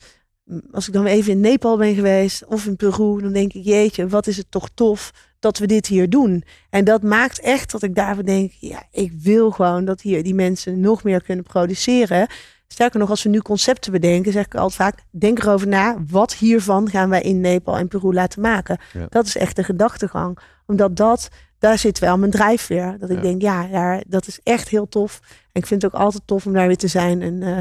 als 0.73 0.87
ik 0.87 0.93
dan 0.93 1.07
even 1.07 1.33
in 1.33 1.41
Nepal 1.41 1.77
ben 1.77 1.95
geweest 1.95 2.45
of 2.45 2.67
in 2.67 2.77
Peru, 2.77 3.21
dan 3.21 3.33
denk 3.33 3.53
ik, 3.53 3.65
jeetje, 3.65 4.09
wat 4.09 4.27
is 4.27 4.37
het 4.37 4.51
toch 4.51 4.69
tof 4.75 5.13
dat 5.39 5.59
we 5.59 5.67
dit 5.67 5.87
hier 5.87 6.11
doen. 6.11 6.45
En 6.71 6.85
dat 6.85 7.03
maakt 7.03 7.41
echt 7.41 7.71
dat 7.71 7.83
ik 7.83 7.95
daarvan 7.95 8.25
denk, 8.25 8.53
ja, 8.53 8.83
ik 8.91 9.13
wil 9.13 9.51
gewoon 9.51 9.85
dat 9.85 10.01
hier 10.01 10.23
die 10.23 10.35
mensen 10.35 10.81
nog 10.81 11.03
meer 11.03 11.23
kunnen 11.23 11.45
produceren. 11.45 12.27
Sterker 12.69 13.01
nog, 13.01 13.11
als 13.11 13.23
we 13.23 13.29
nu 13.29 13.39
concepten 13.39 13.93
bedenken, 13.93 14.33
zeg 14.33 14.45
ik 14.45 14.55
altijd 14.55 14.75
vaak, 14.75 15.05
denk 15.11 15.39
erover 15.39 15.69
na, 15.69 15.97
wat 16.11 16.35
hiervan 16.35 16.91
gaan 16.91 17.09
wij 17.09 17.23
in 17.23 17.41
Nepal 17.41 17.77
en 17.77 17.89
Peru 17.89 18.13
laten 18.13 18.41
maken. 18.41 18.79
Ja. 18.93 19.07
Dat 19.09 19.27
is 19.27 19.37
echt 19.37 19.57
de 19.57 19.65
gedachtegang. 19.65 20.39
Omdat 20.67 20.97
dat, 20.97 21.29
daar 21.59 21.79
zit 21.79 21.99
wel 21.99 22.19
mijn 22.19 22.31
drijfveer. 22.31 22.97
Dat 22.99 23.11
ik 23.11 23.17
ja. 23.17 23.23
denk, 23.23 23.43
ja, 23.43 23.67
daar, 23.67 24.03
dat 24.07 24.27
is 24.27 24.41
echt 24.43 24.69
heel 24.69 24.89
tof. 24.89 25.21
En 25.53 25.61
ik 25.61 25.67
vind 25.67 25.83
het 25.83 25.95
ook 25.95 26.01
altijd 26.01 26.23
tof 26.27 26.47
om 26.47 26.53
daar 26.53 26.67
weer 26.67 26.77
te 26.77 26.89
zijn 26.89 27.23
en 27.23 27.43
uh, 27.43 27.59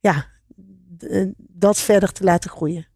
ja, 0.00 0.26
dat 1.36 1.78
verder 1.78 2.12
te 2.12 2.24
laten 2.24 2.50
groeien. 2.50 2.86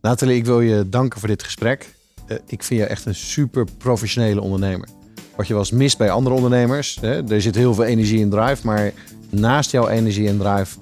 Nathalie, 0.00 0.36
ik 0.36 0.44
wil 0.44 0.60
je 0.60 0.88
danken 0.88 1.18
voor 1.18 1.28
dit 1.28 1.42
gesprek. 1.42 1.94
Uh, 2.28 2.38
ik 2.46 2.62
vind 2.62 2.80
je 2.80 2.86
echt 2.86 3.04
een 3.04 3.14
super 3.14 3.64
professionele 3.78 4.40
ondernemer. 4.40 4.88
Wat 5.36 5.46
je 5.46 5.52
wel 5.52 5.62
eens 5.62 5.72
mist 5.72 5.98
bij 5.98 6.10
andere 6.10 6.34
ondernemers. 6.34 6.98
Hè, 7.00 7.32
er 7.32 7.42
zit 7.42 7.54
heel 7.54 7.74
veel 7.74 7.84
energie 7.84 8.22
en 8.22 8.30
drive. 8.30 8.66
Maar 8.66 8.92
naast 9.30 9.70
jouw 9.70 9.88
energie 9.88 10.28
en 10.28 10.38
drive, 10.38 10.78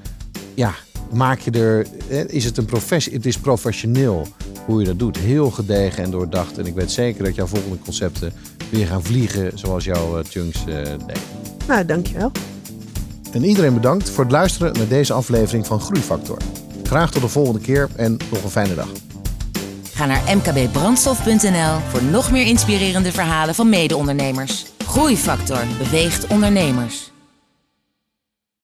ja, 0.54 0.74
maak 1.12 1.38
je 1.38 1.50
er. 1.50 1.86
Hè, 2.08 2.26
is 2.28 2.44
het 2.44 2.56
een 2.56 2.64
professie? 2.64 3.12
Het 3.12 3.26
is 3.26 3.38
professioneel 3.38 4.26
hoe 4.64 4.80
je 4.80 4.86
dat 4.86 4.98
doet. 4.98 5.18
Heel 5.18 5.50
gedegen 5.50 6.04
en 6.04 6.10
doordacht. 6.10 6.58
En 6.58 6.66
ik 6.66 6.74
weet 6.74 6.90
zeker 6.90 7.24
dat 7.24 7.34
jouw 7.34 7.46
volgende 7.46 7.78
concepten 7.78 8.32
weer 8.70 8.86
gaan 8.86 9.02
vliegen 9.02 9.58
zoals 9.58 9.84
jouw 9.84 10.22
chunks 10.22 10.64
uh, 10.68 10.74
deed. 10.84 11.20
Nou, 11.68 11.84
dankjewel. 11.84 12.32
En 13.32 13.44
iedereen 13.44 13.74
bedankt 13.74 14.10
voor 14.10 14.24
het 14.24 14.32
luisteren 14.32 14.72
naar 14.72 14.88
deze 14.88 15.12
aflevering 15.12 15.66
van 15.66 15.80
Groeifactor. 15.80 16.36
Graag 16.82 17.10
tot 17.10 17.22
de 17.22 17.28
volgende 17.28 17.60
keer 17.60 17.88
en 17.96 18.16
nog 18.30 18.42
een 18.42 18.50
fijne 18.50 18.74
dag. 18.74 18.88
Ga 19.94 20.06
naar 20.06 20.36
mkbbrandstof.nl 20.36 21.78
voor 21.88 22.02
nog 22.02 22.30
meer 22.30 22.46
inspirerende 22.46 23.12
verhalen 23.12 23.54
van 23.54 23.68
mede-ondernemers. 23.68 24.66
Groeifactor 24.86 25.60
beweegt 25.78 26.26
ondernemers. 26.26 27.10